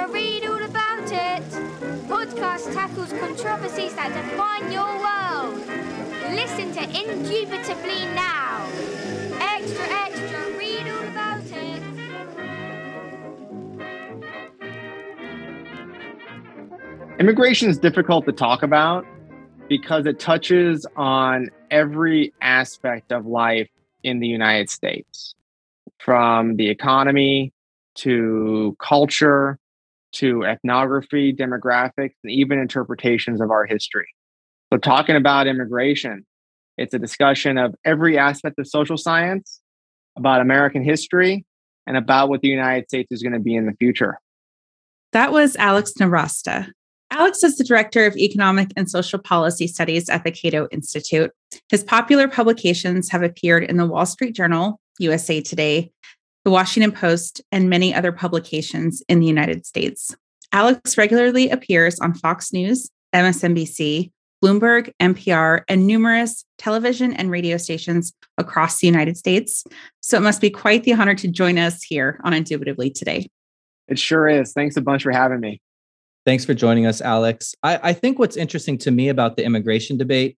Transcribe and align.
extra, 0.00 0.14
read 0.14 0.44
all 0.46 0.62
about 0.62 1.12
it. 1.12 1.42
Podcast 2.08 2.72
tackles 2.72 3.12
controversies 3.12 3.94
that 3.94 4.08
define 4.14 4.72
your 4.72 4.88
world. 4.98 5.60
Listen 6.34 6.72
to 6.72 6.82
Indubitably 6.82 8.06
now. 8.14 8.66
Extra, 9.40 9.84
extra, 9.90 10.40
read 10.56 10.88
all 10.88 11.08
about 11.08 11.42
it. 11.44 11.82
Immigration 17.18 17.68
is 17.68 17.78
difficult 17.78 18.24
to 18.26 18.32
talk 18.32 18.62
about 18.62 19.04
because 19.68 20.06
it 20.06 20.18
touches 20.18 20.86
on 20.96 21.50
every 21.70 22.32
aspect 22.40 23.12
of 23.12 23.26
life 23.26 23.68
in 24.02 24.20
the 24.20 24.26
United 24.26 24.70
States, 24.70 25.34
from 25.98 26.56
the 26.56 26.70
economy 26.70 27.52
to 27.96 28.74
culture 28.78 29.58
to 30.12 30.44
ethnography, 30.44 31.32
demographics, 31.32 32.14
and 32.24 32.32
even 32.32 32.58
interpretations 32.58 33.40
of 33.40 33.50
our 33.50 33.66
history. 33.66 34.08
So, 34.72 34.78
talking 34.78 35.16
about 35.16 35.46
immigration, 35.46 36.24
it's 36.78 36.94
a 36.94 36.98
discussion 36.98 37.58
of 37.58 37.74
every 37.84 38.18
aspect 38.18 38.58
of 38.58 38.66
social 38.66 38.96
science, 38.96 39.60
about 40.16 40.40
American 40.40 40.82
history, 40.82 41.44
and 41.86 41.96
about 41.96 42.28
what 42.28 42.40
the 42.40 42.48
United 42.48 42.88
States 42.88 43.08
is 43.10 43.22
going 43.22 43.32
to 43.32 43.40
be 43.40 43.54
in 43.54 43.66
the 43.66 43.74
future. 43.74 44.18
That 45.12 45.32
was 45.32 45.56
Alex 45.56 45.92
Nowrasteh. 45.98 46.70
Alex 47.12 47.42
is 47.42 47.56
the 47.56 47.64
director 47.64 48.06
of 48.06 48.16
economic 48.16 48.68
and 48.76 48.88
social 48.88 49.18
policy 49.18 49.66
studies 49.66 50.08
at 50.08 50.22
the 50.22 50.30
Cato 50.30 50.68
Institute. 50.70 51.32
His 51.68 51.82
popular 51.82 52.28
publications 52.28 53.08
have 53.08 53.24
appeared 53.24 53.64
in 53.64 53.76
the 53.76 53.86
Wall 53.86 54.06
Street 54.06 54.36
Journal, 54.36 54.78
USA 55.00 55.40
Today, 55.40 55.90
the 56.44 56.50
Washington 56.50 56.92
Post, 56.92 57.42
and 57.52 57.68
many 57.68 57.94
other 57.94 58.12
publications 58.12 59.02
in 59.08 59.20
the 59.20 59.26
United 59.26 59.66
States. 59.66 60.14
Alex 60.52 60.96
regularly 60.96 61.50
appears 61.50 62.00
on 62.00 62.14
Fox 62.14 62.52
News, 62.52 62.90
MSNBC, 63.14 64.10
Bloomberg, 64.42 64.92
NPR, 65.00 65.62
and 65.68 65.86
numerous 65.86 66.44
television 66.56 67.12
and 67.12 67.30
radio 67.30 67.56
stations 67.56 68.12
across 68.38 68.78
the 68.78 68.86
United 68.86 69.16
States. 69.16 69.64
So 70.00 70.16
it 70.16 70.22
must 70.22 70.40
be 70.40 70.50
quite 70.50 70.84
the 70.84 70.94
honor 70.94 71.14
to 71.16 71.28
join 71.28 71.58
us 71.58 71.82
here 71.82 72.18
on 72.24 72.32
Indubitably 72.32 72.90
today. 72.90 73.28
It 73.88 73.98
sure 73.98 74.28
is. 74.28 74.52
Thanks 74.52 74.76
a 74.76 74.80
bunch 74.80 75.02
for 75.02 75.12
having 75.12 75.40
me. 75.40 75.60
Thanks 76.24 76.44
for 76.44 76.54
joining 76.54 76.86
us, 76.86 77.00
Alex. 77.00 77.54
I, 77.62 77.80
I, 77.82 77.92
think 77.92 78.18
what's 78.18 78.36
interesting 78.36 78.78
to 78.78 78.90
me 78.90 79.08
about 79.08 79.36
the 79.36 79.44
immigration 79.44 79.96
debate 79.96 80.36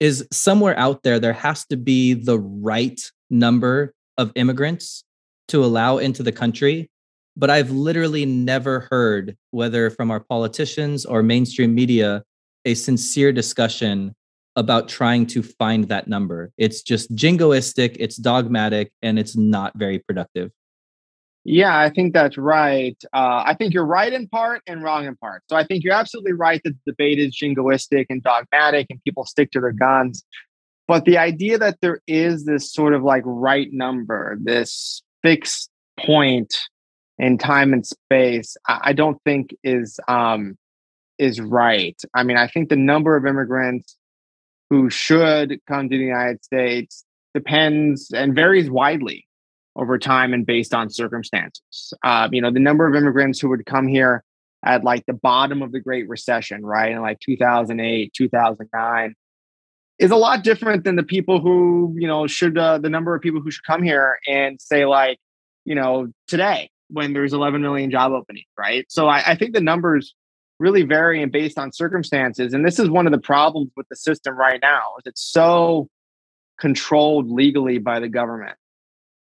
is 0.00 0.26
somewhere 0.32 0.78
out 0.78 1.02
there, 1.02 1.18
there 1.18 1.32
has 1.32 1.66
to 1.66 1.76
be 1.76 2.14
the 2.14 2.38
right 2.38 3.00
number 3.30 3.94
of 4.16 4.32
immigrants 4.36 5.04
to 5.48 5.64
allow 5.64 5.98
into 5.98 6.22
the 6.22 6.32
country. 6.32 6.90
But 7.36 7.50
I've 7.50 7.70
literally 7.70 8.26
never 8.26 8.88
heard, 8.90 9.36
whether 9.50 9.90
from 9.90 10.10
our 10.10 10.20
politicians 10.20 11.04
or 11.04 11.22
mainstream 11.22 11.74
media, 11.74 12.24
a 12.64 12.74
sincere 12.74 13.32
discussion 13.32 14.14
about 14.56 14.88
trying 14.88 15.24
to 15.24 15.42
find 15.42 15.84
that 15.84 16.08
number. 16.08 16.50
It's 16.58 16.82
just 16.82 17.14
jingoistic, 17.14 17.96
it's 18.00 18.16
dogmatic, 18.16 18.90
and 19.02 19.18
it's 19.18 19.36
not 19.36 19.72
very 19.76 20.00
productive. 20.00 20.50
Yeah, 21.44 21.78
I 21.78 21.90
think 21.90 22.12
that's 22.12 22.36
right. 22.36 22.96
Uh, 23.14 23.42
I 23.46 23.54
think 23.54 23.72
you're 23.72 23.86
right 23.86 24.12
in 24.12 24.28
part 24.28 24.60
and 24.66 24.82
wrong 24.82 25.06
in 25.06 25.16
part. 25.16 25.44
So 25.48 25.56
I 25.56 25.64
think 25.64 25.84
you're 25.84 25.94
absolutely 25.94 26.32
right 26.32 26.60
that 26.64 26.74
the 26.84 26.92
debate 26.92 27.18
is 27.18 27.38
jingoistic 27.40 28.06
and 28.10 28.22
dogmatic 28.22 28.88
and 28.90 29.02
people 29.04 29.24
stick 29.24 29.50
to 29.52 29.60
their 29.60 29.72
guns. 29.72 30.24
But 30.88 31.04
the 31.04 31.18
idea 31.18 31.56
that 31.58 31.78
there 31.80 32.00
is 32.06 32.44
this 32.44 32.72
sort 32.72 32.94
of 32.94 33.02
like 33.02 33.22
right 33.24 33.68
number, 33.72 34.36
this 34.42 35.02
fixed 35.28 35.68
point 36.00 36.58
in 37.18 37.36
time 37.36 37.74
and 37.74 37.86
space, 37.86 38.56
I, 38.66 38.94
don't 38.94 39.18
think 39.24 39.54
is 39.62 40.00
um, 40.08 40.56
is 41.18 41.38
right. 41.38 42.00
I 42.14 42.22
mean, 42.22 42.38
I 42.38 42.46
think 42.46 42.70
the 42.70 42.76
number 42.76 43.14
of 43.14 43.26
immigrants 43.26 43.96
who 44.70 44.88
should 44.88 45.60
come 45.66 45.90
to 45.90 45.98
the 45.98 46.04
United 46.04 46.42
States 46.42 47.04
depends 47.34 48.10
and 48.10 48.34
varies 48.34 48.70
widely 48.70 49.26
over 49.76 49.98
time 49.98 50.32
and 50.32 50.46
based 50.46 50.72
on 50.72 50.88
circumstances. 50.88 51.92
Uh, 52.02 52.28
you 52.32 52.40
know, 52.40 52.50
the 52.50 52.58
number 52.58 52.88
of 52.88 52.94
immigrants 52.94 53.38
who 53.38 53.50
would 53.50 53.66
come 53.66 53.86
here 53.86 54.24
at 54.64 54.82
like 54.82 55.04
the 55.04 55.12
bottom 55.12 55.60
of 55.60 55.72
the 55.72 55.80
Great 55.80 56.08
Recession, 56.08 56.64
right, 56.64 56.92
in 56.92 57.02
like 57.02 57.20
2008, 57.20 58.14
2009, 58.16 59.14
is 59.98 60.10
a 60.10 60.16
lot 60.16 60.44
different 60.44 60.84
than 60.84 60.96
the 60.96 61.02
people 61.02 61.40
who, 61.40 61.94
you 61.98 62.06
know, 62.06 62.26
should, 62.26 62.56
uh, 62.56 62.78
the 62.78 62.90
number 62.90 63.14
of 63.14 63.22
people 63.22 63.40
who 63.40 63.50
should 63.50 63.64
come 63.64 63.82
here 63.82 64.18
and 64.28 64.60
say, 64.60 64.84
like, 64.84 65.18
you 65.64 65.74
know, 65.74 66.08
today 66.26 66.70
when 66.88 67.12
there's 67.12 67.32
11 67.32 67.60
million 67.60 67.90
job 67.90 68.12
openings, 68.12 68.46
right? 68.58 68.86
So 68.88 69.08
I, 69.08 69.32
I 69.32 69.34
think 69.34 69.54
the 69.54 69.60
numbers 69.60 70.14
really 70.58 70.82
vary 70.82 71.22
and 71.22 71.30
based 71.30 71.58
on 71.58 71.72
circumstances. 71.72 72.54
And 72.54 72.64
this 72.64 72.78
is 72.78 72.90
one 72.90 73.06
of 73.06 73.12
the 73.12 73.18
problems 73.18 73.70
with 73.76 73.88
the 73.88 73.96
system 73.96 74.36
right 74.36 74.58
now 74.60 74.94
is 74.98 75.06
it's 75.06 75.22
so 75.22 75.88
controlled 76.58 77.30
legally 77.30 77.78
by 77.78 78.00
the 78.00 78.08
government 78.08 78.56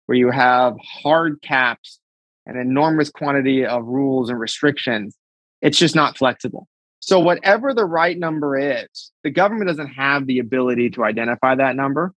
where 0.06 0.16
you 0.16 0.30
have 0.30 0.76
hard 0.80 1.42
caps, 1.42 1.98
an 2.46 2.56
enormous 2.56 3.10
quantity 3.10 3.66
of 3.66 3.84
rules 3.84 4.30
and 4.30 4.38
restrictions, 4.38 5.16
it's 5.60 5.78
just 5.78 5.94
not 5.94 6.16
flexible. 6.16 6.68
So, 7.06 7.20
whatever 7.20 7.72
the 7.72 7.84
right 7.84 8.18
number 8.18 8.58
is, 8.58 9.12
the 9.22 9.30
government 9.30 9.68
doesn't 9.68 9.92
have 9.94 10.26
the 10.26 10.40
ability 10.40 10.90
to 10.90 11.04
identify 11.04 11.54
that 11.54 11.76
number. 11.76 12.12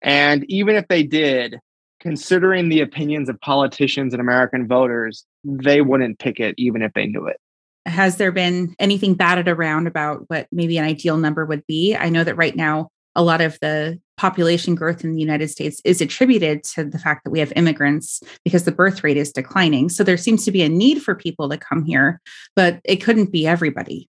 And 0.00 0.42
even 0.48 0.76
if 0.76 0.88
they 0.88 1.02
did, 1.02 1.58
considering 2.00 2.70
the 2.70 2.80
opinions 2.80 3.28
of 3.28 3.38
politicians 3.42 4.14
and 4.14 4.20
American 4.22 4.66
voters, 4.66 5.26
they 5.44 5.82
wouldn't 5.82 6.18
pick 6.18 6.40
it 6.40 6.54
even 6.56 6.80
if 6.80 6.94
they 6.94 7.08
knew 7.08 7.26
it. 7.26 7.36
Has 7.84 8.16
there 8.16 8.32
been 8.32 8.74
anything 8.78 9.12
batted 9.12 9.48
around 9.48 9.86
about 9.86 10.24
what 10.28 10.46
maybe 10.50 10.78
an 10.78 10.86
ideal 10.86 11.18
number 11.18 11.44
would 11.44 11.66
be? 11.66 11.94
I 11.94 12.08
know 12.08 12.24
that 12.24 12.36
right 12.36 12.56
now, 12.56 12.88
a 13.14 13.22
lot 13.22 13.40
of 13.40 13.58
the 13.60 13.98
population 14.16 14.74
growth 14.74 15.02
in 15.02 15.14
the 15.14 15.20
United 15.20 15.48
States 15.48 15.80
is 15.84 16.00
attributed 16.00 16.62
to 16.62 16.84
the 16.84 16.98
fact 16.98 17.24
that 17.24 17.30
we 17.30 17.38
have 17.38 17.52
immigrants 17.56 18.22
because 18.44 18.64
the 18.64 18.72
birth 18.72 19.02
rate 19.02 19.16
is 19.16 19.32
declining. 19.32 19.88
So 19.88 20.04
there 20.04 20.16
seems 20.16 20.44
to 20.44 20.52
be 20.52 20.62
a 20.62 20.68
need 20.68 21.02
for 21.02 21.14
people 21.14 21.48
to 21.48 21.56
come 21.56 21.84
here, 21.84 22.20
but 22.54 22.80
it 22.84 22.96
couldn't 22.96 23.32
be 23.32 23.46
everybody. 23.46 24.08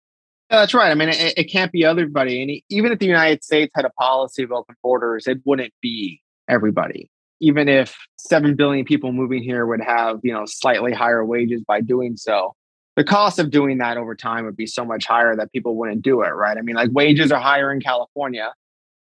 Yeah, 0.51 0.61
that's 0.61 0.73
right. 0.73 0.91
I 0.91 0.95
mean, 0.95 1.11
it, 1.11 1.35
it 1.37 1.45
can't 1.45 1.71
be 1.71 1.85
everybody. 1.85 2.43
And 2.43 2.63
even 2.71 2.91
if 2.91 2.99
the 2.99 3.07
United 3.07 3.45
States 3.45 3.71
had 3.75 3.85
a 3.85 3.91
policy 3.91 4.43
of 4.43 4.51
open 4.51 4.77
borders, 4.83 5.27
it 5.27 5.41
wouldn't 5.45 5.75
be 5.83 6.23
everybody. 6.49 7.11
Even 7.41 7.69
if 7.69 7.97
7 8.19 8.57
billion 8.57 8.85
people 8.85 9.13
moving 9.13 9.43
here 9.43 9.67
would 9.67 9.83
have, 9.83 10.21
you 10.23 10.33
know, 10.33 10.45
slightly 10.47 10.93
higher 10.93 11.25
wages 11.25 11.63
by 11.69 11.83
doing 11.83 12.17
so, 12.17 12.55
the 12.97 13.05
cost 13.05 13.39
of 13.39 13.51
doing 13.51 13.79
that 13.79 13.97
over 13.97 14.15
time 14.15 14.47
would 14.47 14.57
be 14.57 14.67
so 14.67 14.85
much 14.85 15.05
higher 15.05 15.37
that 15.37 15.53
people 15.53 15.77
wouldn't 15.77 16.03
do 16.03 16.23
it, 16.23 16.31
right? 16.31 16.57
I 16.57 16.63
mean, 16.63 16.75
like 16.75 16.91
wages 16.93 17.31
are 17.31 17.41
higher 17.41 17.71
in 17.71 17.81
California 17.81 18.53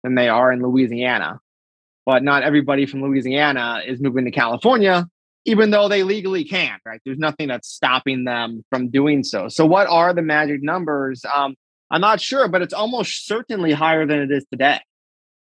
than 0.04 0.16
they 0.16 0.30
are 0.30 0.52
in 0.52 0.62
Louisiana. 0.62 1.40
But 2.06 2.24
not 2.24 2.44
everybody 2.44 2.86
from 2.86 3.02
Louisiana 3.02 3.82
is 3.86 4.00
moving 4.00 4.26
to 4.26 4.32
California, 4.32 5.08
even 5.46 5.72
though 5.72 5.90
they 5.90 6.04
legally 6.04 6.46
can, 6.46 6.78
right? 6.86 7.02
There's 7.06 7.18
nothing 7.18 7.50
that's 7.50 7.70
stopping 7.70 8.24
them 8.24 8.64
from 8.70 8.90
doing 8.90 9.24
so. 9.24 9.50
So, 9.50 9.66
what 9.66 9.88
are 9.88 10.14
the 10.14 10.22
magic 10.22 10.64
numbers? 10.64 11.26
Um, 11.26 11.56
I'm 11.92 12.02
not 12.02 12.22
sure, 12.22 12.48
but 12.48 12.62
it's 12.62 12.74
almost 12.74 13.26
certainly 13.28 13.74
higher 13.74 14.06
than 14.06 14.20
it 14.20 14.32
is 14.32 14.46
today. 14.52 14.80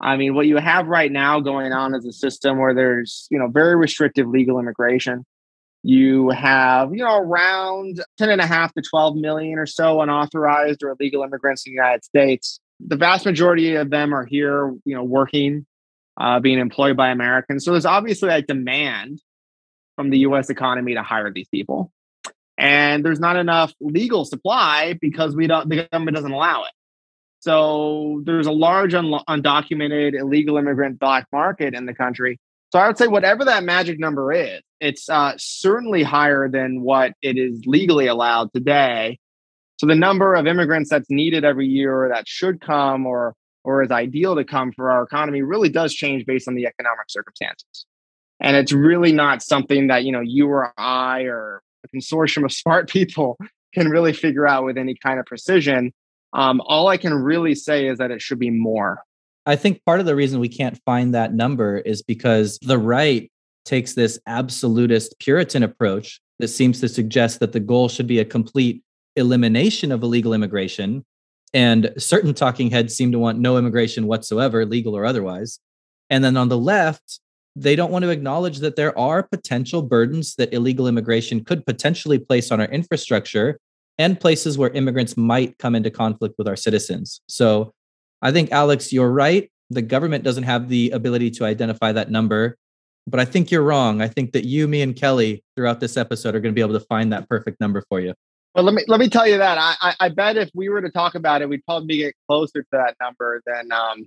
I 0.00 0.16
mean, 0.16 0.34
what 0.34 0.46
you 0.46 0.58
have 0.58 0.86
right 0.86 1.10
now 1.10 1.40
going 1.40 1.72
on 1.72 1.94
is 1.94 2.06
a 2.06 2.12
system 2.12 2.58
where 2.58 2.74
there's, 2.74 3.26
you 3.30 3.38
know, 3.38 3.48
very 3.48 3.76
restrictive 3.76 4.28
legal 4.28 4.58
immigration. 4.58 5.24
You 5.82 6.30
have, 6.30 6.94
you 6.94 7.04
know, 7.04 7.18
around 7.18 8.02
10 8.18 8.30
and 8.30 8.40
a 8.40 8.46
half 8.46 8.72
to 8.74 8.82
12 8.82 9.16
million 9.16 9.58
or 9.58 9.66
so 9.66 10.00
unauthorized 10.00 10.82
or 10.82 10.90
illegal 10.90 11.22
immigrants 11.22 11.66
in 11.66 11.72
the 11.72 11.76
United 11.76 12.04
States 12.04 12.60
the 12.80 12.96
vast 12.96 13.24
majority 13.24 13.74
of 13.74 13.90
them 13.90 14.14
are 14.14 14.24
here, 14.24 14.74
you 14.84 14.94
know, 14.94 15.02
working, 15.02 15.66
uh, 16.18 16.40
being 16.40 16.58
employed 16.58 16.96
by 16.96 17.10
Americans. 17.10 17.64
So 17.64 17.72
there's 17.72 17.86
obviously 17.86 18.30
a 18.30 18.42
demand 18.42 19.20
from 19.96 20.10
the 20.10 20.20
U.S. 20.20 20.50
economy 20.50 20.94
to 20.94 21.02
hire 21.02 21.32
these 21.32 21.48
people, 21.48 21.92
and 22.56 23.04
there's 23.04 23.20
not 23.20 23.36
enough 23.36 23.72
legal 23.80 24.24
supply 24.24 24.96
because 25.00 25.34
we 25.34 25.46
don't. 25.46 25.68
The 25.68 25.88
government 25.90 26.14
doesn't 26.16 26.32
allow 26.32 26.64
it. 26.64 26.72
So 27.40 28.22
there's 28.24 28.46
a 28.46 28.52
large 28.52 28.94
un- 28.94 29.20
undocumented 29.28 30.18
illegal 30.18 30.56
immigrant 30.56 30.98
black 30.98 31.26
market 31.32 31.74
in 31.74 31.86
the 31.86 31.94
country. 31.94 32.38
So 32.72 32.78
I 32.78 32.86
would 32.86 32.98
say 32.98 33.06
whatever 33.06 33.44
that 33.46 33.64
magic 33.64 33.98
number 33.98 34.32
is, 34.32 34.60
it's 34.80 35.08
uh, 35.08 35.34
certainly 35.38 36.02
higher 36.02 36.48
than 36.48 36.82
what 36.82 37.12
it 37.22 37.38
is 37.38 37.62
legally 37.64 38.06
allowed 38.06 38.52
today. 38.52 39.18
So 39.78 39.86
the 39.86 39.94
number 39.94 40.34
of 40.34 40.46
immigrants 40.46 40.90
that's 40.90 41.08
needed 41.08 41.44
every 41.44 41.66
year 41.66 42.04
or 42.04 42.08
that 42.08 42.28
should 42.28 42.60
come 42.60 43.06
or 43.06 43.34
or 43.64 43.82
is 43.82 43.90
ideal 43.90 44.34
to 44.34 44.44
come 44.44 44.72
for 44.72 44.90
our 44.90 45.02
economy 45.02 45.42
really 45.42 45.68
does 45.68 45.92
change 45.92 46.24
based 46.24 46.48
on 46.48 46.54
the 46.54 46.66
economic 46.66 47.04
circumstances. 47.08 47.86
And 48.40 48.56
it's 48.56 48.72
really 48.72 49.12
not 49.12 49.42
something 49.42 49.88
that, 49.88 50.04
you 50.04 50.12
know, 50.12 50.20
you 50.20 50.48
or 50.48 50.72
I 50.78 51.22
or 51.22 51.62
a 51.84 51.96
consortium 51.96 52.44
of 52.44 52.52
smart 52.64 52.88
people 52.88 53.36
can 53.74 53.88
really 53.88 54.12
figure 54.12 54.46
out 54.46 54.64
with 54.64 54.78
any 54.78 54.94
kind 54.94 55.20
of 55.20 55.26
precision. 55.26 55.92
Um, 56.32 56.62
all 56.64 56.88
I 56.88 56.96
can 56.96 57.12
really 57.14 57.54
say 57.54 57.88
is 57.88 57.98
that 57.98 58.10
it 58.10 58.22
should 58.22 58.38
be 58.38 58.50
more. 58.50 59.02
I 59.44 59.56
think 59.56 59.84
part 59.84 60.00
of 60.00 60.06
the 60.06 60.16
reason 60.16 60.40
we 60.40 60.48
can't 60.48 60.80
find 60.84 61.14
that 61.14 61.34
number 61.34 61.78
is 61.78 62.02
because 62.02 62.58
the 62.60 62.78
right 62.78 63.30
takes 63.64 63.94
this 63.94 64.18
absolutist 64.26 65.18
Puritan 65.18 65.62
approach 65.62 66.20
that 66.38 66.48
seems 66.48 66.80
to 66.80 66.88
suggest 66.88 67.40
that 67.40 67.52
the 67.52 67.60
goal 67.60 67.88
should 67.88 68.06
be 68.06 68.18
a 68.18 68.24
complete 68.24 68.82
elimination 69.16 69.92
of 69.92 70.02
illegal 70.02 70.34
immigration. 70.34 71.04
And 71.54 71.92
certain 71.96 72.34
talking 72.34 72.70
heads 72.70 72.94
seem 72.94 73.12
to 73.12 73.18
want 73.18 73.38
no 73.38 73.56
immigration 73.56 74.06
whatsoever, 74.06 74.66
legal 74.66 74.96
or 74.96 75.06
otherwise. 75.06 75.60
And 76.10 76.22
then 76.22 76.36
on 76.36 76.48
the 76.48 76.58
left, 76.58 77.20
they 77.56 77.74
don't 77.74 77.90
want 77.90 78.04
to 78.04 78.10
acknowledge 78.10 78.58
that 78.58 78.76
there 78.76 78.96
are 78.98 79.22
potential 79.22 79.82
burdens 79.82 80.36
that 80.36 80.52
illegal 80.52 80.86
immigration 80.86 81.44
could 81.44 81.66
potentially 81.66 82.18
place 82.18 82.52
on 82.52 82.60
our 82.60 82.68
infrastructure 82.68 83.58
and 83.98 84.20
places 84.20 84.56
where 84.56 84.70
immigrants 84.70 85.16
might 85.16 85.58
come 85.58 85.74
into 85.74 85.90
conflict 85.90 86.36
with 86.38 86.46
our 86.46 86.54
citizens. 86.54 87.20
So 87.28 87.72
I 88.22 88.30
think, 88.30 88.52
Alex, 88.52 88.92
you're 88.92 89.10
right. 89.10 89.50
The 89.70 89.82
government 89.82 90.24
doesn't 90.24 90.44
have 90.44 90.68
the 90.68 90.90
ability 90.90 91.30
to 91.32 91.44
identify 91.44 91.92
that 91.92 92.10
number. 92.10 92.56
But 93.08 93.20
I 93.20 93.24
think 93.24 93.50
you're 93.50 93.62
wrong. 93.62 94.02
I 94.02 94.08
think 94.08 94.32
that 94.32 94.44
you, 94.44 94.68
me, 94.68 94.82
and 94.82 94.94
Kelly 94.94 95.42
throughout 95.56 95.80
this 95.80 95.96
episode 95.96 96.34
are 96.34 96.40
going 96.40 96.52
to 96.52 96.58
be 96.58 96.60
able 96.60 96.78
to 96.78 96.86
find 96.86 97.12
that 97.12 97.28
perfect 97.28 97.58
number 97.60 97.82
for 97.88 98.00
you. 98.00 98.14
Well, 98.58 98.64
let 98.64 98.74
me 98.74 98.82
let 98.88 98.98
me 98.98 99.08
tell 99.08 99.24
you 99.24 99.38
that 99.38 99.56
I, 99.56 99.74
I, 99.80 99.94
I 100.06 100.08
bet 100.08 100.36
if 100.36 100.50
we 100.52 100.68
were 100.68 100.82
to 100.82 100.90
talk 100.90 101.14
about 101.14 101.42
it, 101.42 101.48
we'd 101.48 101.64
probably 101.64 101.98
get 101.98 102.16
closer 102.28 102.62
to 102.62 102.68
that 102.72 102.96
number 103.00 103.40
than 103.46 103.70
um, 103.70 104.04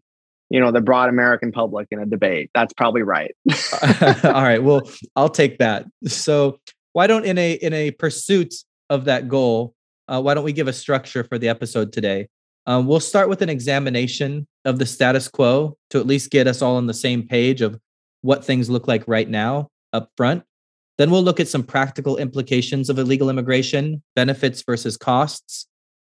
you 0.49 0.59
know 0.59 0.73
the 0.73 0.81
broad 0.81 1.07
American 1.07 1.53
public 1.53 1.87
in 1.89 1.99
a 1.99 2.05
debate. 2.05 2.49
That's 2.53 2.73
probably 2.73 3.01
right. 3.01 3.33
All 4.25 4.43
right. 4.43 4.61
Well, 4.61 4.81
I'll 5.15 5.29
take 5.29 5.59
that. 5.59 5.85
So 6.05 6.59
why 6.91 7.07
don't 7.07 7.25
in 7.25 7.37
a 7.37 7.53
in 7.53 7.71
a 7.71 7.91
pursuit 7.91 8.53
of 8.89 9.05
that 9.05 9.29
goal, 9.29 9.73
uh, 10.09 10.21
why 10.21 10.33
don't 10.33 10.43
we 10.43 10.51
give 10.51 10.67
a 10.67 10.73
structure 10.73 11.23
for 11.23 11.37
the 11.37 11.47
episode 11.47 11.93
today? 11.93 12.27
Um, 12.67 12.87
we'll 12.87 12.99
start 12.99 13.29
with 13.29 13.41
an 13.41 13.47
examination 13.47 14.45
of 14.65 14.79
the 14.79 14.85
status 14.85 15.29
quo 15.29 15.77
to 15.91 15.99
at 15.99 16.05
least 16.05 16.29
get 16.29 16.47
us 16.47 16.61
all 16.61 16.75
on 16.75 16.87
the 16.87 16.93
same 16.93 17.25
page 17.25 17.61
of 17.61 17.79
what 18.19 18.43
things 18.43 18.69
look 18.69 18.85
like 18.85 19.07
right 19.07 19.29
now 19.29 19.69
up 19.93 20.09
front. 20.17 20.43
Then 21.01 21.09
we'll 21.09 21.23
look 21.23 21.39
at 21.39 21.47
some 21.47 21.63
practical 21.63 22.17
implications 22.17 22.87
of 22.87 22.99
illegal 22.99 23.31
immigration, 23.31 24.03
benefits 24.15 24.61
versus 24.61 24.97
costs, 24.97 25.65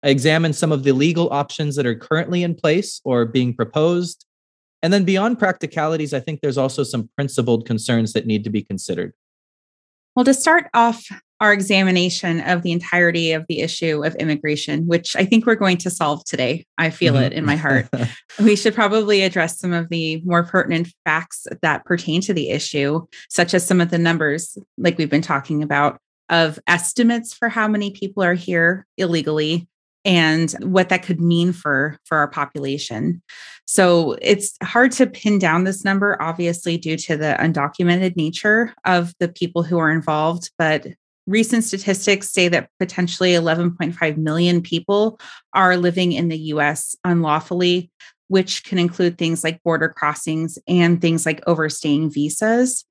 examine 0.02 0.55
some 0.55 0.73
of 0.73 0.82
the 0.82 0.93
legal 0.93 1.31
options 1.31 1.76
that 1.76 1.85
are 1.85 1.94
currently 1.94 2.43
in 2.43 2.55
place 2.55 2.99
or 3.05 3.26
being 3.26 3.52
proposed. 3.52 4.25
And 4.82 4.90
then 4.90 5.05
beyond 5.05 5.38
practicalities, 5.38 6.14
I 6.14 6.20
think 6.20 6.40
there's 6.40 6.56
also 6.56 6.85
some 6.85 7.11
principled 7.17 7.67
concerns 7.67 8.14
that 8.14 8.26
need 8.26 8.44
to 8.44 8.50
be 8.50 8.62
considered. 8.62 9.12
Well, 10.17 10.25
to 10.25 10.32
start 10.32 10.70
off 10.73 11.06
our 11.40 11.52
examination 11.52 12.40
of 12.40 12.62
the 12.62 12.73
entirety 12.73 13.32
of 13.32 13.46
the 13.49 13.61
issue 13.61 14.05
of 14.05 14.14
immigration, 14.17 14.87
which 14.87 15.14
I 15.17 15.25
think 15.25 15.46
we're 15.46 15.55
going 15.55 15.76
to 15.79 15.90
solve 15.90 16.25
today. 16.25 16.67
I 16.79 16.90
feel 16.90 17.14
mm-hmm. 17.14 17.25
it 17.25 17.32
in 17.32 17.44
my 17.44 17.56
heart. 17.56 17.88
we 18.40 18.56
should 18.56 18.75
probably 18.75 19.23
address 19.23 19.58
some 19.58 19.73
of 19.73 19.88
the 19.88 20.20
more 20.25 20.43
pertinent 20.43 20.93
facts 21.05 21.46
that 21.62 21.85
pertain 21.85 22.20
to 22.23 22.35
the 22.35 22.50
issue, 22.50 23.06
such 23.29 23.55
as 23.55 23.67
some 23.67 23.81
of 23.81 23.90
the 23.90 23.99
numbers, 23.99 24.58
like 24.76 24.99
we've 24.99 25.11
been 25.11 25.23
talking 25.23 25.62
about, 25.62 26.00
of 26.29 26.58
estimates 26.67 27.32
for 27.32 27.49
how 27.49 27.69
many 27.69 27.91
people 27.91 28.23
are 28.23 28.34
here 28.34 28.87
illegally 28.96 29.69
and 30.05 30.52
what 30.61 30.88
that 30.91 31.02
could 31.02 31.20
mean 31.20 31.52
for 31.52 31.99
for 32.05 32.19
our 32.19 32.29
population 32.29 33.20
so 33.67 34.17
it's 34.23 34.56
hard 34.62 34.93
to 34.93 35.06
pin 35.06 35.38
down 35.38 35.64
this 35.64 35.84
number 35.84 36.20
obviously 36.23 36.76
due 36.76 36.96
to 36.96 37.17
the 37.17 37.37
undocumented 37.41 38.14
nature 38.14 38.73
of 38.84 39.12
the 39.19 39.29
people 39.29 39.62
who 39.62 39.79
are 39.79 39.91
involved 39.91 40.50
but 40.56 40.87
recent 41.29 41.63
statistics 41.63 42.31
say 42.31 42.49
that 42.49 42.71
potentially 42.81 43.33
11.5 43.33 44.17
million 44.17 44.63
people 44.63 45.21
are 45.53 45.77
living 45.77 46.13
in 46.13 46.29
the 46.29 46.39
US 46.55 46.97
unlawfully, 47.05 47.91
which 48.29 48.65
can 48.65 48.79
include 48.79 49.19
things 49.19 49.45
like 49.45 49.63
border 49.63 49.91
crossings 49.91 50.59
and 50.67 51.01
things 51.01 51.27
like 51.27 51.43
overstaying 51.47 52.11
visas. 52.11 52.85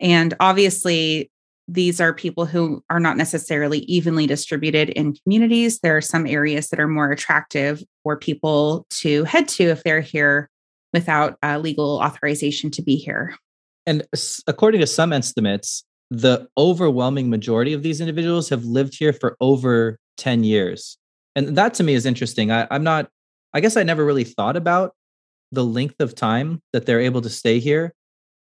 And 0.00 0.34
obviously, 0.40 1.30
these 1.68 2.00
are 2.00 2.12
people 2.12 2.44
who 2.44 2.82
are 2.90 3.00
not 3.00 3.16
necessarily 3.16 3.78
evenly 3.80 4.26
distributed 4.26 4.90
in 4.90 5.14
communities. 5.14 5.78
There 5.78 5.96
are 5.96 6.02
some 6.02 6.26
areas 6.26 6.68
that 6.68 6.80
are 6.80 6.88
more 6.88 7.10
attractive 7.10 7.82
for 8.02 8.18
people 8.18 8.86
to 8.90 9.24
head 9.24 9.48
to 9.48 9.64
if 9.64 9.82
they're 9.82 10.00
here 10.00 10.50
without 10.92 11.38
uh, 11.42 11.58
legal 11.58 11.98
authorization 11.98 12.70
to 12.72 12.82
be 12.82 12.96
here. 12.96 13.36
And 13.86 14.06
according 14.46 14.80
to 14.80 14.86
some 14.86 15.12
estimates, 15.12 15.84
the 16.10 16.48
overwhelming 16.56 17.30
majority 17.30 17.72
of 17.72 17.82
these 17.82 18.00
individuals 18.00 18.48
have 18.48 18.64
lived 18.64 18.96
here 18.98 19.12
for 19.12 19.36
over 19.40 19.98
10 20.18 20.44
years. 20.44 20.98
And 21.36 21.56
that 21.56 21.74
to 21.74 21.82
me 21.82 21.94
is 21.94 22.06
interesting. 22.06 22.50
I, 22.50 22.66
I'm 22.70 22.84
not, 22.84 23.08
I 23.52 23.60
guess 23.60 23.76
I 23.76 23.82
never 23.82 24.04
really 24.04 24.24
thought 24.24 24.56
about 24.56 24.94
the 25.52 25.64
length 25.64 26.00
of 26.00 26.14
time 26.14 26.60
that 26.72 26.86
they're 26.86 27.00
able 27.00 27.22
to 27.22 27.30
stay 27.30 27.58
here. 27.58 27.92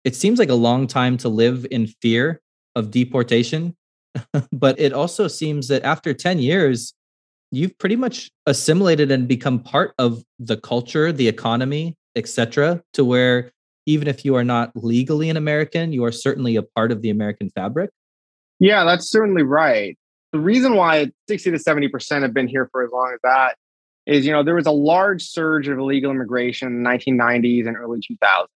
It 0.05 0.15
seems 0.15 0.39
like 0.39 0.51
a 0.51 0.55
long 0.55 0.87
time 0.87 1.17
to 1.19 1.29
live 1.29 1.67
in 1.71 1.87
fear 1.87 2.41
of 2.75 2.91
deportation. 2.91 3.77
but 4.53 4.79
it 4.79 4.93
also 4.93 5.29
seems 5.29 5.69
that 5.69 5.83
after 5.83 6.15
10 6.15 6.39
years, 6.39 6.95
you've 7.51 7.77
pretty 7.79 7.97
much 7.97 8.31
assimilated 8.47 9.11
and 9.11 9.29
become 9.29 9.61
part 9.61 9.95
of 9.99 10.23
the 10.39 10.57
culture, 10.57 11.13
the 11.13 11.29
economy, 11.29 11.97
etc., 12.17 12.83
to 12.93 13.05
where 13.05 13.53
even 13.87 14.09
if 14.09 14.25
you 14.25 14.35
are 14.35 14.45
not 14.45 14.73
legally 14.75 15.31
an 15.31 15.37
American, 15.37 15.93
you 15.93 16.05
are 16.05 16.13
certainly 16.13 16.57
a 16.57 16.63
part 16.63 16.93
of 16.93 17.03
the 17.03 17.11
American 17.11 17.51
fabric? 17.51 17.91
Yeah, 18.59 18.85
that's 18.85 19.11
certainly 19.11 19.43
right. 19.43 19.99
The 20.33 20.41
reason 20.41 20.75
why 20.75 21.11
60 21.29 21.53
to 21.53 21.59
70% 21.59 22.23
have 22.23 22.35
been 22.35 22.49
here 22.49 22.69
for 22.73 22.85
as 22.85 22.91
long 22.93 23.13
as 23.15 23.21
that 23.23 23.57
is, 24.07 24.27
you 24.27 24.33
know, 24.33 24.43
there 24.43 24.55
was 24.55 24.67
a 24.67 24.73
large 24.73 25.23
surge 25.23 25.69
of 25.69 25.79
illegal 25.79 26.11
immigration 26.11 26.69
in 26.69 26.83
the 26.83 26.89
1990s 26.89 27.67
and 27.67 27.77
early 27.77 28.01
2000s, 28.01 28.47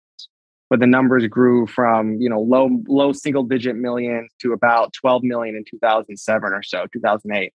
but 0.71 0.81
the 0.81 0.87
numbers 0.87 1.27
grew 1.27 1.67
from, 1.67 2.21
you 2.21 2.29
know, 2.29 2.41
low 2.41 2.69
low 2.87 3.13
single 3.13 3.45
digit 3.45 3.77
millions 3.77 4.31
to 4.41 4.53
about 4.53 4.93
12 4.95 5.23
million 5.23 5.57
in 5.57 5.65
2007 5.69 6.53
or 6.53 6.63
so, 6.63 6.87
2008. 6.93 7.53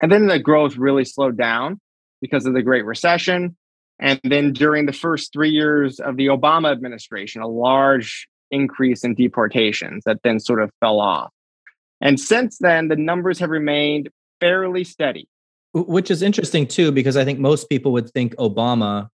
And 0.00 0.12
then 0.12 0.26
the 0.26 0.38
growth 0.38 0.76
really 0.76 1.04
slowed 1.04 1.38
down 1.38 1.80
because 2.20 2.46
of 2.46 2.54
the 2.54 2.62
Great 2.62 2.84
Recession 2.84 3.56
and 4.00 4.20
then 4.24 4.52
during 4.52 4.86
the 4.86 4.92
first 4.92 5.32
three 5.32 5.50
years 5.50 6.00
of 6.00 6.16
the 6.16 6.26
Obama 6.26 6.72
administration, 6.72 7.42
a 7.42 7.48
large 7.48 8.26
increase 8.50 9.04
in 9.04 9.14
deportations 9.14 10.02
that 10.04 10.20
then 10.24 10.40
sort 10.40 10.62
of 10.62 10.70
fell 10.80 11.00
off. 11.00 11.30
And 12.00 12.18
since 12.18 12.58
then, 12.58 12.88
the 12.88 12.96
numbers 12.96 13.38
have 13.38 13.50
remained 13.50 14.10
fairly 14.40 14.84
steady. 14.84 15.28
Which 15.72 16.10
is 16.10 16.22
interesting 16.22 16.66
too, 16.66 16.92
because 16.92 17.16
I 17.16 17.24
think 17.24 17.38
most 17.38 17.68
people 17.68 17.92
would 17.92 18.10
think 18.10 18.34
Obama 18.36 19.08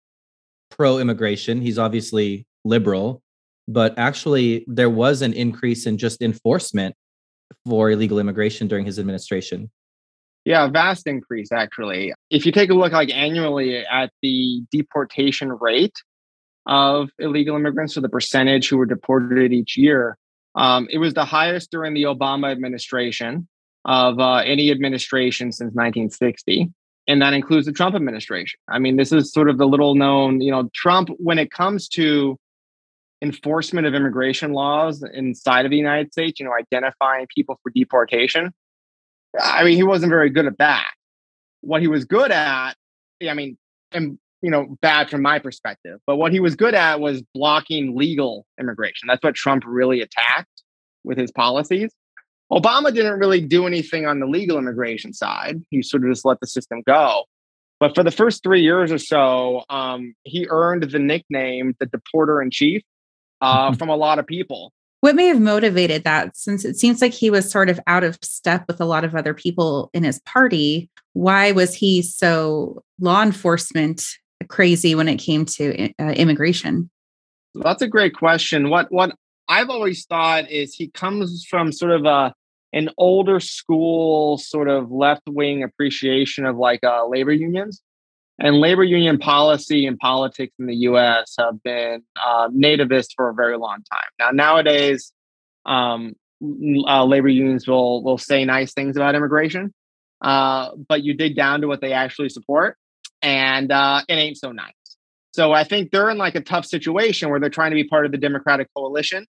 pro 0.70 0.98
immigration. 0.98 1.60
He's 1.60 1.78
obviously 1.78 2.46
liberal, 2.64 3.22
but 3.68 3.96
actually, 3.98 4.64
there 4.66 4.90
was 4.90 5.22
an 5.22 5.32
increase 5.34 5.86
in 5.86 5.98
just 5.98 6.22
enforcement 6.22 6.94
for 7.66 7.90
illegal 7.90 8.18
immigration 8.18 8.66
during 8.66 8.86
his 8.86 8.98
administration. 8.98 9.70
Yeah, 10.48 10.66
vast 10.66 11.06
increase 11.06 11.52
actually. 11.52 12.14
If 12.30 12.46
you 12.46 12.52
take 12.52 12.70
a 12.70 12.74
look 12.74 12.90
like 12.90 13.10
annually 13.10 13.84
at 13.84 14.10
the 14.22 14.62
deportation 14.72 15.52
rate 15.52 15.92
of 16.64 17.10
illegal 17.18 17.54
immigrants, 17.54 17.98
or 17.98 18.00
the 18.00 18.08
percentage 18.08 18.70
who 18.70 18.78
were 18.78 18.86
deported 18.86 19.52
each 19.52 19.76
year, 19.76 20.16
um, 20.54 20.88
it 20.90 20.96
was 20.96 21.12
the 21.12 21.26
highest 21.26 21.70
during 21.70 21.92
the 21.92 22.04
Obama 22.04 22.50
administration 22.50 23.46
of 23.84 24.18
uh, 24.18 24.36
any 24.36 24.70
administration 24.70 25.52
since 25.52 25.74
1960. 25.74 26.72
And 27.06 27.20
that 27.20 27.34
includes 27.34 27.66
the 27.66 27.72
Trump 27.72 27.94
administration. 27.94 28.58
I 28.70 28.78
mean, 28.78 28.96
this 28.96 29.12
is 29.12 29.30
sort 29.30 29.50
of 29.50 29.58
the 29.58 29.68
little 29.68 29.96
known, 29.96 30.40
you 30.40 30.50
know, 30.50 30.70
Trump, 30.74 31.10
when 31.18 31.38
it 31.38 31.50
comes 31.50 31.88
to 31.88 32.38
enforcement 33.20 33.86
of 33.86 33.92
immigration 33.92 34.54
laws 34.54 35.04
inside 35.12 35.66
of 35.66 35.70
the 35.70 35.76
United 35.76 36.10
States, 36.10 36.40
you 36.40 36.46
know, 36.46 36.54
identifying 36.58 37.26
people 37.34 37.60
for 37.62 37.70
deportation, 37.70 38.50
I 39.40 39.64
mean, 39.64 39.76
he 39.76 39.82
wasn't 39.82 40.10
very 40.10 40.30
good 40.30 40.46
at 40.46 40.58
that. 40.58 40.90
What 41.60 41.80
he 41.80 41.88
was 41.88 42.04
good 42.04 42.30
at, 42.30 42.74
I 43.22 43.34
mean, 43.34 43.58
and 43.92 44.18
you 44.42 44.50
know, 44.50 44.76
bad 44.80 45.10
from 45.10 45.22
my 45.22 45.38
perspective, 45.38 45.98
but 46.06 46.16
what 46.16 46.32
he 46.32 46.38
was 46.38 46.54
good 46.54 46.74
at 46.74 47.00
was 47.00 47.22
blocking 47.34 47.96
legal 47.96 48.46
immigration. 48.60 49.08
That's 49.08 49.22
what 49.22 49.34
Trump 49.34 49.64
really 49.66 50.00
attacked 50.00 50.62
with 51.02 51.18
his 51.18 51.32
policies. 51.32 51.92
Obama 52.52 52.94
didn't 52.94 53.18
really 53.18 53.40
do 53.40 53.66
anything 53.66 54.06
on 54.06 54.20
the 54.20 54.26
legal 54.26 54.56
immigration 54.56 55.12
side. 55.12 55.60
He 55.70 55.82
sort 55.82 56.04
of 56.04 56.10
just 56.10 56.24
let 56.24 56.40
the 56.40 56.46
system 56.46 56.82
go. 56.86 57.24
But 57.80 57.94
for 57.94 58.02
the 58.02 58.10
first 58.10 58.42
three 58.42 58.62
years 58.62 58.90
or 58.90 58.98
so, 58.98 59.64
um, 59.68 60.14
he 60.24 60.46
earned 60.48 60.84
the 60.84 60.98
nickname 60.98 61.76
the 61.78 61.86
deporter 61.86 62.42
in 62.42 62.50
chief 62.50 62.82
uh, 63.40 63.72
from 63.78 63.88
a 63.88 63.96
lot 63.96 64.18
of 64.18 64.26
people. 64.26 64.72
What 65.00 65.14
may 65.14 65.26
have 65.26 65.40
motivated 65.40 66.02
that 66.04 66.36
since 66.36 66.64
it 66.64 66.76
seems 66.76 67.00
like 67.00 67.12
he 67.12 67.30
was 67.30 67.50
sort 67.50 67.70
of 67.70 67.78
out 67.86 68.02
of 68.02 68.18
step 68.22 68.64
with 68.66 68.80
a 68.80 68.84
lot 68.84 69.04
of 69.04 69.14
other 69.14 69.32
people 69.32 69.90
in 69.94 70.02
his 70.02 70.18
party? 70.20 70.90
Why 71.12 71.52
was 71.52 71.72
he 71.74 72.02
so 72.02 72.82
law 72.98 73.22
enforcement 73.22 74.04
crazy 74.48 74.94
when 74.94 75.08
it 75.08 75.16
came 75.16 75.44
to 75.44 75.92
uh, 76.00 76.10
immigration? 76.10 76.90
That's 77.54 77.82
a 77.82 77.88
great 77.88 78.14
question. 78.14 78.70
What 78.70 78.90
what 78.90 79.14
I've 79.48 79.70
always 79.70 80.04
thought 80.04 80.50
is 80.50 80.74
he 80.74 80.88
comes 80.90 81.44
from 81.48 81.72
sort 81.72 81.92
of 81.92 82.04
a 82.04 82.34
an 82.72 82.90
older 82.98 83.40
school 83.40 84.36
sort 84.36 84.68
of 84.68 84.90
left 84.90 85.22
wing 85.26 85.62
appreciation 85.62 86.44
of 86.44 86.56
like 86.56 86.84
uh, 86.84 87.06
labor 87.06 87.32
unions 87.32 87.82
and 88.38 88.56
labor 88.56 88.84
union 88.84 89.18
policy 89.18 89.86
and 89.86 89.98
politics 89.98 90.54
in 90.58 90.66
the 90.66 90.76
US 90.76 91.34
have 91.38 91.62
been 91.62 92.02
uh, 92.24 92.48
nativist 92.48 93.08
for 93.16 93.28
a 93.28 93.34
very 93.34 93.58
long 93.58 93.78
time. 93.90 94.10
Now, 94.18 94.30
nowadays, 94.30 95.12
um, 95.66 96.14
uh, 96.40 97.04
labor 97.04 97.28
unions 97.28 97.66
will 97.66 98.02
will 98.02 98.18
say 98.18 98.44
nice 98.44 98.72
things 98.72 98.96
about 98.96 99.16
immigration, 99.16 99.74
uh, 100.22 100.70
but 100.88 101.02
you 101.02 101.14
dig 101.14 101.34
down 101.34 101.62
to 101.62 101.66
what 101.66 101.80
they 101.80 101.92
actually 101.92 102.28
support, 102.28 102.76
and 103.22 103.72
uh, 103.72 104.02
it 104.08 104.14
ain't 104.14 104.36
so 104.36 104.52
nice. 104.52 104.72
So 105.32 105.52
I 105.52 105.64
think 105.64 105.90
they're 105.90 106.10
in 106.10 106.18
like 106.18 106.36
a 106.36 106.40
tough 106.40 106.64
situation 106.64 107.30
where 107.30 107.40
they're 107.40 107.50
trying 107.50 107.72
to 107.72 107.74
be 107.74 107.84
part 107.84 108.06
of 108.06 108.12
the 108.12 108.18
Democratic 108.18 108.68
coalition, 108.74 109.26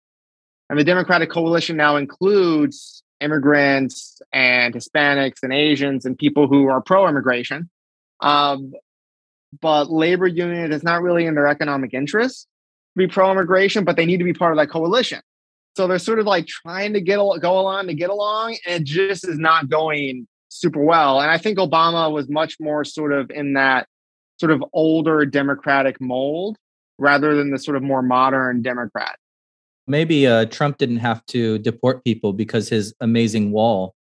and 0.69 0.79
the 0.79 0.83
Democratic 0.83 1.29
coalition 1.29 1.77
now 1.77 1.95
includes 1.95 3.03
immigrants 3.21 4.19
and 4.33 4.74
Hispanics 4.74 5.43
and 5.43 5.53
Asians 5.53 6.05
and 6.05 6.17
people 6.17 6.47
who 6.47 6.67
are 6.67 6.81
pro-immigration. 6.81 7.69
Um, 8.19 8.74
but 9.61 9.91
labor 9.91 10.27
union 10.27 10.71
is 10.71 10.83
not 10.83 11.01
really 11.01 11.25
in 11.25 11.35
their 11.35 11.47
economic 11.47 11.93
interest 11.93 12.47
to 12.95 13.07
be 13.07 13.11
pro-immigration, 13.11 13.83
but 13.83 13.95
they 13.95 14.05
need 14.05 14.17
to 14.17 14.23
be 14.23 14.33
part 14.33 14.51
of 14.51 14.57
that 14.57 14.69
coalition. 14.69 15.21
So 15.75 15.87
they're 15.87 15.99
sort 15.99 16.19
of 16.19 16.25
like 16.25 16.47
trying 16.47 16.93
to 16.93 17.01
get 17.01 17.17
go 17.17 17.59
along 17.59 17.87
to 17.87 17.93
get 17.93 18.09
along, 18.09 18.57
and 18.65 18.81
it 18.81 18.85
just 18.85 19.27
is 19.27 19.37
not 19.37 19.69
going 19.69 20.27
super 20.49 20.83
well. 20.83 21.19
And 21.19 21.29
I 21.29 21.37
think 21.37 21.57
Obama 21.57 22.11
was 22.11 22.29
much 22.29 22.57
more 22.59 22.83
sort 22.85 23.11
of 23.11 23.29
in 23.29 23.53
that 23.53 23.87
sort 24.39 24.51
of 24.51 24.63
older 24.73 25.25
Democratic 25.25 25.99
mold 25.99 26.57
rather 26.97 27.35
than 27.35 27.51
the 27.51 27.59
sort 27.59 27.75
of 27.75 27.83
more 27.83 28.01
modern 28.01 28.61
Democrat. 28.61 29.17
Maybe 29.87 30.25
uh, 30.25 30.45
Trump 30.45 30.77
didn't 30.77 30.97
have 30.97 31.25
to 31.27 31.59
deport 31.59 32.03
people 32.03 32.33
because 32.33 32.69
his 32.69 32.93
amazing 33.01 33.51
wall 33.51 33.93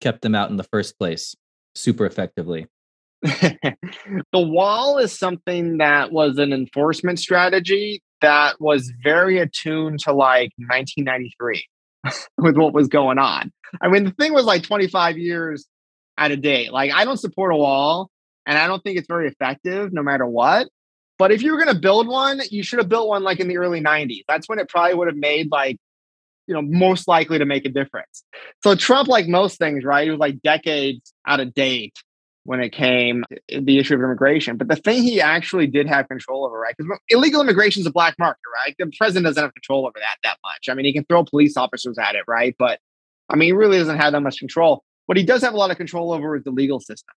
kept 0.00 0.22
them 0.22 0.34
out 0.34 0.50
in 0.50 0.56
the 0.56 0.64
first 0.64 0.98
place 0.98 1.34
super 1.74 2.04
effectively. 2.04 2.66
the 3.22 3.76
wall 4.34 4.98
is 4.98 5.16
something 5.16 5.78
that 5.78 6.10
was 6.10 6.38
an 6.38 6.52
enforcement 6.52 7.20
strategy 7.20 8.02
that 8.20 8.60
was 8.60 8.92
very 9.02 9.38
attuned 9.38 10.00
to 10.00 10.12
like 10.12 10.50
1993 10.56 11.66
with 12.38 12.56
what 12.56 12.72
was 12.72 12.88
going 12.88 13.18
on. 13.18 13.52
I 13.80 13.88
mean, 13.88 14.04
the 14.04 14.10
thing 14.10 14.32
was 14.32 14.44
like 14.44 14.64
25 14.64 15.18
years 15.18 15.66
out 16.18 16.32
of 16.32 16.42
date. 16.42 16.72
Like, 16.72 16.92
I 16.92 17.04
don't 17.04 17.16
support 17.16 17.52
a 17.52 17.56
wall 17.56 18.10
and 18.44 18.58
I 18.58 18.66
don't 18.66 18.82
think 18.82 18.98
it's 18.98 19.08
very 19.08 19.28
effective 19.28 19.92
no 19.92 20.02
matter 20.02 20.26
what. 20.26 20.68
But 21.16 21.30
if 21.30 21.42
you 21.42 21.52
were 21.52 21.62
going 21.62 21.72
to 21.72 21.80
build 21.80 22.08
one, 22.08 22.40
you 22.50 22.64
should 22.64 22.80
have 22.80 22.88
built 22.88 23.08
one 23.08 23.22
like 23.22 23.38
in 23.38 23.46
the 23.46 23.58
early 23.58 23.80
90s. 23.80 24.22
That's 24.26 24.48
when 24.48 24.58
it 24.58 24.68
probably 24.68 24.94
would 24.94 25.06
have 25.06 25.16
made 25.16 25.52
like, 25.52 25.76
you 26.48 26.54
know, 26.54 26.62
most 26.62 27.06
likely 27.06 27.38
to 27.38 27.44
make 27.44 27.64
a 27.64 27.68
difference. 27.68 28.24
So 28.64 28.74
Trump, 28.74 29.08
like 29.08 29.28
most 29.28 29.58
things, 29.58 29.84
right? 29.84 30.04
He 30.04 30.10
was 30.10 30.18
like 30.18 30.42
decades 30.42 31.14
out 31.24 31.38
of 31.38 31.54
date 31.54 31.94
when 32.44 32.60
it 32.60 32.70
came 32.70 33.24
the 33.48 33.78
issue 33.78 33.94
of 33.94 34.00
immigration. 34.00 34.56
But 34.56 34.68
the 34.68 34.76
thing 34.76 35.02
he 35.02 35.20
actually 35.20 35.66
did 35.66 35.86
have 35.86 36.08
control 36.08 36.44
over, 36.44 36.58
right? 36.58 36.74
Because 36.76 36.98
illegal 37.08 37.40
immigration 37.40 37.80
is 37.80 37.86
a 37.86 37.92
black 37.92 38.18
market, 38.18 38.42
right? 38.64 38.74
The 38.78 38.90
president 38.96 39.26
doesn't 39.26 39.42
have 39.42 39.54
control 39.54 39.86
over 39.86 39.98
that 39.98 40.16
that 40.24 40.38
much. 40.42 40.68
I 40.68 40.74
mean, 40.74 40.84
he 40.84 40.92
can 40.92 41.04
throw 41.04 41.24
police 41.24 41.56
officers 41.56 41.98
at 41.98 42.14
it, 42.14 42.24
right? 42.26 42.54
But 42.58 42.80
I 43.28 43.36
mean, 43.36 43.48
he 43.48 43.52
really 43.52 43.78
doesn't 43.78 43.98
have 43.98 44.12
that 44.12 44.20
much 44.20 44.38
control. 44.38 44.82
What 45.06 45.16
he 45.16 45.24
does 45.24 45.42
have 45.42 45.54
a 45.54 45.56
lot 45.56 45.70
of 45.70 45.76
control 45.76 46.12
over 46.12 46.36
is 46.36 46.44
the 46.44 46.50
legal 46.50 46.80
system. 46.80 47.14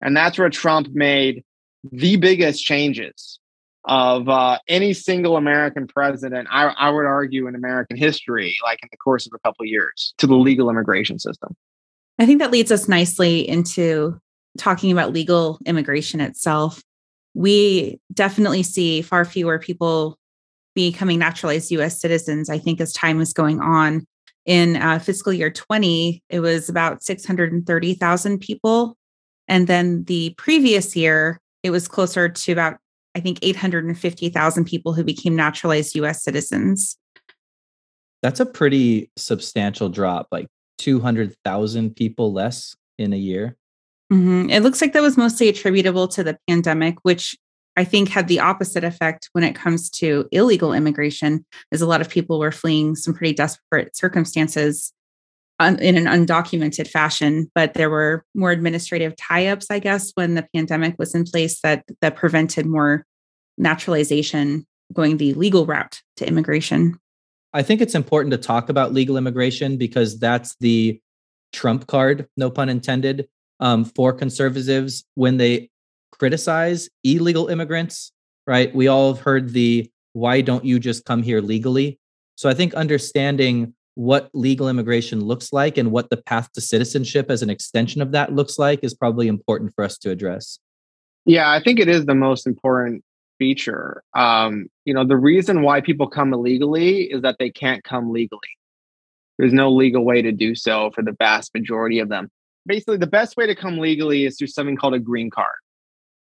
And 0.00 0.16
that's 0.16 0.38
where 0.38 0.50
Trump 0.50 0.88
made 0.92 1.44
the 1.90 2.16
biggest 2.16 2.64
changes 2.64 3.38
of 3.86 4.28
uh, 4.28 4.58
any 4.68 4.92
single 4.92 5.36
American 5.36 5.86
president, 5.86 6.48
I, 6.50 6.64
I, 6.66 6.90
would 6.90 7.06
argue, 7.06 7.46
in 7.46 7.54
American 7.54 7.96
history, 7.96 8.56
like 8.64 8.80
in 8.82 8.88
the 8.90 8.96
course 8.96 9.26
of 9.26 9.32
a 9.32 9.38
couple 9.38 9.62
of 9.62 9.68
years, 9.68 10.12
to 10.18 10.26
the 10.26 10.34
legal 10.34 10.68
immigration 10.68 11.20
system. 11.20 11.54
I 12.18 12.26
think 12.26 12.40
that 12.40 12.50
leads 12.50 12.72
us 12.72 12.88
nicely 12.88 13.48
into 13.48 14.20
talking 14.56 14.92
about 14.92 15.12
legal 15.12 15.58
immigration 15.66 16.20
itself, 16.20 16.82
we 17.34 18.00
definitely 18.12 18.62
see 18.62 19.02
far 19.02 19.24
fewer 19.24 19.58
people 19.58 20.18
becoming 20.74 21.18
naturalized 21.18 21.70
US 21.72 22.00
citizens, 22.00 22.48
I 22.48 22.58
think, 22.58 22.80
as 22.80 22.92
time 22.92 23.20
is 23.20 23.32
going 23.32 23.60
on. 23.60 24.06
In 24.44 24.76
uh, 24.76 25.00
fiscal 25.00 25.32
year 25.32 25.50
20, 25.50 26.22
it 26.28 26.40
was 26.40 26.68
about 26.68 27.02
630,000 27.02 28.38
people. 28.38 28.96
And 29.48 29.66
then 29.66 30.04
the 30.04 30.34
previous 30.38 30.94
year, 30.94 31.40
it 31.62 31.70
was 31.70 31.88
closer 31.88 32.28
to 32.28 32.52
about, 32.52 32.76
I 33.14 33.20
think, 33.20 33.38
850,000 33.42 34.64
people 34.64 34.92
who 34.92 35.02
became 35.02 35.34
naturalized 35.34 35.96
US 35.96 36.22
citizens. 36.22 36.96
That's 38.22 38.40
a 38.40 38.46
pretty 38.46 39.10
substantial 39.16 39.88
drop, 39.88 40.28
like 40.30 40.46
200,000 40.78 41.96
people 41.96 42.32
less 42.32 42.76
in 42.98 43.12
a 43.12 43.16
year. 43.16 43.56
Mm-hmm. 44.12 44.50
It 44.50 44.62
looks 44.62 44.80
like 44.80 44.92
that 44.92 45.02
was 45.02 45.16
mostly 45.16 45.48
attributable 45.48 46.06
to 46.08 46.22
the 46.22 46.38
pandemic, 46.48 46.96
which 47.02 47.36
I 47.76 47.84
think 47.84 48.08
had 48.08 48.28
the 48.28 48.40
opposite 48.40 48.84
effect 48.84 49.28
when 49.32 49.44
it 49.44 49.54
comes 49.54 49.90
to 49.90 50.26
illegal 50.32 50.72
immigration, 50.72 51.44
as 51.72 51.82
a 51.82 51.86
lot 51.86 52.00
of 52.00 52.08
people 52.08 52.38
were 52.38 52.52
fleeing 52.52 52.94
some 52.94 53.14
pretty 53.14 53.34
desperate 53.34 53.96
circumstances 53.96 54.92
in 55.60 55.96
an 55.96 56.04
undocumented 56.04 56.88
fashion. 56.88 57.50
But 57.54 57.74
there 57.74 57.90
were 57.90 58.24
more 58.34 58.50
administrative 58.50 59.16
tie-ups, 59.16 59.66
I 59.70 59.78
guess, 59.78 60.12
when 60.14 60.34
the 60.34 60.46
pandemic 60.54 60.96
was 60.98 61.14
in 61.14 61.24
place 61.24 61.60
that 61.62 61.84
that 62.00 62.16
prevented 62.16 62.66
more 62.66 63.04
naturalization 63.58 64.66
going 64.92 65.16
the 65.16 65.34
legal 65.34 65.66
route 65.66 66.00
to 66.16 66.28
immigration. 66.28 66.98
I 67.52 67.62
think 67.62 67.80
it's 67.80 67.94
important 67.94 68.32
to 68.32 68.38
talk 68.38 68.68
about 68.68 68.92
legal 68.92 69.16
immigration 69.16 69.78
because 69.78 70.18
that's 70.18 70.54
the 70.60 71.00
trump 71.52 71.86
card, 71.86 72.28
no 72.36 72.50
pun 72.50 72.68
intended, 72.68 73.28
um, 73.60 73.84
for 73.84 74.12
conservatives 74.12 75.04
when 75.14 75.36
they 75.36 75.70
criticize 76.12 76.88
illegal 77.04 77.48
immigrants, 77.48 78.12
right? 78.46 78.74
We 78.74 78.88
all 78.88 79.14
have 79.14 79.22
heard 79.22 79.50
the 79.50 79.90
why 80.12 80.40
don't 80.40 80.64
you 80.64 80.78
just 80.78 81.04
come 81.04 81.22
here 81.22 81.40
legally? 81.40 81.98
So 82.36 82.48
I 82.48 82.54
think 82.54 82.74
understanding 82.74 83.74
what 83.94 84.30
legal 84.34 84.68
immigration 84.68 85.24
looks 85.24 85.52
like 85.52 85.78
and 85.78 85.90
what 85.90 86.10
the 86.10 86.16
path 86.16 86.52
to 86.52 86.60
citizenship 86.60 87.30
as 87.30 87.42
an 87.42 87.50
extension 87.50 88.02
of 88.02 88.12
that 88.12 88.34
looks 88.34 88.58
like 88.58 88.80
is 88.82 88.94
probably 88.94 89.26
important 89.26 89.72
for 89.74 89.84
us 89.84 89.98
to 89.98 90.10
address. 90.10 90.58
Yeah, 91.24 91.50
I 91.50 91.62
think 91.62 91.80
it 91.80 91.88
is 91.88 92.04
the 92.04 92.14
most 92.14 92.46
important 92.46 93.02
feature. 93.38 94.02
Um, 94.14 94.68
you 94.84 94.94
know, 94.94 95.04
the 95.04 95.16
reason 95.16 95.62
why 95.62 95.80
people 95.80 96.08
come 96.08 96.32
illegally 96.32 97.04
is 97.04 97.22
that 97.22 97.36
they 97.38 97.50
can't 97.50 97.82
come 97.84 98.12
legally. 98.12 98.40
There's 99.38 99.52
no 99.52 99.70
legal 99.70 100.04
way 100.04 100.22
to 100.22 100.32
do 100.32 100.54
so 100.54 100.90
for 100.94 101.02
the 101.02 101.12
vast 101.18 101.52
majority 101.54 101.98
of 101.98 102.08
them 102.08 102.30
basically 102.66 102.96
the 102.96 103.06
best 103.06 103.36
way 103.36 103.46
to 103.46 103.54
come 103.54 103.78
legally 103.78 104.26
is 104.26 104.36
through 104.36 104.48
something 104.48 104.76
called 104.76 104.94
a 104.94 104.98
green 104.98 105.30
card. 105.30 105.48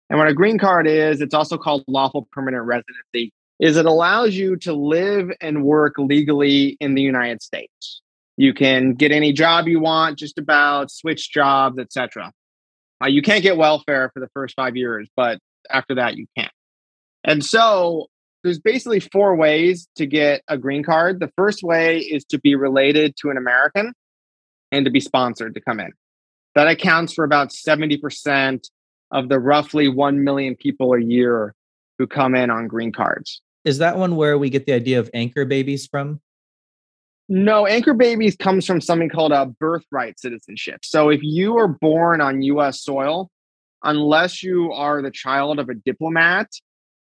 And 0.10 0.20
what 0.20 0.28
a 0.28 0.34
green 0.34 0.58
card 0.58 0.88
is, 0.88 1.22
it's 1.22 1.34
also 1.34 1.58
called 1.58 1.84
lawful 1.88 2.28
permanent 2.32 2.64
residency, 2.66 3.34
is 3.60 3.78
it 3.78 3.86
allows 3.86 4.36
you 4.36 4.56
to 4.58 4.74
live 4.74 5.32
and 5.42 5.64
work 5.64 5.96
legally 5.98 6.78
in 6.80 6.94
the 6.94 7.02
United 7.02 7.42
States. 7.42 8.02
You 8.38 8.54
can 8.54 8.94
get 8.94 9.12
any 9.12 9.32
job 9.32 9.68
you 9.68 9.80
want, 9.80 10.20
just 10.20 10.38
about 10.38 10.92
switch 10.92 11.32
jobs, 11.32 11.80
etc. 11.80 12.32
Uh, 13.02 13.08
you 13.08 13.22
can't 13.22 13.44
get 13.44 13.58
welfare 13.58 14.12
for 14.14 14.20
the 14.20 14.30
first 14.34 14.56
five 14.56 14.76
years, 14.76 15.10
but 15.16 15.40
after 15.70 15.96
that 15.96 16.18
you 16.18 16.28
can. 16.38 16.50
And 17.24 17.44
so 17.44 18.08
there's 18.44 18.60
basically 18.60 19.00
four 19.00 19.36
ways 19.36 19.88
to 19.96 20.06
get 20.06 20.44
a 20.48 20.58
green 20.58 20.84
card. 20.84 21.20
The 21.20 21.32
first 21.36 21.64
way 21.64 22.00
is 22.00 22.24
to 22.26 22.40
be 22.40 22.56
related 22.56 23.16
to 23.22 23.32
an 23.32 23.38
American 23.38 23.94
and 24.72 24.86
to 24.86 24.92
be 24.92 25.00
sponsored 25.00 25.56
to 25.56 25.62
come 25.62 25.80
in. 25.80 25.92
That 26.56 26.68
accounts 26.68 27.14
for 27.14 27.24
about 27.24 27.50
70% 27.50 28.70
of 29.12 29.30
the 29.30 29.40
roughly 29.40 29.88
1 29.88 30.24
million 30.24 30.56
people 30.56 30.94
a 30.94 31.02
year 31.02 31.54
who 31.98 32.08
come 32.08 32.36
in 32.36 32.50
on 32.50 32.68
green 32.68 32.92
cards. 32.92 33.42
Is 33.66 33.78
that 33.80 33.98
one 33.98 34.16
where 34.16 34.38
we 34.38 34.50
get 34.50 34.66
the 34.66 34.74
idea 34.74 35.00
of 35.00 35.10
anchor 35.14 35.46
babies 35.46 35.88
from? 35.88 36.22
No, 37.28 37.66
anchor 37.66 37.94
babies 37.94 38.36
comes 38.36 38.66
from 38.66 38.80
something 38.80 39.10
called 39.10 39.32
a 39.32 39.48
birthright 39.48 40.20
citizenship. 40.20 40.82
So 40.84 41.10
if 41.10 41.22
you 41.24 41.58
are 41.58 41.68
born 41.68 42.22
on 42.22 42.44
US 42.44 42.84
soil, 42.84 43.32
unless 43.84 44.44
you 44.44 44.72
are 44.72 45.02
the 45.02 45.12
child 45.12 45.60
of 45.60 45.70
a 45.70 45.74
diplomat 45.74 46.50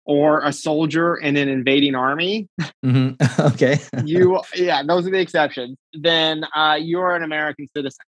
or 0.06 0.42
a 0.42 0.54
soldier 0.54 1.16
in 1.16 1.36
an 1.36 1.50
invading 1.50 1.96
army, 1.96 2.48
mm-hmm. 2.86 3.42
okay, 3.54 3.80
you 4.06 4.40
yeah, 4.56 4.84
those 4.84 5.06
are 5.06 5.12
the 5.12 5.20
exceptions. 5.20 5.78
Then 5.94 6.46
uh, 6.56 6.78
you're 6.80 7.16
an 7.16 7.24
American 7.24 7.68
citizen. 7.76 8.06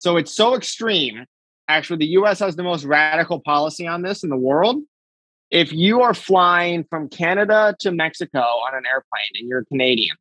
So 0.00 0.16
it's 0.16 0.34
so 0.34 0.56
extreme. 0.56 1.26
Actually, 1.68 1.98
the 1.98 2.12
US 2.22 2.40
has 2.40 2.56
the 2.56 2.64
most 2.64 2.84
radical 2.84 3.38
policy 3.38 3.86
on 3.86 4.02
this 4.02 4.24
in 4.24 4.30
the 4.30 4.36
world. 4.36 4.82
If 5.50 5.72
you 5.72 6.02
are 6.02 6.14
flying 6.14 6.84
from 6.84 7.08
Canada 7.08 7.76
to 7.80 7.92
Mexico 7.92 8.40
on 8.40 8.74
an 8.74 8.84
airplane 8.86 9.22
and 9.38 9.48
you're 9.48 9.60
a 9.60 9.64
Canadian 9.66 10.16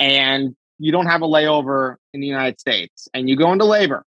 and 0.00 0.56
you 0.78 0.92
don't 0.92 1.06
have 1.06 1.22
a 1.22 1.26
layover 1.26 1.96
in 2.12 2.20
the 2.20 2.26
United 2.26 2.58
States 2.58 3.08
and 3.12 3.28
you 3.28 3.36
go 3.36 3.52
into 3.52 3.64
labor 3.64 4.04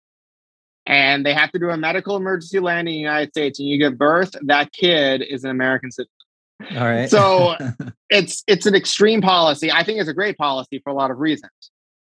and 0.86 1.24
they 1.24 1.32
have 1.32 1.50
to 1.52 1.58
do 1.58 1.70
a 1.70 1.76
medical 1.76 2.16
emergency 2.16 2.58
landing 2.58 2.94
in 2.94 2.98
the 2.98 3.02
United 3.02 3.30
States 3.30 3.58
and 3.58 3.68
you 3.68 3.78
give 3.78 3.96
birth, 3.96 4.34
that 4.42 4.72
kid 4.72 5.22
is 5.22 5.44
an 5.44 5.50
American 5.50 5.90
citizen. 5.90 6.10
All 6.72 6.84
right. 6.84 7.10
so 7.10 7.56
it's 8.10 8.44
it's 8.46 8.66
an 8.66 8.74
extreme 8.74 9.22
policy. 9.22 9.72
I 9.72 9.82
think 9.82 9.98
it's 9.98 10.08
a 10.08 10.14
great 10.14 10.36
policy 10.36 10.80
for 10.84 10.90
a 10.90 10.94
lot 10.94 11.10
of 11.10 11.18
reasons. 11.18 11.50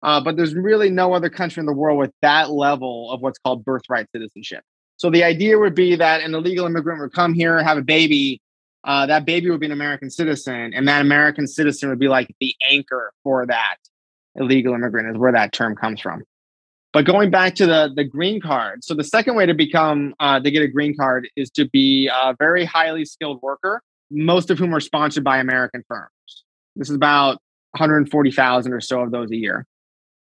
Uh, 0.03 0.19
but 0.19 0.36
there's 0.36 0.53
really 0.53 0.89
no 0.89 1.13
other 1.13 1.29
country 1.29 1.62
in 1.62 1.65
the 1.65 1.74
world 1.74 1.98
with 1.98 2.12
that 2.22 2.51
level 2.51 3.10
of 3.10 3.22
what's 3.22 3.39
called 3.39 3.63
birthright 3.63 4.07
citizenship. 4.12 4.62
So 4.98 5.10
the 5.10 5.24
idea 5.24 5.57
would 5.57 5.75
be 5.75 5.95
that 5.95 6.22
an 6.22 6.36
illegal 6.36 6.65
immigrant 6.65 7.00
would 7.01 7.13
come 7.13 7.33
here, 7.33 7.63
have 7.63 7.77
a 7.77 7.83
baby. 7.83 8.41
Uh, 8.83 9.05
that 9.05 9.25
baby 9.25 9.50
would 9.50 9.62
be 9.62 9.65
an 9.65 9.72
American 9.72 10.10
citizen, 10.10 10.74
and 10.74 10.88
that 10.89 11.00
American 11.01 11.48
citizen 11.48 11.89
would 11.89 12.00
be 12.00 12.10
like 12.10 12.36
the 12.41 12.53
anchor 12.69 13.13
for 13.24 13.45
that 13.45 13.77
illegal 14.36 14.74
immigrant 14.74 15.10
is 15.10 15.17
where 15.17 15.31
that 15.31 15.53
term 15.53 15.74
comes 15.74 16.01
from. 16.01 16.24
But 16.91 17.05
going 17.05 17.31
back 17.31 17.55
to 17.55 17.65
the 17.65 17.91
the 17.95 18.03
green 18.03 18.41
card, 18.41 18.83
so 18.83 18.93
the 18.93 19.03
second 19.05 19.36
way 19.36 19.45
to 19.45 19.53
become 19.53 20.13
uh, 20.19 20.39
to 20.41 20.51
get 20.51 20.62
a 20.62 20.67
green 20.67 20.95
card 20.95 21.29
is 21.38 21.50
to 21.51 21.67
be 21.69 22.07
a 22.07 22.36
very 22.38 22.65
highly 22.65 23.05
skilled 23.05 23.41
worker, 23.41 23.81
most 24.12 24.51
of 24.51 24.60
whom 24.60 24.75
are 24.75 24.81
sponsored 24.81 25.24
by 25.24 25.38
American 25.38 25.83
firms. 25.88 26.10
This 26.75 26.89
is 26.89 26.95
about 26.95 27.39
140,000 27.72 28.74
or 28.74 28.81
so 28.81 29.01
of 29.01 29.12
those 29.12 29.31
a 29.31 29.36
year. 29.36 29.65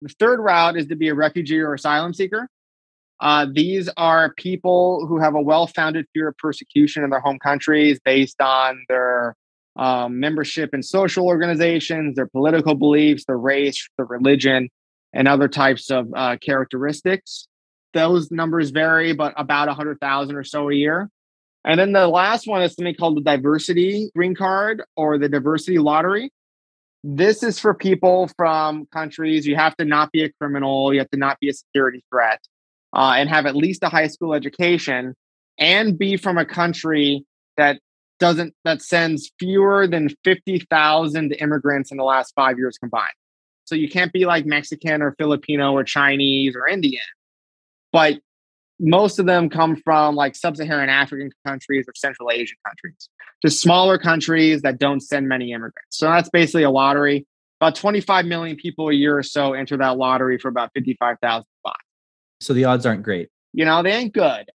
The 0.02 0.10
third 0.20 0.40
route 0.40 0.78
is 0.78 0.88
to 0.88 0.96
be 0.96 1.10
a 1.10 1.16
refugee 1.16 1.60
or 1.60 1.74
asylum 1.74 2.14
seeker. 2.14 2.48
Uh, 3.20 3.46
these 3.54 3.88
are 3.98 4.34
people 4.34 5.06
who 5.08 5.20
have 5.20 5.36
a 5.36 5.42
well 5.42 5.68
founded 5.68 6.08
fear 6.14 6.30
of 6.30 6.38
persecution 6.38 7.04
in 7.04 7.12
their 7.12 7.20
home 7.20 7.38
countries 7.38 8.00
based 8.04 8.42
on 8.42 8.84
their 8.90 9.36
um, 9.76 10.20
membership 10.20 10.74
in 10.74 10.82
social 10.82 11.28
organizations, 11.28 12.16
their 12.16 12.28
political 12.28 12.74
beliefs, 12.74 13.26
their 13.26 13.38
race, 13.38 13.88
their 13.98 14.08
religion, 14.08 14.70
and 15.14 15.28
other 15.28 15.48
types 15.48 15.92
of 15.92 16.08
uh, 16.16 16.38
characteristics. 16.38 17.48
Those 17.94 18.32
numbers 18.32 18.72
vary, 18.72 19.14
but 19.14 19.34
about 19.38 19.68
100,000 19.68 20.36
or 20.36 20.44
so 20.44 20.70
a 20.70 20.74
year. 20.74 21.10
And 21.64 21.80
then 21.80 21.92
the 21.92 22.08
last 22.08 22.48
one 22.48 22.64
is 22.64 22.74
something 22.74 22.96
called 22.96 23.18
the 23.18 23.22
diversity 23.22 24.10
green 24.16 24.34
card 24.34 24.82
or 24.96 25.20
the 25.20 25.30
diversity 25.30 25.78
lottery. 25.78 26.32
This 27.04 27.42
is 27.42 27.60
for 27.60 27.74
people 27.74 28.30
from 28.38 28.86
countries 28.88 29.48
you 29.48 29.56
have 29.56 29.76
to 29.78 29.86
not 29.86 30.12
be 30.12 30.24
a 30.24 30.32
criminal, 30.34 30.94
you 30.94 31.00
have 31.00 31.10
to 31.10 31.18
not 31.18 31.40
be 31.40 31.50
a 31.50 31.54
security 31.54 32.04
threat, 32.12 32.40
uh, 32.94 33.14
and 33.18 33.28
have 33.30 33.46
at 33.46 33.56
least 33.56 33.82
a 33.84 33.90
high 33.90 34.08
school 34.08 34.34
education, 34.34 35.16
and 35.58 35.98
be 35.98 36.16
from 36.16 36.38
a 36.38 36.46
country 36.46 37.26
that 37.58 37.80
doesn't 38.20 38.54
that 38.66 38.84
sends 38.84 39.32
fewer 39.40 39.88
than 39.88 40.10
50,000 40.24 41.32
immigrants 41.34 41.92
in 41.92 41.98
the 41.98 42.04
last 42.04 42.34
5 42.36 42.60
years 42.60 42.78
combined. 42.78 43.10
So 43.66 43.74
you 43.74 43.90
can't 43.90 44.14
be 44.14 44.26
like 44.26 44.46
Mexican 44.46 45.02
or 45.02 45.16
Filipino 45.18 45.72
or 45.72 45.84
Chinese 45.84 46.56
or 46.56 46.68
Indian. 46.68 47.02
But 47.92 48.20
most 48.82 49.20
of 49.20 49.26
them 49.28 49.50
come 49.50 49.76
from 49.76 50.16
like 50.16 50.36
sub-Saharan 50.36 50.90
African 50.90 51.30
countries 51.46 51.86
or 51.88 51.94
Central 51.96 52.32
Asian 52.32 52.58
countries, 52.68 53.10
just 53.42 53.62
smaller 53.62 53.98
countries 53.98 54.64
that 54.64 54.80
don't 54.80 55.00
send 55.00 55.30
many 55.30 55.52
immigrants. 55.52 55.98
So 55.98 56.08
that's 56.08 56.30
basically 56.30 56.64
a 56.64 56.72
lottery. 56.72 57.28
About 57.60 57.76
25 57.76 58.26
million 58.26 58.56
people 58.56 58.90
a 58.90 58.94
year 58.94 59.18
or 59.18 59.24
so 59.24 59.54
enter 59.54 59.78
that 59.78 59.98
lottery 59.98 60.40
for 60.40 60.48
about 60.48 60.72
55,000 60.74 61.46
spots. 61.60 61.78
So 62.40 62.54
the 62.54 62.66
odds 62.66 62.88
aren't 62.88 63.04
great. 63.04 63.30
You 63.54 63.66
know, 63.66 63.84
they 63.84 63.92
ain't 63.92 64.14
good. 64.14 64.50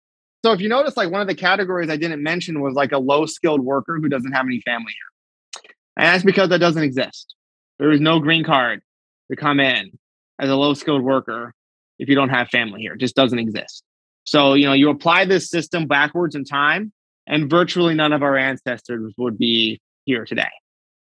So 0.46 0.54
if 0.54 0.62
you 0.62 0.70
notice, 0.70 0.96
like 0.96 1.12
one 1.12 1.22
of 1.22 1.28
the 1.28 1.36
categories 1.36 1.90
I 1.90 1.98
didn't 1.98 2.24
mention 2.24 2.62
was 2.62 2.76
like 2.76 2.94
a 2.94 2.98
low 2.98 3.26
skilled 3.26 3.62
worker 3.62 4.00
who 4.02 4.08
doesn't 4.08 4.32
have 4.32 4.46
any 4.46 4.62
family 4.62 4.94
here. 4.94 5.64
And 5.98 6.08
that's 6.08 6.24
because 6.24 6.50
that 6.50 6.60
doesn't 6.60 6.84
exist. 6.84 7.36
There 7.80 7.92
is 7.92 8.00
no 8.00 8.20
green 8.20 8.44
card 8.44 8.82
to 9.30 9.36
come 9.36 9.60
in 9.60 9.92
as 10.40 10.50
a 10.50 10.56
low 10.56 10.74
skilled 10.74 11.04
worker 11.04 11.54
if 12.00 12.08
you 12.08 12.16
don't 12.16 12.30
have 12.30 12.50
family 12.50 12.82
here. 12.82 12.94
It 12.94 13.00
just 13.00 13.16
doesn't 13.16 13.40
exist. 13.40 13.84
So, 14.26 14.54
you 14.54 14.66
know, 14.66 14.74
you 14.74 14.90
apply 14.90 15.26
this 15.26 15.50
system 15.50 15.88
backwards 15.88 16.36
in 16.36 16.46
time, 16.46 16.92
and 17.28 17.50
virtually 17.50 17.94
none 17.94 18.14
of 18.14 18.24
our 18.24 18.38
ancestors 18.38 19.14
would 19.18 19.38
be 19.38 19.82
here 20.06 20.26
today 20.26 20.50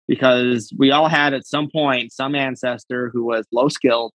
because 0.08 0.74
we 0.78 0.92
all 0.92 1.08
had 1.08 1.34
at 1.34 1.46
some 1.46 1.70
point 1.72 2.12
some 2.12 2.36
ancestor 2.36 3.10
who 3.14 3.24
was 3.24 3.46
low 3.52 3.70
skilled 3.70 4.12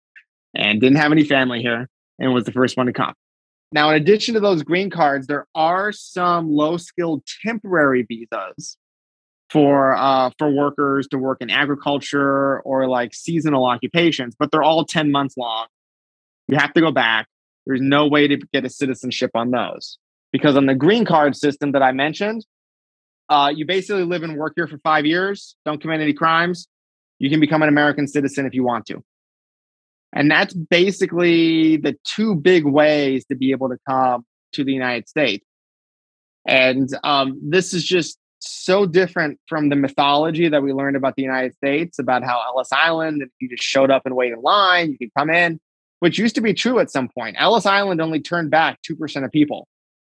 and 0.53 0.81
didn't 0.81 0.97
have 0.97 1.11
any 1.11 1.23
family 1.23 1.61
here 1.61 1.87
and 2.19 2.33
was 2.33 2.45
the 2.45 2.51
first 2.51 2.77
one 2.77 2.85
to 2.87 2.93
come. 2.93 3.13
Now, 3.71 3.89
in 3.89 3.95
addition 3.95 4.33
to 4.35 4.39
those 4.39 4.63
green 4.63 4.89
cards, 4.89 5.27
there 5.27 5.47
are 5.55 5.91
some 5.91 6.49
low 6.49 6.77
skilled 6.77 7.23
temporary 7.45 8.03
visas 8.03 8.77
for 9.49 9.95
uh, 9.95 10.31
for 10.37 10.49
workers 10.49 11.07
to 11.09 11.17
work 11.17 11.39
in 11.41 11.49
agriculture 11.49 12.61
or 12.61 12.87
like 12.87 13.13
seasonal 13.13 13.65
occupations, 13.65 14.35
but 14.37 14.51
they're 14.51 14.63
all 14.63 14.85
10 14.85 15.11
months 15.11 15.35
long. 15.37 15.67
You 16.47 16.57
have 16.57 16.73
to 16.73 16.81
go 16.81 16.91
back. 16.91 17.27
There's 17.65 17.81
no 17.81 18.07
way 18.07 18.27
to 18.27 18.37
get 18.53 18.65
a 18.65 18.69
citizenship 18.69 19.31
on 19.35 19.51
those 19.51 19.97
because 20.31 20.55
on 20.55 20.65
the 20.65 20.75
green 20.75 21.05
card 21.05 21.35
system 21.35 21.71
that 21.71 21.81
I 21.81 21.91
mentioned, 21.91 22.45
uh, 23.29 23.51
you 23.55 23.65
basically 23.65 24.03
live 24.03 24.23
and 24.23 24.37
work 24.37 24.53
here 24.55 24.67
for 24.67 24.77
five 24.79 25.05
years, 25.05 25.55
don't 25.65 25.81
commit 25.81 26.01
any 26.01 26.13
crimes. 26.13 26.67
You 27.19 27.29
can 27.29 27.39
become 27.39 27.63
an 27.63 27.69
American 27.69 28.07
citizen 28.07 28.45
if 28.45 28.53
you 28.53 28.63
want 28.63 28.85
to. 28.87 29.03
And 30.13 30.29
that's 30.29 30.53
basically 30.53 31.77
the 31.77 31.97
two 32.03 32.35
big 32.35 32.65
ways 32.65 33.25
to 33.25 33.35
be 33.35 33.51
able 33.51 33.69
to 33.69 33.77
come 33.87 34.25
to 34.53 34.63
the 34.63 34.71
United 34.71 35.09
States. 35.09 35.45
And 36.47 36.89
um, 37.03 37.39
this 37.41 37.73
is 37.73 37.83
just 37.83 38.17
so 38.39 38.85
different 38.85 39.39
from 39.47 39.69
the 39.69 39.75
mythology 39.75 40.47
that 40.47 40.61
we 40.61 40.71
learned 40.71 40.95
about 40.95 41.15
the 41.15 41.23
United 41.23 41.55
States 41.55 41.99
about 41.99 42.23
how 42.23 42.41
Ellis 42.47 42.71
Island, 42.71 43.23
if 43.23 43.29
you 43.39 43.49
just 43.49 43.63
showed 43.63 43.89
up 43.89 44.03
and 44.05 44.15
waited 44.15 44.37
in 44.37 44.41
line, 44.43 44.91
you 44.91 44.97
could 44.97 45.13
come 45.17 45.29
in, 45.29 45.59
which 45.99 46.17
used 46.17 46.35
to 46.35 46.41
be 46.41 46.53
true 46.53 46.79
at 46.79 46.91
some 46.91 47.09
point. 47.09 47.35
Ellis 47.39 47.65
Island 47.65 48.01
only 48.01 48.19
turned 48.19 48.51
back 48.51 48.79
2% 48.83 49.25
of 49.25 49.31
people. 49.31 49.67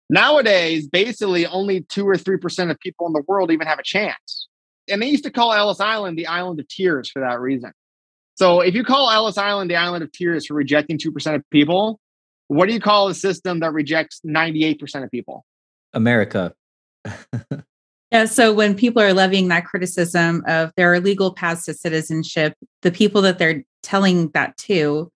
Nowadays, 0.09 0.87
basically 0.87 1.45
only 1.45 1.81
2 1.81 2.07
or 2.07 2.15
3% 2.15 2.71
of 2.71 2.79
people 2.79 3.07
in 3.07 3.13
the 3.13 3.23
world 3.27 3.51
even 3.51 3.67
have 3.67 3.79
a 3.79 3.83
chance. 3.83 4.47
And 4.89 5.01
they 5.01 5.07
used 5.07 5.25
to 5.25 5.31
call 5.31 5.53
Ellis 5.53 5.79
Island 5.79 6.17
the 6.17 6.27
Island 6.27 6.59
of 6.59 6.67
Tears 6.67 7.11
for 7.11 7.19
that 7.19 7.39
reason. 7.39 7.71
So 8.35 8.61
if 8.61 8.73
you 8.73 8.83
call 8.83 9.09
Ellis 9.09 9.37
Island 9.37 9.69
the 9.69 9.75
Island 9.75 10.03
of 10.03 10.11
Tears 10.11 10.45
for 10.45 10.53
rejecting 10.53 10.97
2% 10.97 11.35
of 11.35 11.49
people, 11.49 11.99
what 12.47 12.67
do 12.67 12.73
you 12.73 12.79
call 12.79 13.09
a 13.09 13.13
system 13.13 13.59
that 13.59 13.73
rejects 13.73 14.21
98% 14.25 15.03
of 15.03 15.11
people? 15.11 15.43
America. 15.93 16.53
Yeah. 18.11 18.25
So 18.25 18.53
when 18.53 18.75
people 18.75 19.01
are 19.01 19.13
levying 19.13 19.49
that 19.49 19.65
criticism 19.65 20.43
of 20.47 20.71
there 20.77 20.93
are 20.93 20.99
legal 20.99 21.33
paths 21.33 21.65
to 21.65 21.73
citizenship, 21.73 22.53
the 22.81 22.91
people 22.91 23.21
that 23.23 23.37
they're 23.37 23.63
telling 23.83 24.29
that 24.29 24.55
to, 24.57 25.11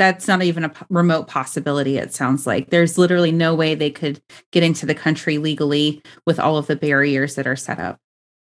that's 0.00 0.26
not 0.26 0.42
even 0.42 0.64
a 0.64 0.72
remote 0.88 1.28
possibility, 1.28 1.98
it 1.98 2.14
sounds 2.14 2.46
like. 2.46 2.70
There's 2.70 2.96
literally 2.96 3.30
no 3.30 3.54
way 3.54 3.74
they 3.74 3.90
could 3.90 4.20
get 4.50 4.62
into 4.62 4.86
the 4.86 4.94
country 4.94 5.36
legally 5.38 6.02
with 6.26 6.40
all 6.40 6.56
of 6.56 6.66
the 6.66 6.74
barriers 6.74 7.34
that 7.34 7.46
are 7.46 7.54
set 7.54 7.78
up. 7.78 7.98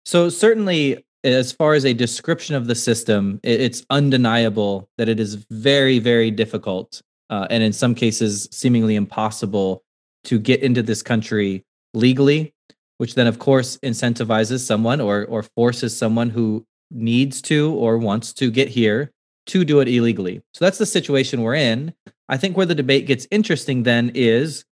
So, 0.03 0.29
certainly, 0.29 1.05
as 1.23 1.51
far 1.51 1.75
as 1.75 1.85
a 1.85 1.93
description 1.93 2.55
of 2.55 2.67
the 2.67 2.75
system, 2.75 3.39
it's 3.43 3.85
undeniable 3.89 4.89
that 4.97 5.07
it 5.07 5.19
is 5.19 5.35
very, 5.51 5.99
very 5.99 6.31
difficult 6.31 7.01
uh, 7.29 7.47
and 7.49 7.63
in 7.63 7.71
some 7.71 7.95
cases, 7.95 8.49
seemingly 8.51 8.95
impossible 8.95 9.83
to 10.25 10.39
get 10.39 10.61
into 10.61 10.81
this 10.81 11.01
country 11.01 11.63
legally 11.93 12.53
which 12.97 13.15
then 13.15 13.27
of 13.27 13.39
course 13.39 13.77
incentivizes 13.83 14.65
someone 14.65 15.01
or 15.01 15.25
or 15.25 15.43
forces 15.43 15.95
someone 15.95 16.29
who 16.29 16.65
needs 16.91 17.41
to 17.41 17.73
or 17.73 17.97
wants 17.97 18.33
to 18.33 18.51
get 18.51 18.69
here 18.69 19.11
to 19.47 19.65
do 19.65 19.79
it 19.79 19.87
illegally. 19.87 20.41
So 20.53 20.65
that's 20.65 20.77
the 20.77 20.85
situation 20.85 21.41
we're 21.41 21.55
in. 21.55 21.93
I 22.29 22.37
think 22.37 22.55
where 22.55 22.65
the 22.65 22.75
debate 22.75 23.07
gets 23.07 23.27
interesting 23.31 23.83
then 23.83 24.11
is 24.13 24.65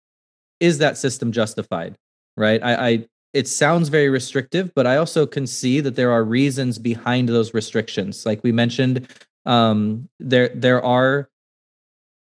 is 0.59 0.77
that 0.79 0.97
system 0.97 1.31
justified? 1.31 1.97
Right? 2.37 2.61
I, 2.63 2.89
I 2.89 3.05
it 3.33 3.47
sounds 3.47 3.89
very 3.89 4.09
restrictive, 4.09 4.73
but 4.75 4.87
I 4.87 4.97
also 4.97 5.25
can 5.25 5.45
see 5.45 5.81
that 5.81 5.95
there 5.95 6.11
are 6.11 6.23
reasons 6.23 6.79
behind 6.79 7.29
those 7.29 7.53
restrictions. 7.53 8.25
Like 8.25 8.43
we 8.43 8.51
mentioned, 8.51 9.07
um, 9.45 10.09
there 10.19 10.49
there 10.49 10.83
are 10.83 11.29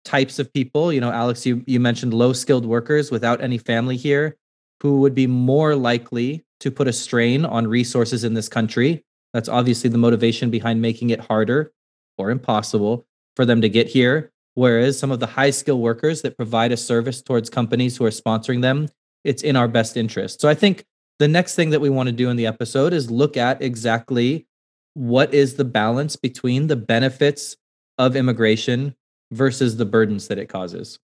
types 0.05 0.39
of 0.39 0.51
people. 0.53 0.91
You 0.91 1.01
know, 1.01 1.12
Alex, 1.12 1.45
you 1.45 1.63
you 1.67 1.79
mentioned 1.79 2.13
low 2.13 2.33
skilled 2.33 2.65
workers 2.65 3.12
without 3.12 3.41
any 3.41 3.57
family 3.57 3.97
here 3.97 4.38
who 4.81 4.99
would 5.01 5.15
be 5.15 5.27
more 5.27 5.75
likely 5.75 6.45
to 6.60 6.71
put 6.71 6.88
a 6.88 6.93
strain 6.93 7.45
on 7.45 7.67
resources 7.67 8.23
in 8.23 8.33
this 8.33 8.49
country. 8.49 9.03
That's 9.33 9.49
obviously 9.49 9.89
the 9.89 9.97
motivation 9.97 10.49
behind 10.49 10.81
making 10.81 11.10
it 11.10 11.19
harder 11.19 11.71
or 12.17 12.32
impossible 12.32 13.06
for 13.36 13.45
them 13.45 13.62
to 13.62 13.69
get 13.69 13.88
here. 13.88 14.32
Whereas 14.56 14.97
some 14.97 15.12
of 15.12 15.19
the 15.19 15.27
high 15.27 15.51
skill 15.51 15.80
workers 15.80 16.23
that 16.23 16.36
provide 16.36 16.71
a 16.71 16.77
service 16.77 17.21
towards 17.21 17.49
companies 17.49 17.95
who 17.95 18.06
are 18.06 18.10
sponsoring 18.10 18.62
them, 18.62 18.89
it's 19.23 19.43
in 19.43 19.56
our 19.56 19.67
best 19.67 19.95
interest. 19.97 20.41
So 20.41 20.49
I 20.49 20.56
think 20.56 20.86
the 21.19 21.27
next 21.27 21.56
thing 21.56 21.69
that 21.71 21.82
we 21.82 21.89
want 21.89 22.08
to 22.08 22.13
do 22.13 22.30
in 22.30 22.38
the 22.38 22.47
episode 22.47 22.93
is 22.93 23.12
look 23.12 23.38
at 23.38 23.62
exactly 23.62 24.47
what 24.93 25.34
is 25.34 25.56
the 25.56 25.65
balance 25.65 26.15
between 26.15 26.67
the 26.67 26.75
benefits 26.75 27.56
of 27.99 28.15
immigration 28.15 28.95
versus 29.32 29.77
the 29.77 29.86
burdens 29.86 30.27
that 30.27 30.39
it 30.39 30.47
causes. 30.47 30.99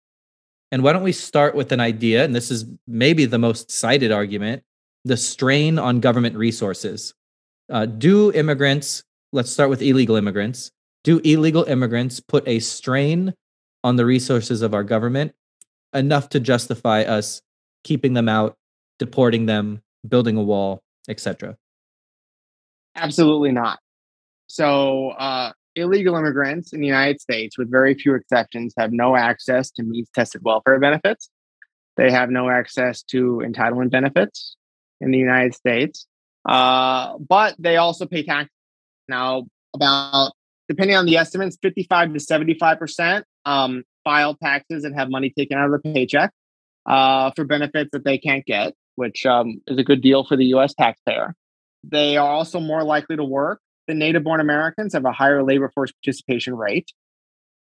And 0.72 0.82
why 0.82 0.92
don't 0.92 1.02
we 1.04 1.12
start 1.12 1.54
with 1.54 1.70
an 1.70 1.78
idea? 1.78 2.24
And 2.24 2.34
this 2.34 2.50
is 2.50 2.64
maybe 2.88 3.26
the 3.26 3.38
most 3.38 3.70
cited 3.70 4.10
argument 4.10 4.62
the 5.04 5.16
strain 5.16 5.78
on 5.78 6.00
government 6.00 6.34
resources. 6.34 7.14
Uh, 7.70 7.86
do 7.86 8.32
immigrants, 8.32 9.04
let's 9.32 9.50
start 9.50 9.70
with 9.70 9.82
illegal 9.82 10.16
immigrants, 10.16 10.72
do 11.04 11.20
illegal 11.22 11.64
immigrants 11.64 12.18
put 12.18 12.46
a 12.48 12.58
strain 12.58 13.34
on 13.84 13.96
the 13.96 14.06
resources 14.06 14.62
of 14.62 14.74
our 14.74 14.82
government 14.82 15.34
enough 15.94 16.30
to 16.30 16.40
justify 16.40 17.02
us 17.02 17.40
keeping 17.84 18.14
them 18.14 18.28
out, 18.28 18.56
deporting 18.98 19.46
them, 19.46 19.82
building 20.08 20.36
a 20.36 20.42
wall, 20.42 20.82
etc.? 21.08 21.56
Absolutely 22.96 23.52
not. 23.52 23.78
So, 24.46 25.10
uh, 25.10 25.52
illegal 25.76 26.16
immigrants 26.16 26.72
in 26.72 26.80
the 26.80 26.86
United 26.86 27.20
States, 27.20 27.58
with 27.58 27.70
very 27.70 27.94
few 27.94 28.14
exceptions, 28.14 28.74
have 28.78 28.92
no 28.92 29.16
access 29.16 29.70
to 29.72 29.82
means 29.82 30.08
tested 30.14 30.42
welfare 30.44 30.78
benefits. 30.78 31.28
They 31.96 32.10
have 32.10 32.30
no 32.30 32.48
access 32.48 33.02
to 33.04 33.42
entitlement 33.44 33.90
benefits 33.90 34.56
in 35.00 35.10
the 35.10 35.18
United 35.18 35.54
States. 35.54 36.06
Uh, 36.48 37.18
but 37.18 37.54
they 37.58 37.76
also 37.76 38.06
pay 38.06 38.22
tax. 38.22 38.50
Now, 39.08 39.46
about 39.74 40.32
depending 40.68 40.96
on 40.96 41.06
the 41.06 41.16
estimates, 41.16 41.58
55 41.62 42.12
to 42.14 42.18
75% 42.18 43.22
um, 43.44 43.84
file 44.04 44.34
taxes 44.34 44.84
and 44.84 44.94
have 44.94 45.10
money 45.10 45.32
taken 45.36 45.58
out 45.58 45.66
of 45.66 45.82
the 45.82 45.92
paycheck 45.92 46.32
uh, 46.86 47.30
for 47.36 47.44
benefits 47.44 47.90
that 47.92 48.04
they 48.04 48.18
can't 48.18 48.44
get, 48.44 48.74
which 48.96 49.26
um, 49.26 49.60
is 49.66 49.78
a 49.78 49.84
good 49.84 50.00
deal 50.00 50.24
for 50.24 50.36
the 50.36 50.46
US 50.46 50.74
taxpayer. 50.74 51.34
They 51.82 52.16
are 52.16 52.28
also 52.28 52.60
more 52.60 52.82
likely 52.82 53.16
to 53.16 53.24
work. 53.24 53.60
The 53.86 53.94
native 53.94 54.24
born 54.24 54.40
Americans 54.40 54.94
have 54.94 55.04
a 55.04 55.12
higher 55.12 55.42
labor 55.42 55.70
force 55.74 55.92
participation 55.92 56.56
rate. 56.56 56.90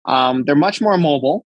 Um, 0.06 0.44
they're 0.46 0.56
much 0.56 0.82
more 0.82 0.98
mobile. 0.98 1.46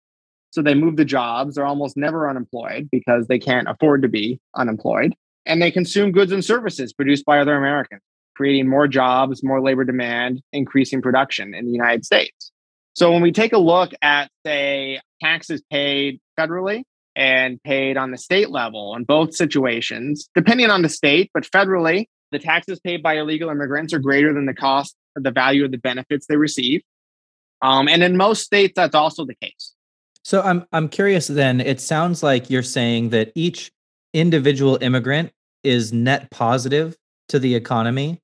So 0.50 0.62
they 0.62 0.74
move 0.74 0.96
the 0.96 1.04
jobs. 1.04 1.54
They're 1.54 1.66
almost 1.66 1.96
never 1.96 2.28
unemployed 2.28 2.88
because 2.90 3.26
they 3.26 3.38
can't 3.38 3.68
afford 3.68 4.02
to 4.02 4.08
be 4.08 4.40
unemployed. 4.56 5.14
And 5.44 5.60
they 5.60 5.70
consume 5.70 6.12
goods 6.12 6.32
and 6.32 6.44
services 6.44 6.92
produced 6.92 7.24
by 7.24 7.38
other 7.38 7.54
Americans, 7.54 8.02
creating 8.38 8.68
more 8.68 8.86
jobs, 8.86 9.42
more 9.42 9.60
labor 9.60 9.82
demand, 9.82 10.40
increasing 10.52 11.02
production 11.02 11.54
in 11.54 11.66
the 11.66 11.72
United 11.72 12.04
States. 12.04 12.52
So 12.94 13.10
when 13.10 13.20
we 13.20 13.32
take 13.32 13.52
a 13.52 13.58
look 13.58 13.90
at, 14.00 14.30
say, 14.46 15.00
taxes 15.20 15.60
paid 15.70 16.20
federally 16.38 16.84
and 17.16 17.60
paid 17.64 17.96
on 17.96 18.12
the 18.12 18.16
state 18.16 18.50
level 18.50 18.94
in 18.94 19.02
both 19.02 19.34
situations, 19.34 20.30
depending 20.36 20.70
on 20.70 20.82
the 20.82 20.88
state, 20.88 21.32
but 21.34 21.42
federally, 21.42 22.06
the 22.30 22.38
taxes 22.38 22.78
paid 22.78 23.02
by 23.02 23.18
illegal 23.18 23.50
immigrants 23.50 23.92
are 23.92 23.98
greater 23.98 24.32
than 24.32 24.46
the 24.46 24.54
cost 24.54 24.94
the 25.16 25.32
value 25.32 25.64
of 25.64 25.72
the 25.72 25.78
benefits 25.78 26.26
they 26.28 26.36
receive. 26.36 26.80
Um, 27.60 27.88
and 27.88 28.04
in 28.04 28.16
most 28.16 28.44
states, 28.44 28.74
that's 28.76 28.94
also 28.94 29.24
the 29.24 29.34
case. 29.34 29.74
So 30.22 30.42
I'm 30.42 30.64
I'm 30.72 30.88
curious 30.88 31.26
then, 31.26 31.60
it 31.60 31.80
sounds 31.80 32.22
like 32.22 32.50
you're 32.50 32.62
saying 32.62 33.08
that 33.08 33.32
each 33.34 33.72
individual 34.14 34.78
immigrant 34.80 35.32
is 35.64 35.92
net 35.92 36.30
positive 36.30 36.96
to 37.30 37.40
the 37.40 37.56
economy. 37.56 38.20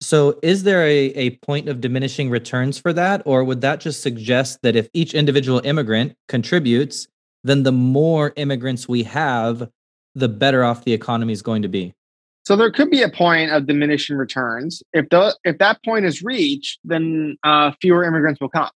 So 0.00 0.38
is 0.42 0.62
there 0.62 0.82
a, 0.82 1.06
a 1.14 1.30
point 1.38 1.68
of 1.68 1.80
diminishing 1.80 2.30
returns 2.30 2.78
for 2.78 2.92
that? 2.94 3.22
Or 3.26 3.44
would 3.44 3.60
that 3.60 3.80
just 3.80 4.02
suggest 4.02 4.60
that 4.62 4.74
if 4.74 4.88
each 4.94 5.12
individual 5.14 5.60
immigrant 5.64 6.16
contributes, 6.26 7.06
then 7.44 7.64
the 7.64 7.72
more 7.72 8.32
immigrants 8.36 8.88
we 8.88 9.02
have, 9.04 9.70
the 10.14 10.28
better 10.28 10.64
off 10.64 10.84
the 10.84 10.94
economy 10.94 11.32
is 11.32 11.42
going 11.42 11.62
to 11.62 11.68
be? 11.68 11.94
So 12.44 12.56
there 12.56 12.70
could 12.70 12.90
be 12.90 13.02
a 13.02 13.10
point 13.10 13.50
of 13.50 13.66
diminishing 13.66 14.16
returns. 14.16 14.82
If 14.92 15.08
the 15.10 15.36
if 15.44 15.58
that 15.58 15.78
point 15.84 16.06
is 16.06 16.22
reached, 16.22 16.80
then 16.82 17.36
uh, 17.44 17.72
fewer 17.80 18.02
immigrants 18.02 18.40
will 18.40 18.48
come. 18.48 18.70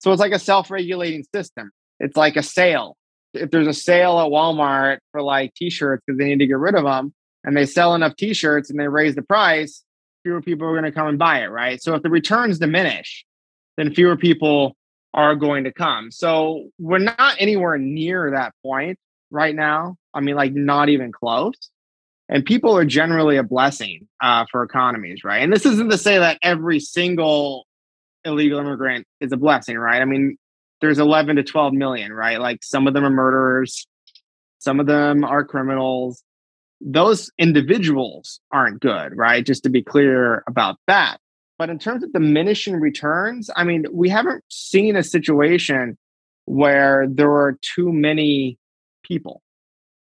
So 0.00 0.12
it's 0.12 0.20
like 0.20 0.32
a 0.32 0.38
self-regulating 0.38 1.24
system. 1.34 1.70
It's 1.98 2.16
like 2.16 2.36
a 2.36 2.42
sale. 2.42 2.96
If 3.32 3.50
there's 3.50 3.66
a 3.66 3.72
sale 3.72 4.20
at 4.20 4.30
Walmart 4.30 4.98
for 5.10 5.22
like 5.22 5.54
t-shirts 5.54 6.02
because 6.06 6.18
they 6.18 6.26
need 6.26 6.38
to 6.38 6.46
get 6.46 6.58
rid 6.58 6.74
of 6.74 6.84
them, 6.84 7.14
and 7.42 7.56
they 7.56 7.64
sell 7.64 7.94
enough 7.94 8.16
t-shirts 8.16 8.70
and 8.70 8.78
they 8.78 8.88
raise 8.88 9.14
the 9.14 9.22
price, 9.22 9.82
fewer 10.26 10.42
people 10.42 10.66
are 10.66 10.72
going 10.72 10.82
to 10.82 10.90
come 10.90 11.06
and 11.06 11.18
buy 11.20 11.42
it, 11.42 11.46
right? 11.46 11.80
So 11.80 11.94
if 11.94 12.02
the 12.02 12.10
returns 12.10 12.58
diminish, 12.58 13.24
then 13.76 13.94
fewer 13.94 14.16
people 14.16 14.76
are 15.14 15.36
going 15.36 15.62
to 15.62 15.72
come. 15.72 16.10
So 16.10 16.70
we're 16.80 16.98
not 16.98 17.36
anywhere 17.38 17.78
near 17.78 18.32
that 18.32 18.52
point 18.60 18.98
right 19.30 19.54
now. 19.54 19.96
I 20.12 20.18
mean, 20.18 20.34
like 20.34 20.52
not 20.52 20.88
even 20.88 21.12
close 21.12 21.54
and 22.28 22.44
people 22.44 22.76
are 22.76 22.84
generally 22.84 23.36
a 23.36 23.42
blessing 23.42 24.08
uh, 24.20 24.46
for 24.50 24.62
economies, 24.62 25.22
right? 25.22 25.42
And 25.42 25.52
this 25.52 25.64
isn't 25.64 25.90
to 25.90 25.98
say 25.98 26.18
that 26.18 26.38
every 26.42 26.80
single 26.80 27.66
illegal 28.24 28.58
immigrant 28.58 29.06
is 29.20 29.30
a 29.30 29.36
blessing, 29.36 29.78
right? 29.78 30.02
I 30.02 30.04
mean, 30.04 30.36
there's 30.80 30.98
11 30.98 31.36
to 31.36 31.44
12 31.44 31.72
million, 31.72 32.12
right? 32.12 32.40
Like 32.40 32.64
some 32.64 32.88
of 32.88 32.94
them 32.94 33.04
are 33.04 33.10
murderers, 33.10 33.86
some 34.58 34.80
of 34.80 34.86
them 34.86 35.24
are 35.24 35.44
criminals. 35.44 36.22
Those 36.80 37.30
individuals 37.38 38.40
aren't 38.52 38.80
good, 38.80 39.16
right? 39.16 39.44
Just 39.44 39.62
to 39.62 39.70
be 39.70 39.82
clear 39.82 40.44
about 40.46 40.76
that. 40.86 41.18
But 41.58 41.70
in 41.70 41.78
terms 41.78 42.04
of 42.04 42.12
diminishing 42.12 42.80
returns, 42.80 43.48
I 43.56 43.64
mean, 43.64 43.86
we 43.90 44.08
haven't 44.08 44.44
seen 44.50 44.94
a 44.94 45.02
situation 45.02 45.96
where 46.44 47.06
there 47.08 47.30
are 47.30 47.58
too 47.62 47.92
many 47.92 48.58
people. 49.02 49.42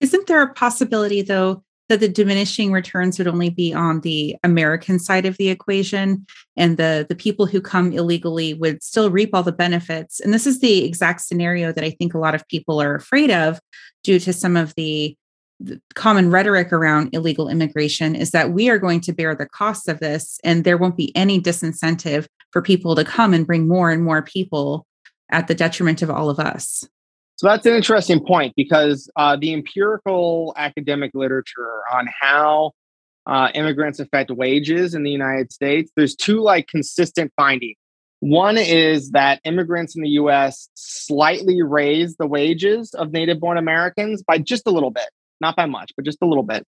Isn't 0.02 0.28
there 0.28 0.42
a 0.42 0.54
possibility, 0.54 1.22
though, 1.22 1.64
that 1.88 2.00
the 2.00 2.10
diminishing 2.10 2.72
returns 2.72 3.18
would 3.18 3.28
only 3.28 3.50
be 3.50 3.74
on 3.74 4.02
the 4.02 4.36
American 4.44 5.00
side 5.00 5.26
of 5.26 5.38
the 5.38 5.50
equation, 5.50 6.26
and 6.58 6.78
the 6.78 7.06
the 7.08 7.16
people 7.16 7.46
who 7.46 7.62
come 7.62 7.94
illegally 7.94 8.56
would 8.56 8.84
still 8.84 9.10
reap 9.10 9.30
all 9.34 9.44
the 9.44 9.52
benefits. 9.52 10.20
And 10.20 10.34
this 10.34 10.48
is 10.48 10.60
the 10.60 10.84
exact 10.84 11.22
scenario 11.22 11.72
that 11.72 11.84
I 11.84 11.92
think 11.92 12.14
a 12.14 12.20
lot 12.20 12.36
of 12.36 12.48
people 12.48 12.82
are 12.82 12.96
afraid 12.96 13.32
of, 13.32 13.60
due 14.04 14.20
to 14.20 14.34
some 14.34 14.58
of 14.58 14.74
the, 14.76 15.16
the 15.60 15.82
common 15.94 16.32
rhetoric 16.32 16.74
around 16.74 17.10
illegal 17.14 17.50
immigration. 17.50 18.16
Is 18.16 18.32
that 18.32 18.52
we 18.52 18.70
are 18.70 18.80
going 18.80 19.02
to 19.02 19.14
bear 19.14 19.36
the 19.36 19.48
costs 19.48 19.88
of 19.88 20.00
this, 20.00 20.40
and 20.44 20.64
there 20.64 20.78
won't 20.78 20.98
be 20.98 21.16
any 21.16 21.42
disincentive 21.42 22.28
for 22.52 22.62
people 22.62 22.96
to 22.96 23.04
come 23.04 23.34
and 23.34 23.48
bring 23.48 23.68
more 23.68 23.92
and 23.92 24.04
more 24.04 24.22
people 24.22 24.86
at 25.32 25.48
the 25.48 25.56
detriment 25.56 26.02
of 26.02 26.10
all 26.10 26.30
of 26.30 26.40
us. 26.40 26.88
So 27.38 27.48
that's 27.48 27.66
an 27.66 27.74
interesting 27.74 28.26
point 28.26 28.54
because 28.56 29.10
uh, 29.18 29.36
the 29.36 29.54
empirical 29.54 30.54
academic 30.56 31.12
literature 31.14 31.82
on 31.92 32.08
how 32.22 32.72
uh, 33.26 33.50
immigrants 33.54 34.00
affect 34.00 34.32
wages 34.32 34.94
in 34.94 35.04
the 35.04 35.12
United 35.12 35.52
States, 35.52 35.92
there's 35.96 36.16
two 36.16 36.40
like 36.42 36.68
consistent 36.68 37.34
findings. 37.36 37.76
One 38.22 38.58
is 38.58 39.12
that 39.12 39.42
immigrants 39.44 39.96
in 39.96 40.04
the 40.04 40.10
US 40.12 40.70
slightly 40.76 41.62
raise 41.62 42.16
the 42.16 42.28
wages 42.28 42.94
of 42.94 43.12
native 43.12 43.40
born 43.40 43.58
Americans 43.58 44.24
by 44.24 44.38
just 44.38 44.66
a 44.66 44.72
little 44.72 44.92
bit, 44.92 45.10
not 45.42 45.56
by 45.56 45.66
much, 45.66 45.92
but 45.96 46.06
just 46.06 46.20
a 46.22 46.26
little 46.26 46.44
bit. 46.44 46.66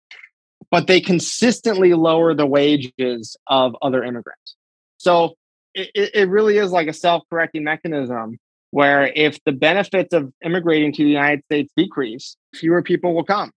But 0.71 0.87
they 0.87 1.01
consistently 1.01 1.95
lower 1.95 2.35
the 2.35 2.47
wages 2.47 3.37
of 3.47 3.77
other 3.83 4.03
immigrants. 4.03 4.57
So 4.99 5.35
it, 5.75 5.91
it 6.15 6.29
really 6.29 6.59
is 6.59 6.73
like 6.73 6.89
a 6.89 6.93
self 6.93 7.23
correcting 7.31 7.65
mechanism 7.65 8.39
where 8.71 9.13
if 9.15 9.39
the 9.45 9.53
benefits 9.53 10.13
of 10.13 10.33
immigrating 10.45 10.93
to 10.93 11.05
the 11.05 11.11
United 11.11 11.45
States 11.45 11.73
decrease, 11.77 12.37
fewer 12.55 12.83
people 12.83 13.15
will 13.15 13.25
come. 13.25 13.53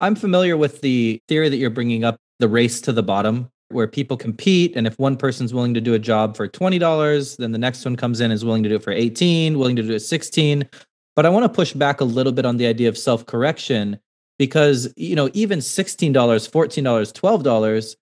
I'm 0.00 0.14
familiar 0.14 0.56
with 0.56 0.82
the 0.82 1.22
theory 1.26 1.48
that 1.48 1.56
you're 1.56 1.70
bringing 1.70 2.04
up, 2.04 2.18
the 2.38 2.48
race 2.48 2.80
to 2.82 2.92
the 2.92 3.02
bottom, 3.02 3.50
where 3.70 3.86
people 3.86 4.16
compete. 4.16 4.76
And 4.76 4.86
if 4.86 4.98
one 4.98 5.16
person's 5.16 5.54
willing 5.54 5.74
to 5.74 5.80
do 5.80 5.94
a 5.94 5.98
job 5.98 6.36
for 6.36 6.46
$20, 6.46 7.36
then 7.38 7.52
the 7.52 7.58
next 7.58 7.84
one 7.84 7.96
comes 7.96 8.20
in 8.20 8.30
is 8.30 8.44
willing 8.44 8.62
to 8.62 8.68
do 8.68 8.76
it 8.76 8.82
for 8.82 8.92
18, 8.92 9.58
willing 9.58 9.76
to 9.76 9.82
do 9.82 9.92
it 9.92 10.00
16. 10.00 10.68
But 11.16 11.26
I 11.26 11.30
want 11.30 11.44
to 11.44 11.48
push 11.48 11.72
back 11.72 12.00
a 12.00 12.04
little 12.04 12.32
bit 12.32 12.44
on 12.44 12.58
the 12.58 12.66
idea 12.66 12.88
of 12.88 12.98
self 12.98 13.26
correction 13.26 13.98
because, 14.38 14.92
you 14.96 15.16
know, 15.16 15.30
even 15.34 15.58
$16, 15.58 16.12
$14, 16.12 17.12
$12, 17.12 17.96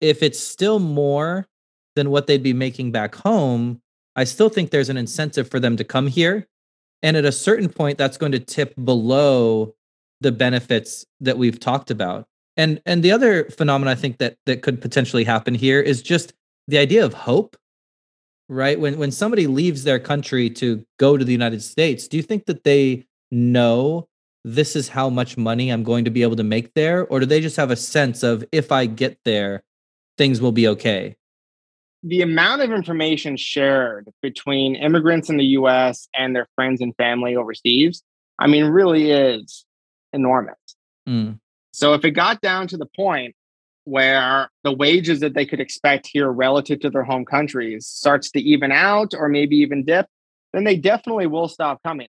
if 0.00 0.22
it's 0.22 0.38
still 0.38 0.78
more 0.78 1.46
than 1.96 2.10
what 2.10 2.26
they'd 2.26 2.42
be 2.42 2.52
making 2.52 2.92
back 2.92 3.14
home, 3.14 3.80
I 4.14 4.24
still 4.24 4.48
think 4.48 4.70
there's 4.70 4.90
an 4.90 4.96
incentive 4.96 5.50
for 5.50 5.58
them 5.58 5.76
to 5.76 5.84
come 5.84 6.06
here. 6.06 6.46
And 7.02 7.16
at 7.16 7.24
a 7.24 7.32
certain 7.32 7.68
point, 7.68 7.98
that's 7.98 8.16
going 8.16 8.32
to 8.32 8.40
tip 8.40 8.74
below 8.82 9.74
the 10.20 10.32
benefits 10.32 11.06
that 11.20 11.38
we've 11.38 11.60
talked 11.60 11.90
about. 11.90 12.26
And 12.56 12.82
and 12.84 13.04
the 13.04 13.12
other 13.12 13.44
phenomenon 13.44 13.92
I 13.92 13.94
think 13.94 14.18
that 14.18 14.36
that 14.46 14.62
could 14.62 14.80
potentially 14.80 15.22
happen 15.22 15.54
here 15.54 15.80
is 15.80 16.02
just 16.02 16.32
the 16.66 16.78
idea 16.78 17.04
of 17.04 17.14
hope. 17.14 17.56
Right? 18.48 18.80
When 18.80 18.98
when 18.98 19.12
somebody 19.12 19.46
leaves 19.46 19.84
their 19.84 20.00
country 20.00 20.50
to 20.50 20.84
go 20.98 21.16
to 21.16 21.24
the 21.24 21.32
United 21.32 21.62
States, 21.62 22.08
do 22.08 22.16
you 22.16 22.22
think 22.22 22.46
that 22.46 22.64
they 22.64 23.06
know 23.30 24.08
this 24.54 24.76
is 24.76 24.88
how 24.88 25.08
much 25.10 25.36
money 25.36 25.70
I'm 25.70 25.82
going 25.82 26.04
to 26.04 26.10
be 26.10 26.22
able 26.22 26.36
to 26.36 26.44
make 26.44 26.74
there? 26.74 27.06
Or 27.06 27.20
do 27.20 27.26
they 27.26 27.40
just 27.40 27.56
have 27.56 27.70
a 27.70 27.76
sense 27.76 28.22
of 28.22 28.44
if 28.52 28.72
I 28.72 28.86
get 28.86 29.18
there, 29.24 29.62
things 30.16 30.40
will 30.40 30.52
be 30.52 30.68
okay? 30.68 31.16
the 32.02 32.22
amount 32.22 32.62
of 32.62 32.70
information 32.70 33.36
shared 33.36 34.08
between 34.22 34.76
immigrants 34.76 35.28
in 35.28 35.36
the 35.36 35.44
US 35.44 36.08
and 36.16 36.34
their 36.34 36.46
friends 36.54 36.80
and 36.80 36.94
family 36.96 37.36
overseas, 37.36 38.02
I 38.38 38.46
mean, 38.46 38.66
really 38.66 39.10
is 39.10 39.64
enormous. 40.12 40.58
Mm. 41.08 41.40
So 41.72 41.94
if 41.94 42.04
it 42.04 42.12
got 42.12 42.40
down 42.40 42.68
to 42.68 42.76
the 42.76 42.86
point 42.86 43.34
where 43.84 44.50
the 44.64 44.72
wages 44.72 45.20
that 45.20 45.34
they 45.34 45.46
could 45.46 45.60
expect 45.60 46.06
here 46.06 46.30
relative 46.30 46.80
to 46.80 46.90
their 46.90 47.02
home 47.02 47.24
countries 47.24 47.86
starts 47.86 48.30
to 48.32 48.40
even 48.40 48.70
out 48.70 49.14
or 49.14 49.28
maybe 49.28 49.56
even 49.56 49.84
dip, 49.84 50.06
then 50.52 50.64
they 50.64 50.76
definitely 50.76 51.26
will 51.26 51.48
stop 51.48 51.82
coming. 51.82 52.08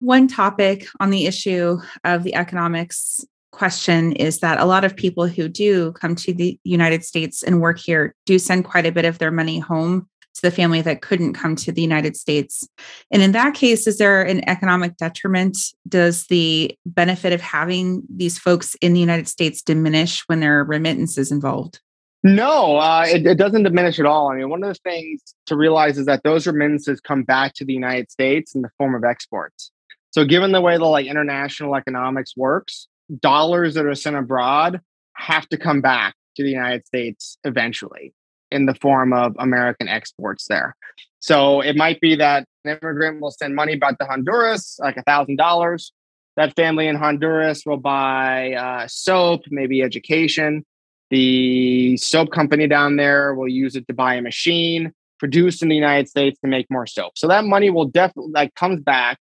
One 0.00 0.28
topic 0.28 0.86
on 1.00 1.10
the 1.10 1.26
issue 1.26 1.78
of 2.04 2.22
the 2.22 2.34
economics 2.34 3.24
question 3.52 4.12
is 4.12 4.40
that 4.40 4.60
a 4.60 4.64
lot 4.64 4.84
of 4.84 4.96
people 4.96 5.26
who 5.26 5.48
do 5.48 5.92
come 5.92 6.14
to 6.16 6.34
the 6.34 6.58
United 6.64 7.04
States 7.04 7.42
and 7.42 7.60
work 7.60 7.78
here 7.78 8.14
do 8.26 8.38
send 8.38 8.64
quite 8.64 8.84
a 8.84 8.92
bit 8.92 9.04
of 9.04 9.18
their 9.18 9.30
money 9.30 9.60
home 9.60 10.08
to 10.34 10.42
the 10.42 10.50
family 10.50 10.82
that 10.82 11.00
couldn't 11.00 11.34
come 11.34 11.54
to 11.54 11.70
the 11.70 11.80
United 11.80 12.16
States. 12.16 12.68
And 13.10 13.22
in 13.22 13.32
that 13.32 13.54
case, 13.54 13.86
is 13.86 13.98
there 13.98 14.22
an 14.22 14.46
economic 14.48 14.96
detriment? 14.96 15.56
Does 15.88 16.26
the 16.26 16.76
benefit 16.84 17.32
of 17.32 17.40
having 17.40 18.02
these 18.14 18.38
folks 18.38 18.74
in 18.76 18.92
the 18.92 19.00
United 19.00 19.28
States 19.28 19.62
diminish 19.62 20.24
when 20.26 20.40
there 20.40 20.60
are 20.60 20.64
remittances 20.64 21.30
involved? 21.30 21.80
No, 22.24 22.78
uh, 22.78 23.04
it, 23.06 23.26
it, 23.26 23.34
doesn't 23.36 23.64
diminish 23.64 24.00
at 24.00 24.06
all. 24.06 24.30
I 24.30 24.36
mean, 24.36 24.48
one 24.48 24.64
of 24.64 24.68
the 24.70 24.80
things 24.82 25.20
to 25.46 25.56
realize 25.56 25.98
is 25.98 26.06
that 26.06 26.22
those 26.24 26.46
remittances 26.46 26.98
come 26.98 27.22
back 27.22 27.52
to 27.54 27.66
the 27.66 27.74
United 27.74 28.10
States 28.10 28.54
in 28.54 28.62
the 28.62 28.70
form 28.78 28.94
of 28.94 29.04
exports. 29.04 29.70
So, 30.14 30.24
given 30.24 30.52
the 30.52 30.60
way 30.60 30.76
the 30.78 30.84
like 30.84 31.06
international 31.06 31.74
economics 31.74 32.36
works, 32.36 32.86
dollars 33.18 33.74
that 33.74 33.84
are 33.84 33.96
sent 33.96 34.14
abroad 34.14 34.80
have 35.14 35.48
to 35.48 35.58
come 35.58 35.80
back 35.80 36.14
to 36.36 36.44
the 36.44 36.50
United 36.50 36.86
States 36.86 37.36
eventually. 37.42 38.14
in 38.54 38.66
the 38.66 38.74
form 38.76 39.12
of 39.12 39.34
American 39.40 39.88
exports 39.88 40.46
there. 40.48 40.76
So 41.18 41.60
it 41.60 41.74
might 41.74 42.00
be 42.00 42.14
that 42.14 42.46
an 42.64 42.78
immigrant 42.80 43.20
will 43.20 43.32
send 43.32 43.56
money 43.56 43.74
back 43.74 43.98
to 43.98 44.04
Honduras, 44.04 44.78
like 44.80 44.96
a 44.96 45.02
thousand 45.02 45.34
dollars. 45.36 45.92
That 46.36 46.54
family 46.54 46.86
in 46.86 46.94
Honduras 46.94 47.64
will 47.66 47.78
buy 47.78 48.52
uh, 48.52 48.86
soap, 48.86 49.42
maybe 49.50 49.82
education. 49.82 50.64
The 51.10 51.96
soap 51.96 52.30
company 52.30 52.68
down 52.68 52.94
there 52.94 53.34
will 53.34 53.48
use 53.48 53.74
it 53.74 53.88
to 53.88 53.94
buy 53.94 54.14
a 54.14 54.22
machine 54.22 54.92
produced 55.18 55.60
in 55.60 55.68
the 55.68 55.74
United 55.74 56.08
States 56.08 56.38
to 56.42 56.46
make 56.46 56.66
more 56.70 56.86
soap. 56.86 57.18
So 57.18 57.26
that 57.26 57.44
money 57.44 57.70
will 57.70 57.86
definitely 57.86 58.30
like 58.32 58.54
comes 58.54 58.80
back 58.80 59.18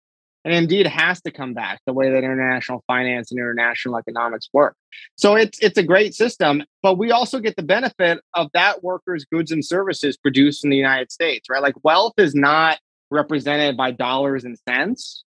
and 0.49 0.57
indeed 0.57 0.87
has 0.87 1.21
to 1.21 1.31
come 1.31 1.53
back 1.53 1.79
the 1.85 1.93
way 1.93 2.11
that 2.11 2.25
international 2.25 2.83
finance 2.87 3.31
and 3.31 3.39
international 3.39 3.99
economics 3.99 4.49
work. 4.55 4.75
So 5.17 5.35
it's 5.35 5.59
it's 5.59 5.77
a 5.77 5.83
great 5.83 6.15
system, 6.15 6.63
but 6.83 6.97
we 6.97 7.11
also 7.11 7.39
get 7.39 7.57
the 7.57 7.63
benefit 7.63 8.21
of 8.33 8.49
that 8.55 8.83
workers' 8.83 9.27
goods 9.31 9.53
and 9.53 9.63
services 9.63 10.17
produced 10.17 10.65
in 10.65 10.71
the 10.71 10.77
United 10.77 11.13
States, 11.13 11.51
right? 11.51 11.61
Like 11.61 11.75
wealth 11.85 12.15
is 12.17 12.35
not 12.35 12.79
represented 13.11 13.77
by 13.77 13.91
dollars 13.91 14.45
and 14.45 14.59
cents. 14.67 15.23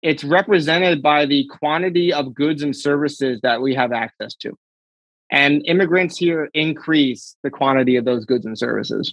It's 0.00 0.24
represented 0.24 1.02
by 1.02 1.26
the 1.26 1.46
quantity 1.58 2.14
of 2.14 2.34
goods 2.34 2.62
and 2.62 2.74
services 2.74 3.40
that 3.42 3.60
we 3.60 3.74
have 3.74 3.92
access 3.92 4.34
to. 4.36 4.56
And 5.30 5.66
immigrants 5.66 6.16
here 6.16 6.48
increase 6.54 7.36
the 7.42 7.50
quantity 7.50 7.96
of 7.96 8.06
those 8.06 8.24
goods 8.24 8.46
and 8.46 8.56
services. 8.56 9.12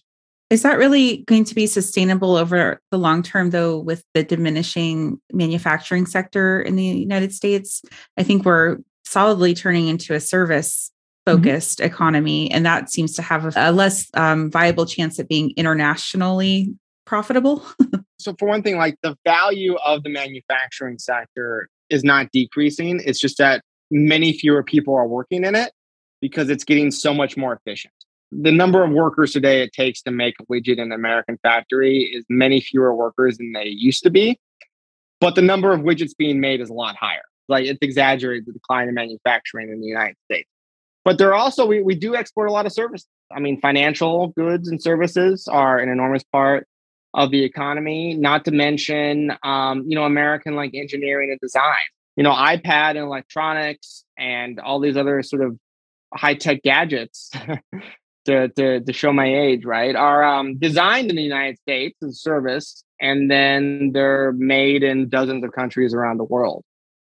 Is 0.49 0.61
that 0.63 0.77
really 0.77 1.23
going 1.25 1.45
to 1.45 1.55
be 1.55 1.65
sustainable 1.65 2.35
over 2.35 2.79
the 2.91 2.97
long 2.97 3.23
term, 3.23 3.49
though, 3.49 3.79
with 3.79 4.03
the 4.13 4.23
diminishing 4.23 5.19
manufacturing 5.31 6.05
sector 6.05 6.61
in 6.61 6.75
the 6.75 6.83
United 6.83 7.33
States? 7.33 7.81
I 8.17 8.23
think 8.23 8.45
we're 8.45 8.77
solidly 9.05 9.53
turning 9.53 9.87
into 9.87 10.13
a 10.13 10.19
service 10.19 10.91
focused 11.25 11.79
mm-hmm. 11.79 11.87
economy, 11.87 12.51
and 12.51 12.65
that 12.65 12.91
seems 12.91 13.13
to 13.13 13.21
have 13.21 13.45
a, 13.45 13.51
a 13.55 13.71
less 13.71 14.09
um, 14.13 14.51
viable 14.51 14.85
chance 14.85 15.19
at 15.19 15.27
being 15.27 15.53
internationally 15.57 16.73
profitable. 17.05 17.65
so, 18.19 18.35
for 18.37 18.47
one 18.47 18.61
thing, 18.61 18.77
like 18.77 18.95
the 19.01 19.15
value 19.25 19.75
of 19.85 20.03
the 20.03 20.09
manufacturing 20.09 20.99
sector 20.99 21.69
is 21.89 22.03
not 22.03 22.27
decreasing, 22.31 23.01
it's 23.05 23.19
just 23.19 23.37
that 23.37 23.63
many 23.89 24.33
fewer 24.33 24.63
people 24.63 24.93
are 24.95 25.07
working 25.07 25.43
in 25.43 25.55
it 25.55 25.71
because 26.21 26.49
it's 26.49 26.63
getting 26.63 26.91
so 26.91 27.13
much 27.13 27.37
more 27.37 27.53
efficient 27.53 27.93
the 28.41 28.51
number 28.51 28.83
of 28.83 28.91
workers 28.91 29.31
today 29.31 29.61
it 29.61 29.73
takes 29.73 30.01
to 30.03 30.11
make 30.11 30.35
a 30.39 30.45
widget 30.45 30.77
in 30.77 30.79
an 30.79 30.91
American 30.91 31.37
factory 31.43 31.99
is 31.99 32.25
many 32.29 32.61
fewer 32.61 32.95
workers 32.95 33.37
than 33.37 33.51
they 33.53 33.67
used 33.67 34.03
to 34.03 34.09
be. 34.09 34.39
But 35.19 35.35
the 35.35 35.41
number 35.41 35.71
of 35.71 35.81
widgets 35.81 36.15
being 36.17 36.39
made 36.39 36.59
is 36.59 36.69
a 36.69 36.73
lot 36.73 36.95
higher. 36.95 37.23
Like 37.47 37.65
it's 37.65 37.79
exaggerated 37.81 38.45
the 38.45 38.53
decline 38.53 38.87
in 38.87 38.93
manufacturing 38.93 39.69
in 39.69 39.81
the 39.81 39.87
United 39.87 40.17
States. 40.25 40.49
But 41.05 41.17
there 41.17 41.29
are 41.29 41.35
also, 41.35 41.65
we, 41.65 41.81
we 41.81 41.95
do 41.95 42.15
export 42.15 42.49
a 42.49 42.51
lot 42.51 42.65
of 42.65 42.71
services. 42.71 43.07
I 43.31 43.39
mean, 43.39 43.59
financial 43.59 44.27
goods 44.29 44.69
and 44.69 44.81
services 44.81 45.47
are 45.47 45.77
an 45.77 45.89
enormous 45.89 46.23
part 46.31 46.67
of 47.13 47.29
the 47.31 47.43
economy, 47.43 48.15
not 48.15 48.45
to 48.45 48.51
mention, 48.51 49.33
um, 49.43 49.83
you 49.87 49.95
know, 49.95 50.05
American 50.05 50.55
like 50.55 50.73
engineering 50.73 51.29
and 51.29 51.39
design. 51.39 51.75
You 52.15 52.23
know, 52.23 52.31
iPad 52.31 52.91
and 52.91 52.99
electronics 52.99 54.05
and 54.17 54.59
all 54.59 54.79
these 54.79 54.95
other 54.95 55.23
sort 55.23 55.41
of 55.43 55.57
high 56.13 56.35
tech 56.35 56.61
gadgets 56.61 57.31
to, 58.25 58.49
to, 58.49 58.79
to 58.81 58.93
show 58.93 59.13
my 59.13 59.33
age, 59.33 59.65
right, 59.65 59.95
are 59.95 60.23
um, 60.23 60.57
designed 60.57 61.09
in 61.09 61.15
the 61.15 61.23
United 61.23 61.57
States 61.59 61.97
as 62.03 62.09
a 62.09 62.13
service, 62.13 62.83
and 63.01 63.29
then 63.29 63.91
they're 63.93 64.31
made 64.33 64.83
in 64.83 65.09
dozens 65.09 65.43
of 65.43 65.51
countries 65.51 65.93
around 65.93 66.17
the 66.17 66.23
world. 66.23 66.63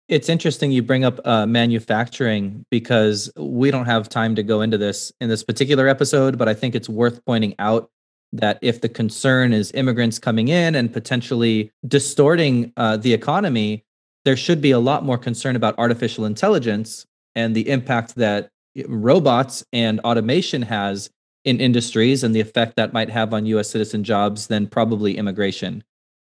It's 0.08 0.28
interesting 0.28 0.72
you 0.72 0.82
bring 0.82 1.04
up 1.04 1.20
uh, 1.24 1.46
manufacturing 1.46 2.66
because 2.70 3.30
we 3.36 3.70
don't 3.70 3.86
have 3.86 4.08
time 4.08 4.34
to 4.34 4.42
go 4.42 4.60
into 4.60 4.76
this 4.76 5.12
in 5.20 5.28
this 5.28 5.42
particular 5.42 5.88
episode, 5.88 6.36
but 6.36 6.48
I 6.48 6.54
think 6.54 6.74
it's 6.74 6.88
worth 6.88 7.24
pointing 7.24 7.54
out 7.58 7.90
that 8.32 8.58
if 8.62 8.80
the 8.80 8.88
concern 8.88 9.52
is 9.52 9.70
immigrants 9.72 10.18
coming 10.18 10.48
in 10.48 10.74
and 10.74 10.92
potentially 10.92 11.70
distorting 11.86 12.72
uh, 12.76 12.96
the 12.96 13.12
economy, 13.12 13.84
there 14.24 14.36
should 14.36 14.60
be 14.60 14.70
a 14.70 14.78
lot 14.78 15.04
more 15.04 15.18
concern 15.18 15.56
about 15.56 15.74
artificial 15.78 16.24
intelligence 16.24 17.06
and 17.34 17.54
the 17.54 17.68
impact 17.68 18.14
that 18.16 18.50
robots 18.86 19.64
and 19.72 20.00
automation 20.00 20.62
has 20.62 21.10
in 21.44 21.60
industries 21.60 22.22
and 22.22 22.34
the 22.34 22.40
effect 22.40 22.76
that 22.76 22.92
might 22.92 23.10
have 23.10 23.34
on 23.34 23.46
US 23.46 23.70
citizen 23.70 24.04
jobs 24.04 24.46
than 24.46 24.66
probably 24.66 25.18
immigration. 25.18 25.82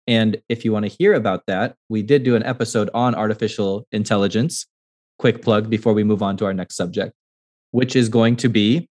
And 0.06 0.40
if 0.48 0.64
you 0.64 0.72
want 0.72 0.84
to 0.86 0.96
hear 0.96 1.14
about 1.14 1.46
that, 1.46 1.76
we 1.88 2.02
did 2.02 2.22
do 2.22 2.36
an 2.36 2.42
episode 2.44 2.90
on 2.94 3.14
artificial 3.14 3.86
intelligence. 3.92 4.66
Quick 5.18 5.42
plug 5.42 5.68
before 5.68 5.92
we 5.92 6.04
move 6.04 6.22
on 6.22 6.36
to 6.38 6.46
our 6.46 6.54
next 6.54 6.76
subject, 6.76 7.12
which 7.72 7.94
is 7.94 8.08
going 8.08 8.36
to 8.36 8.48
be 8.48 8.88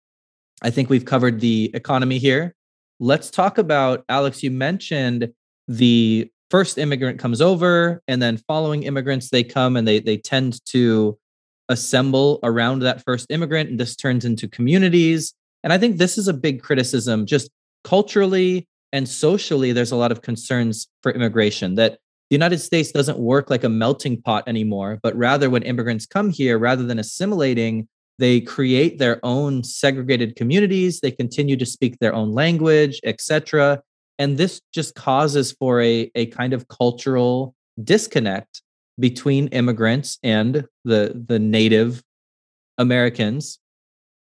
I 0.62 0.70
think 0.70 0.90
we've 0.90 1.06
covered 1.06 1.40
the 1.40 1.72
economy 1.74 2.18
here. 2.18 2.56
Let's 3.00 3.30
talk 3.30 3.58
about 3.58 4.04
Alex. 4.10 4.44
You 4.44 4.52
mentioned 4.52 5.32
the 5.68 6.30
first 6.50 6.78
immigrant 6.78 7.20
comes 7.20 7.42
over, 7.42 8.02
and 8.08 8.22
then 8.22 8.38
following 8.38 8.84
immigrants, 8.84 9.30
they 9.30 9.44
come 9.44 9.78
and 9.78 9.88
they 9.88 10.00
they 10.00 10.18
tend 10.18 10.64
to 10.68 11.18
assemble 11.70 12.40
around 12.44 12.80
that 12.80 13.04
first 13.04 13.28
immigrant 13.30 13.70
and 13.70 13.80
this 13.80 13.96
turns 13.96 14.26
into 14.26 14.48
communities. 14.48 15.34
And 15.64 15.72
i 15.72 15.78
think 15.78 15.98
this 15.98 16.18
is 16.18 16.28
a 16.28 16.34
big 16.34 16.62
criticism. 16.62 17.26
Just 17.26 17.50
culturally 17.84 18.68
and 18.92 19.08
socially 19.08 19.72
there's 19.72 19.92
a 19.92 19.96
lot 19.96 20.12
of 20.12 20.22
concerns 20.22 20.88
for 21.02 21.12
immigration 21.12 21.76
that 21.76 21.94
the 22.30 22.36
united 22.36 22.60
states 22.60 22.92
doesn't 22.92 23.18
work 23.20 23.50
like 23.50 23.64
a 23.64 23.70
melting 23.70 24.22
pot 24.22 24.44
anymore 24.48 25.00
but 25.02 25.16
rather 25.16 25.50
when 25.50 25.64
immigrants 25.64 26.06
come 26.06 26.30
here 26.30 26.58
rather 26.58 26.84
than 26.84 27.00
assimilating 27.00 27.88
they 28.18 28.42
create 28.42 29.00
their 29.00 29.20
own 29.24 29.64
segregated 29.64 30.36
communities 30.36 31.00
they 31.00 31.12
continue 31.12 31.56
to 31.56 31.66
speak 31.66 31.98
their 32.00 32.14
own 32.14 32.32
language 32.32 33.00
etc 33.04 33.82
and 34.18 34.38
this 34.38 34.60
just 34.74 34.96
causes 34.96 35.54
for 35.54 35.82
a, 35.82 36.12
a 36.16 36.26
kind 36.28 36.54
of 36.54 36.68
cultural 36.68 37.56
disconnect 37.82 38.62
between 39.00 39.48
immigrants 39.48 40.20
and 40.24 40.68
the 40.84 41.24
the 41.28 41.40
native 41.40 42.04
Americans, 42.78 43.60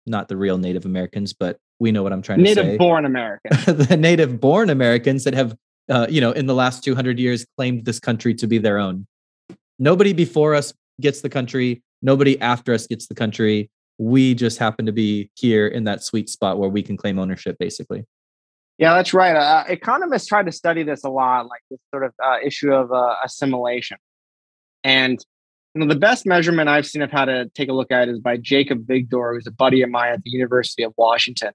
not 0.07 0.29
the 0.29 0.37
real 0.37 0.59
Native 0.59 0.85
Americans, 0.85 1.33
but 1.33 1.59
we 1.79 1.93
know 1.93 2.03
what 2.03 2.13
I'm 2.13 2.23
trying 2.23 2.43
native 2.43 2.57
to 2.57 2.63
say. 2.63 2.67
Native 2.67 2.79
born 2.79 3.05
Americans. 3.05 3.65
the 3.89 3.97
native 3.97 4.41
born 4.41 4.71
Americans 4.71 5.25
that 5.25 5.35
have, 5.35 5.57
uh, 5.89 6.07
you 6.11 6.21
know, 6.21 6.33
in 6.33 6.47
the 6.47 6.55
last 6.55 6.85
200 6.85 7.19
years 7.19 7.47
claimed 7.57 7.85
this 7.85 7.99
country 7.99 8.35
to 8.35 8.47
be 8.47 8.59
their 8.59 8.79
own. 8.79 9.07
Nobody 9.79 10.13
before 10.13 10.55
us 10.55 10.75
gets 11.01 11.23
the 11.23 11.31
country. 11.31 11.83
Nobody 12.03 12.39
after 12.41 12.75
us 12.75 12.87
gets 12.87 13.07
the 13.07 13.15
country. 13.15 13.71
We 13.99 14.35
just 14.35 14.59
happen 14.59 14.85
to 14.87 14.93
be 14.93 15.31
here 15.37 15.67
in 15.67 15.85
that 15.85 16.05
sweet 16.05 16.29
spot 16.29 16.59
where 16.59 16.69
we 16.69 16.83
can 16.83 16.97
claim 16.97 17.19
ownership, 17.19 17.57
basically. 17.59 18.05
Yeah, 18.79 18.95
that's 18.95 19.13
right. 19.13 19.37
Uh, 19.37 19.65
economists 19.69 20.27
try 20.27 20.43
to 20.43 20.53
study 20.53 20.83
this 20.83 21.05
a 21.05 21.11
lot, 21.11 21.47
like 21.49 21.61
this 21.71 21.81
sort 21.91 22.05
of 22.05 22.15
uh, 22.23 22.37
issue 22.43 22.73
of 22.73 22.91
uh, 22.93 23.17
assimilation. 23.23 23.99
And 24.85 25.25
you 25.75 25.81
know, 25.81 25.87
the 25.87 25.99
best 25.99 26.27
measurement 26.27 26.69
I've 26.69 26.87
seen 26.87 27.03
of 27.03 27.13
how 27.13 27.25
to 27.27 27.49
take 27.55 27.69
a 27.69 27.73
look 27.73 27.93
at 27.93 28.09
is 28.09 28.19
by 28.19 28.37
Jacob 28.37 28.87
Vigdor, 28.87 29.35
who's 29.35 29.47
a 29.47 29.53
buddy 29.53 29.83
of 29.83 29.91
mine 29.91 30.13
at 30.13 30.23
the 30.23 30.31
University 30.31 30.83
of 30.83 30.93
Washington. 30.97 31.53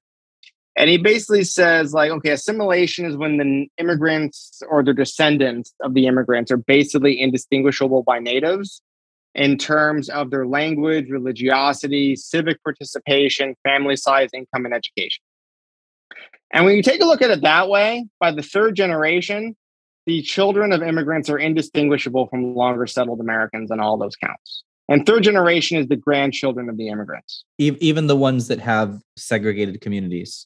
And 0.78 0.90
he 0.90 0.98
basically 0.98 1.44
says, 1.44 1.94
like, 1.94 2.12
okay, 2.12 2.32
assimilation 2.32 3.06
is 3.06 3.16
when 3.16 3.38
the 3.38 3.68
immigrants 3.78 4.62
or 4.70 4.84
their 4.84 4.94
descendants 4.94 5.74
of 5.82 5.94
the 5.94 6.06
immigrants 6.06 6.52
are 6.52 6.58
basically 6.58 7.20
indistinguishable 7.20 8.04
by 8.04 8.20
natives 8.20 8.82
in 9.34 9.58
terms 9.58 10.10
of 10.10 10.32
their 10.32 10.46
language, 10.46 11.10
religiosity, 11.10 12.16
civic 12.16 12.62
participation, 12.64 13.56
family 13.64 13.96
size, 13.96 14.30
income, 14.34 14.66
and 14.66 14.74
education. 14.74 15.22
And 16.52 16.66
when 16.66 16.76
you 16.76 16.84
take 16.84 17.02
a 17.02 17.06
look 17.06 17.22
at 17.22 17.32
it 17.32 17.42
that 17.42 17.70
way, 17.70 18.08
by 18.20 18.32
the 18.32 18.42
third 18.42 18.76
generation, 18.76 19.56
the 20.06 20.22
children 20.22 20.72
of 20.72 20.84
immigrants 20.84 21.30
are 21.30 21.38
indistinguishable 21.38 22.28
from 22.28 22.56
longer 22.56 22.88
settled 22.88 23.20
Americans 23.20 23.72
on 23.72 23.80
all 23.80 23.98
those 23.98 24.16
counts. 24.16 24.64
And 24.88 25.06
third 25.06 25.24
generation 25.24 25.78
is 25.78 25.88
the 25.88 25.96
grandchildren 25.96 26.70
of 26.70 26.78
the 26.78 26.90
immigrants. 26.90 27.44
Even 27.58 28.08
the 28.08 28.16
ones 28.16 28.48
that 28.50 28.60
have 28.60 29.02
segregated 29.18 29.82
communities. 29.82 30.46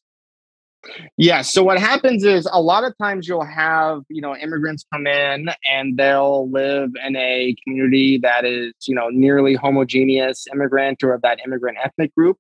Yes. 0.88 1.10
Yeah, 1.18 1.42
so 1.42 1.62
what 1.62 1.78
happens 1.78 2.24
is 2.24 2.48
a 2.50 2.62
lot 2.62 2.86
of 2.86 2.94
times 2.98 3.28
you'll 3.28 3.44
have, 3.44 4.04
you 4.08 4.22
know, 4.22 4.34
immigrants 4.34 4.86
come 4.94 5.08
in 5.08 5.50
and 5.70 5.98
they'll 5.98 6.50
live 6.50 6.92
in 7.06 7.18
a 7.18 7.54
community 7.66 8.18
that 8.20 8.46
is, 8.46 8.74
you 8.88 8.96
know, 8.96 9.10
nearly 9.10 9.56
homogeneous 9.56 10.48
immigrant 10.54 11.04
or 11.04 11.14
of 11.14 11.22
that 11.24 11.40
immigrant 11.46 11.78
ethnic 11.84 12.16
group. 12.16 12.38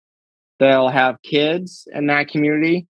They'll 0.60 0.88
have 0.88 1.22
kids 1.22 1.86
in 1.94 2.08
that 2.08 2.30
community. 2.30 2.88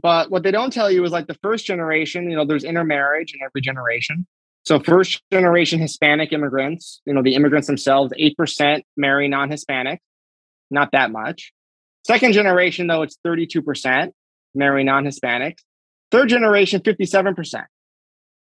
But 0.00 0.30
what 0.30 0.42
they 0.42 0.50
don't 0.50 0.72
tell 0.72 0.90
you 0.90 1.02
is 1.04 1.10
like 1.10 1.26
the 1.26 1.38
first 1.42 1.64
generation, 1.64 2.30
you 2.30 2.36
know, 2.36 2.44
there's 2.44 2.64
intermarriage 2.64 3.32
in 3.32 3.40
every 3.42 3.62
generation. 3.62 4.26
So 4.64 4.78
first 4.78 5.22
generation 5.32 5.78
Hispanic 5.78 6.32
immigrants, 6.32 7.00
you 7.06 7.14
know, 7.14 7.22
the 7.22 7.34
immigrants 7.34 7.66
themselves, 7.66 8.12
8% 8.18 8.82
marry 8.96 9.28
non-Hispanic, 9.28 10.00
not 10.70 10.92
that 10.92 11.10
much. 11.10 11.52
Second 12.04 12.32
generation, 12.32 12.88
though, 12.88 13.02
it's 13.02 13.16
32% 13.26 14.10
marry 14.54 14.84
non-Hispanics. 14.84 15.58
Third 16.10 16.28
generation, 16.28 16.80
57%. 16.80 17.64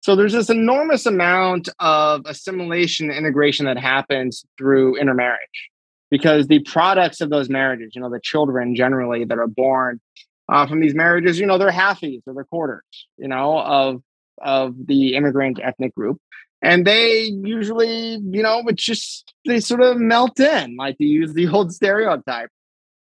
So 0.01 0.17
there's 0.17 0.33
this 0.33 0.51
enormous 0.51 1.07
amount 1.07 1.69
of 1.79 2.23
assimilation 2.27 3.11
integration 3.11 3.67
that 3.67 3.79
happens 3.79 4.45
through 4.59 4.97
intermarriage 4.97 5.71
because 6.11 6.47
the 6.47 6.61
products 6.61 7.21
of 7.21 7.31
those 7.31 7.49
marriages, 7.49 7.93
you 7.95 8.01
know, 8.01 8.11
the 8.11 8.21
children 8.23 8.77
generally 8.77 9.25
that 9.25 9.39
are 9.39 9.47
born 9.47 10.01
uh, 10.49 10.67
from 10.67 10.81
these 10.81 10.95
marriages, 10.95 11.39
you 11.39 11.47
know, 11.47 11.59
they're 11.59 11.71
halfies 11.71 12.23
or 12.27 12.35
they're 12.35 12.45
quarters, 12.45 12.83
you 13.17 13.29
know, 13.29 13.59
of 13.59 14.03
of 14.43 14.75
the 14.87 15.15
immigrant 15.15 15.61
ethnic 15.63 15.95
group. 15.95 16.21
And 16.61 16.87
they 16.87 17.25
usually, 17.25 18.17
you 18.17 18.43
know, 18.43 18.63
it's 18.67 18.83
just 18.83 19.35
they 19.47 19.61
sort 19.61 19.83
of 19.83 19.99
melt 19.99 20.41
in, 20.41 20.77
like 20.77 20.99
to 20.99 21.05
use 21.05 21.35
the 21.35 21.49
old 21.53 21.73
stereotype. 21.73 22.51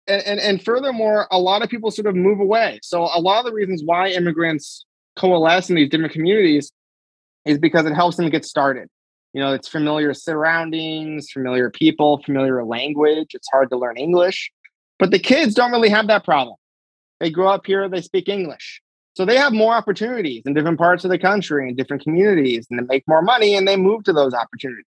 And, 0.06 0.22
and 0.22 0.40
and 0.40 0.64
furthermore, 0.64 1.26
a 1.30 1.38
lot 1.38 1.62
of 1.62 1.68
people 1.68 1.90
sort 1.90 2.06
of 2.06 2.14
move 2.14 2.40
away. 2.40 2.80
So 2.82 3.02
a 3.02 3.20
lot 3.20 3.40
of 3.40 3.46
the 3.46 3.52
reasons 3.52 3.82
why 3.84 4.08
immigrants 4.10 4.84
coalesce 5.16 5.68
in 5.68 5.76
these 5.76 5.90
different 5.90 6.12
communities 6.12 6.72
is 7.44 7.58
because 7.58 7.86
it 7.86 7.94
helps 7.94 8.16
them 8.16 8.30
get 8.30 8.44
started. 8.44 8.88
You 9.32 9.42
know, 9.42 9.52
it's 9.52 9.68
familiar 9.68 10.14
surroundings, 10.14 11.30
familiar 11.30 11.70
people, 11.70 12.22
familiar 12.24 12.64
language. 12.64 13.34
It's 13.34 13.48
hard 13.52 13.70
to 13.70 13.76
learn 13.76 13.96
English, 13.96 14.50
but 14.98 15.10
the 15.10 15.18
kids 15.18 15.54
don't 15.54 15.70
really 15.70 15.90
have 15.90 16.06
that 16.06 16.24
problem. 16.24 16.56
They 17.20 17.30
grow 17.30 17.48
up 17.48 17.66
here, 17.66 17.88
they 17.88 18.00
speak 18.00 18.28
English. 18.28 18.82
So 19.14 19.24
they 19.24 19.36
have 19.36 19.52
more 19.52 19.74
opportunities 19.74 20.44
in 20.46 20.54
different 20.54 20.78
parts 20.78 21.04
of 21.04 21.10
the 21.10 21.18
country 21.18 21.68
and 21.68 21.76
different 21.76 22.02
communities 22.02 22.66
and 22.70 22.78
they 22.78 22.84
make 22.84 23.04
more 23.08 23.22
money 23.22 23.56
and 23.56 23.66
they 23.66 23.76
move 23.76 24.04
to 24.04 24.12
those 24.12 24.32
opportunities. 24.32 24.84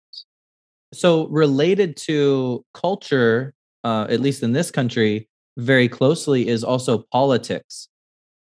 So 0.93 1.29
related 1.29 1.97
to 1.99 2.65
culture, 2.75 3.55
uh, 3.85 4.07
at 4.11 4.21
least 4.21 4.43
in 4.43 4.53
this 4.53 4.71
country, 4.71 5.29
very 5.57 5.89
closely 5.89 6.49
is 6.49 6.63
also 6.63 7.05
politics. 7.11 7.89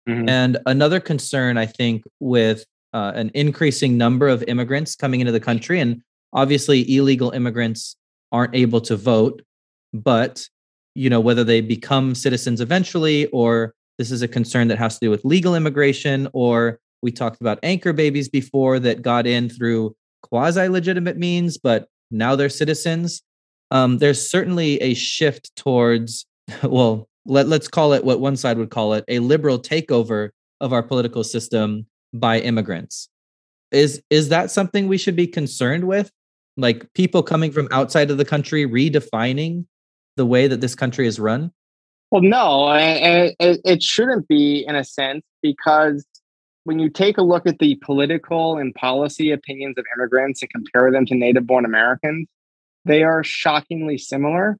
Mm-hmm. 0.08 0.28
And 0.28 0.58
another 0.66 0.98
concern, 0.98 1.58
I 1.58 1.66
think, 1.66 2.04
with 2.20 2.64
uh, 2.92 3.12
an 3.14 3.30
increasing 3.34 3.96
number 3.96 4.28
of 4.28 4.42
immigrants 4.44 4.96
coming 4.96 5.20
into 5.20 5.32
the 5.32 5.40
country, 5.40 5.80
and 5.80 6.02
obviously 6.32 6.94
illegal 6.96 7.30
immigrants 7.30 7.96
aren't 8.32 8.54
able 8.54 8.80
to 8.82 8.96
vote, 8.96 9.42
but 9.92 10.48
you 10.94 11.10
know 11.10 11.20
whether 11.20 11.44
they 11.44 11.60
become 11.60 12.14
citizens 12.14 12.60
eventually, 12.60 13.26
or 13.26 13.74
this 13.98 14.10
is 14.10 14.22
a 14.22 14.28
concern 14.28 14.68
that 14.68 14.78
has 14.78 14.98
to 14.98 15.06
do 15.06 15.10
with 15.10 15.24
legal 15.24 15.54
immigration, 15.54 16.28
or 16.32 16.80
we 17.02 17.12
talked 17.12 17.40
about 17.40 17.58
anchor 17.62 17.92
babies 17.92 18.28
before 18.28 18.78
that 18.78 19.02
got 19.02 19.26
in 19.26 19.48
through 19.48 19.94
quasi 20.22 20.68
legitimate 20.68 21.16
means, 21.16 21.58
but 21.58 21.88
now 22.10 22.36
they're 22.36 22.48
citizens. 22.48 23.22
Um, 23.70 23.98
there's 23.98 24.30
certainly 24.30 24.80
a 24.80 24.94
shift 24.94 25.54
towards, 25.56 26.26
well, 26.62 27.08
let, 27.26 27.48
let's 27.48 27.68
call 27.68 27.92
it 27.92 28.04
what 28.04 28.20
one 28.20 28.36
side 28.36 28.58
would 28.58 28.70
call 28.70 28.94
it 28.94 29.04
a 29.08 29.18
liberal 29.18 29.58
takeover 29.58 30.30
of 30.60 30.72
our 30.72 30.82
political 30.82 31.24
system 31.24 31.86
by 32.12 32.38
immigrants. 32.40 33.08
Is 33.70 34.02
is 34.10 34.28
that 34.28 34.50
something 34.50 34.86
we 34.86 34.98
should 34.98 35.16
be 35.16 35.26
concerned 35.26 35.84
with? 35.84 36.10
Like 36.56 36.92
people 36.92 37.22
coming 37.22 37.50
from 37.50 37.68
outside 37.70 38.10
of 38.10 38.18
the 38.18 38.24
country 38.24 38.66
redefining 38.66 39.64
the 40.16 40.26
way 40.26 40.46
that 40.46 40.60
this 40.60 40.74
country 40.74 41.06
is 41.06 41.18
run? 41.18 41.52
Well, 42.10 42.22
no, 42.22 42.70
and 42.70 43.34
it, 43.40 43.60
it 43.64 43.82
shouldn't 43.82 44.28
be 44.28 44.64
in 44.66 44.76
a 44.76 44.84
sense 44.84 45.22
because 45.42 46.04
when 46.64 46.78
you 46.78 46.90
take 46.90 47.18
a 47.18 47.22
look 47.22 47.46
at 47.46 47.58
the 47.58 47.76
political 47.76 48.58
and 48.58 48.74
policy 48.74 49.30
opinions 49.30 49.76
of 49.78 49.86
immigrants 49.96 50.42
and 50.42 50.50
compare 50.50 50.92
them 50.92 51.06
to 51.06 51.14
native 51.14 51.46
born 51.46 51.64
Americans, 51.64 52.28
they 52.84 53.02
are 53.02 53.24
shockingly 53.24 53.96
similar 53.96 54.58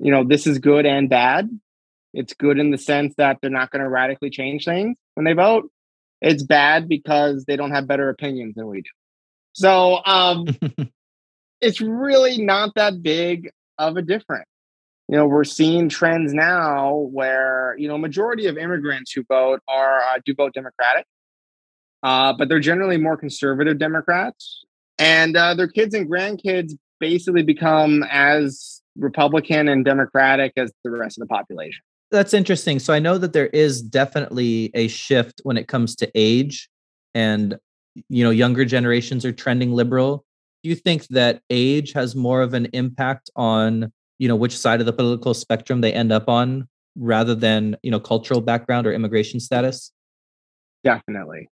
you 0.00 0.10
know, 0.10 0.24
this 0.24 0.46
is 0.46 0.58
good 0.58 0.86
and 0.86 1.08
bad. 1.08 1.48
It's 2.14 2.32
good 2.32 2.58
in 2.58 2.70
the 2.70 2.78
sense 2.78 3.14
that 3.18 3.38
they're 3.40 3.50
not 3.50 3.70
going 3.70 3.82
to 3.82 3.88
radically 3.88 4.30
change 4.30 4.64
things 4.64 4.96
when 5.14 5.24
they 5.24 5.34
vote. 5.34 5.70
It's 6.22 6.42
bad 6.42 6.88
because 6.88 7.44
they 7.44 7.56
don't 7.56 7.70
have 7.70 7.86
better 7.86 8.08
opinions 8.08 8.54
than 8.56 8.66
we 8.66 8.80
do. 8.80 8.90
So 9.52 10.00
um, 10.04 10.46
it's 11.60 11.80
really 11.80 12.42
not 12.42 12.74
that 12.74 13.02
big 13.02 13.50
of 13.80 13.96
a 13.96 14.02
different. 14.02 14.46
You 15.08 15.16
know, 15.16 15.26
we're 15.26 15.42
seeing 15.42 15.88
trends 15.88 16.32
now 16.32 17.08
where 17.10 17.74
you 17.78 17.88
know 17.88 17.98
majority 17.98 18.46
of 18.46 18.56
immigrants 18.56 19.10
who 19.12 19.24
vote 19.24 19.60
are 19.66 20.00
uh, 20.02 20.18
do 20.24 20.34
vote 20.34 20.54
Democratic, 20.54 21.04
uh, 22.04 22.32
but 22.32 22.48
they're 22.48 22.60
generally 22.60 22.96
more 22.96 23.16
conservative 23.16 23.78
Democrats, 23.78 24.64
and 24.98 25.36
uh, 25.36 25.54
their 25.54 25.66
kids 25.66 25.94
and 25.94 26.08
grandkids 26.08 26.74
basically 27.00 27.42
become 27.42 28.04
as 28.08 28.82
Republican 28.96 29.68
and 29.68 29.84
Democratic 29.84 30.52
as 30.56 30.70
the 30.84 30.90
rest 30.90 31.18
of 31.18 31.26
the 31.26 31.34
population. 31.34 31.80
That's 32.10 32.34
interesting. 32.34 32.78
So 32.78 32.92
I 32.92 32.98
know 32.98 33.18
that 33.18 33.32
there 33.32 33.46
is 33.48 33.82
definitely 33.82 34.70
a 34.74 34.88
shift 34.88 35.40
when 35.44 35.56
it 35.56 35.68
comes 35.68 35.96
to 35.96 36.10
age 36.14 36.68
and 37.14 37.56
you 38.08 38.22
know 38.22 38.30
younger 38.30 38.64
generations 38.64 39.24
are 39.24 39.32
trending 39.32 39.72
liberal. 39.72 40.24
Do 40.62 40.68
you 40.68 40.74
think 40.74 41.06
that 41.08 41.42
age 41.48 41.92
has 41.92 42.14
more 42.14 42.42
of 42.42 42.54
an 42.54 42.66
impact 42.72 43.30
on, 43.34 43.92
you 44.18 44.28
know, 44.28 44.36
which 44.36 44.56
side 44.56 44.80
of 44.80 44.86
the 44.86 44.92
political 44.92 45.32
spectrum 45.32 45.80
they 45.80 45.92
end 45.92 46.12
up 46.12 46.28
on 46.28 46.68
rather 46.96 47.34
than, 47.34 47.76
you 47.82 47.90
know, 47.90 48.00
cultural 48.00 48.40
background 48.40 48.86
or 48.86 48.92
immigration 48.92 49.40
status? 49.40 49.92
Definitely. 50.84 51.48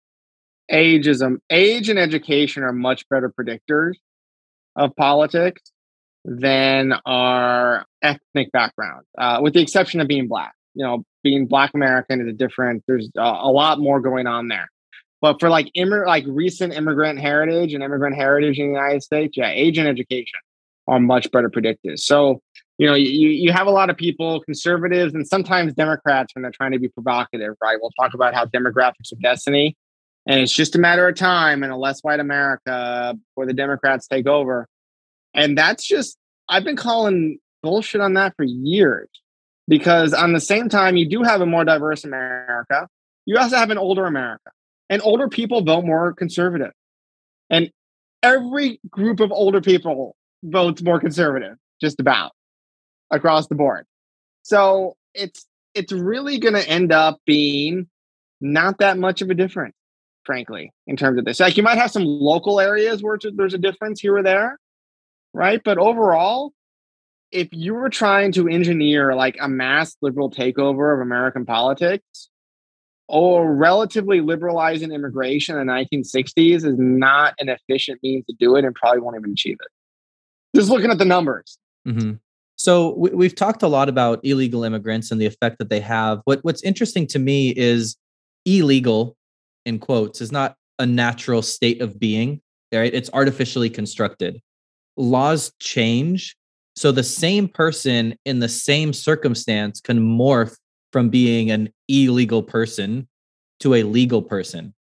Age 0.71 1.07
is 1.07 1.23
age 1.51 1.89
and 1.89 1.99
education 1.99 2.63
are 2.63 2.73
much 2.73 3.09
better 3.09 3.33
predictors 3.33 3.95
of 4.77 4.95
politics 4.97 5.63
than 6.25 6.93
our 7.07 7.87
ethnic 8.03 8.53
background, 8.53 9.07
uh, 9.17 9.41
with 9.43 9.55
the 9.55 9.61
exception 9.61 10.01
of 10.01 10.09
being 10.09 10.29
black. 10.29 10.53
You 10.75 10.85
know, 10.85 11.05
being 11.25 11.47
black 11.47 11.73
American 11.75 12.21
is 12.21 12.29
a 12.29 12.33
different. 12.33 12.85
There's 12.87 13.11
a, 13.17 13.23
a 13.23 13.51
lot 13.51 13.81
more 13.81 14.01
going 14.01 14.27
on 14.27 14.49
there. 14.49 14.69
But 15.21 15.41
for 15.41 15.49
like 15.49 15.71
immig- 15.77 16.07
like 16.07 16.25
recent 16.27 16.75
immigrant 16.75 17.19
heritage 17.19 17.75
and 17.75 17.83
immigrant 17.83 18.17
heritage 18.17 18.59
in 18.59 18.69
the 18.69 18.73
United 18.73 19.03
States, 19.03 19.37
yeah, 19.37 19.51
age 19.51 19.79
and 19.79 19.89
education 19.89 20.39
are 20.87 21.01
much 21.01 21.31
better 21.31 21.51
predictors. 21.51 22.01
So 22.01 22.41
you 22.79 22.87
know, 22.87 22.95
you, 22.95 23.29
you 23.29 23.53
have 23.53 23.67
a 23.67 23.73
lot 23.73 23.91
of 23.91 23.97
people, 23.97 24.41
conservatives 24.41 25.13
and 25.13 25.27
sometimes 25.27 25.75
Democrats, 25.75 26.33
when 26.35 26.43
they're 26.43 26.53
trying 26.53 26.71
to 26.71 26.79
be 26.79 26.89
provocative, 26.89 27.57
right? 27.61 27.77
We'll 27.81 27.91
talk 27.99 28.15
about 28.15 28.35
how 28.35 28.45
demographics 28.47 29.11
of 29.11 29.21
destiny, 29.21 29.77
and 30.27 30.41
it's 30.41 30.53
just 30.53 30.77
a 30.77 30.79
matter 30.79 31.09
of 31.09 31.17
time 31.17 31.65
in 31.65 31.71
a 31.71 31.77
less 31.77 32.01
white 32.03 32.21
America 32.21 33.17
before 33.17 33.47
the 33.47 33.53
Democrats 33.55 34.07
take 34.07 34.27
over. 34.27 34.69
And 35.35 35.59
that's 35.59 35.87
just, 35.87 36.19
I've 36.49 36.65
been 36.65 36.77
calling 36.77 37.39
bullshit 37.63 38.01
on 38.01 38.15
that 38.15 38.35
for 38.37 38.45
years 38.45 39.09
because 39.67 40.13
on 40.13 40.33
the 40.33 40.41
same 40.41 40.69
time, 40.69 40.97
you 40.97 41.09
do 41.09 41.23
have 41.23 41.41
a 41.41 41.47
more 41.47 41.65
diverse 41.65 42.05
America. 42.05 42.89
You 43.27 43.39
also 43.39 43.57
have 43.57 43.71
an 43.71 43.79
older 43.79 44.07
America, 44.07 44.51
and 44.89 45.03
older 45.03 45.29
people 45.29 45.63
vote 45.63 45.85
more 45.85 46.13
conservative. 46.13 46.73
And 47.51 47.71
every 48.23 48.81
group 48.91 49.21
of 49.21 49.33
older 49.33 49.61
people 49.61 50.17
votes 50.43 50.83
more 50.83 51.01
conservative, 51.01 51.57
just 51.81 52.01
about 52.01 52.33
across 53.11 53.47
the 53.49 53.55
board. 53.55 53.87
So 54.43 54.97
it's 55.15 55.47
it's 55.75 55.93
really 55.93 56.39
going 56.39 56.55
to 56.55 56.69
end 56.69 56.93
up 56.93 57.21
being 57.27 57.89
not 58.41 58.79
that 58.79 58.99
much 58.99 59.23
of 59.23 59.31
a 59.31 59.35
difference, 59.35 59.75
frankly, 60.25 60.73
in 60.87 60.97
terms 60.97 61.19
of 61.19 61.25
this. 61.25 61.41
Like 61.41 61.57
you 61.57 61.63
might 61.63 61.79
have 61.79 61.91
some 61.91 62.05
local 62.05 62.61
areas 62.61 63.03
where 63.03 63.19
there's 63.35 63.55
a 63.55 63.59
difference 63.59 64.01
here 64.01 64.17
or 64.17 64.23
there, 64.23 64.59
right? 65.33 65.61
But 65.63 65.79
overall, 65.79 66.53
if 67.31 67.49
you 67.53 67.75
were 67.75 67.91
trying 67.91 68.33
to 68.33 68.49
engineer 68.49 69.15
like 69.15 69.37
a 69.41 69.49
mass 69.49 69.97
liberal 70.01 70.31
takeover 70.31 70.95
of 70.95 71.01
American 71.01 71.45
politics, 71.45 72.31
or 73.09 73.55
relatively 73.55 74.21
liberalizing 74.21 74.93
immigration 74.93 75.59
in 75.59 75.67
the 75.67 75.73
1960s 75.73 76.57
is 76.57 76.79
not 76.79 77.35
an 77.39 77.49
efficient 77.49 78.01
means 78.03 78.25
to 78.27 78.35
do 78.39 78.55
it 78.57 78.65
and 78.65 78.75
probably 78.75 79.01
won't 79.01 79.17
even 79.17 79.33
achieve 79.33 79.57
it. 79.61 80.57
Just 80.57 80.71
looking 80.71 80.91
at 80.91 80.99
the 80.99 81.05
numbers. 81.05 81.59
Mm-hmm. 81.87 82.13
So 82.57 82.95
we, 82.97 83.27
have 83.27 83.35
talked 83.35 83.63
a 83.63 83.69
lot 83.69 83.89
about 83.89 84.21
illegal 84.25 84.65
immigrants 84.65 85.11
and 85.11 85.21
the 85.21 85.27
effect 85.27 85.59
that 85.59 85.71
they 85.71 85.81
have. 85.81 86.21
What 86.25 86.41
What's 86.43 86.63
interesting 86.63 87.07
to 87.09 87.19
me 87.19 87.51
is 87.57 87.97
illegal, 88.45 89.17
in 89.65 89.79
quotes, 89.79 90.21
is 90.21 90.33
not 90.33 90.57
a 90.79 90.85
natural 90.87 91.41
state 91.41 91.81
of 91.81 91.99
being. 91.99 92.41
Right? 92.73 92.93
It's 92.93 93.11
artificially 93.13 93.71
constructed 93.71 94.41
laws 94.99 95.53
change. 95.61 96.37
So 96.77 96.93
the 96.93 97.05
same 97.05 97.49
person 97.49 98.17
in 98.25 98.41
the 98.41 98.49
same 98.49 98.93
circumstance 98.93 99.81
can 99.81 99.99
morph 100.01 100.57
from 100.93 101.09
being 101.09 101.51
an 101.51 101.71
illegal 101.89 102.43
person 102.43 103.09
to 103.61 103.75
a 103.75 103.83
legal 103.83 104.23
person. 104.23 104.75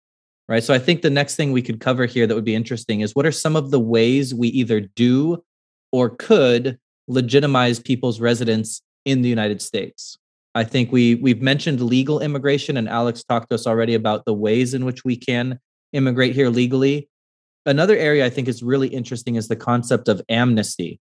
Right. 0.48 0.62
So 0.62 0.72
I 0.72 0.78
think 0.78 1.02
the 1.02 1.10
next 1.10 1.34
thing 1.34 1.50
we 1.50 1.62
could 1.62 1.80
cover 1.80 2.06
here 2.06 2.26
that 2.26 2.34
would 2.34 2.44
be 2.44 2.54
interesting 2.54 3.00
is 3.00 3.16
what 3.16 3.26
are 3.26 3.32
some 3.32 3.56
of 3.56 3.72
the 3.72 3.80
ways 3.80 4.32
we 4.32 4.48
either 4.48 4.80
do 4.80 5.42
or 5.90 6.10
could 6.10 6.78
legitimize 7.08 7.80
people's 7.80 8.20
residence 8.20 8.80
in 9.04 9.22
the 9.22 9.28
United 9.28 9.60
States? 9.60 10.16
I 10.54 10.62
think 10.62 10.92
we 10.92 11.16
we've 11.16 11.42
mentioned 11.42 11.80
legal 11.80 12.20
immigration 12.20 12.76
and 12.76 12.88
Alex 12.88 13.24
talked 13.24 13.50
to 13.50 13.56
us 13.56 13.66
already 13.66 13.94
about 13.94 14.24
the 14.24 14.32
ways 14.32 14.72
in 14.72 14.84
which 14.84 15.04
we 15.04 15.16
can 15.16 15.58
immigrate 15.92 16.34
here 16.34 16.48
legally. 16.48 17.08
Another 17.66 17.96
area 17.96 18.24
I 18.24 18.30
think 18.30 18.46
is 18.46 18.62
really 18.62 18.88
interesting 18.88 19.34
is 19.34 19.48
the 19.48 19.56
concept 19.56 20.06
of 20.06 20.22
amnesty. 20.28 21.00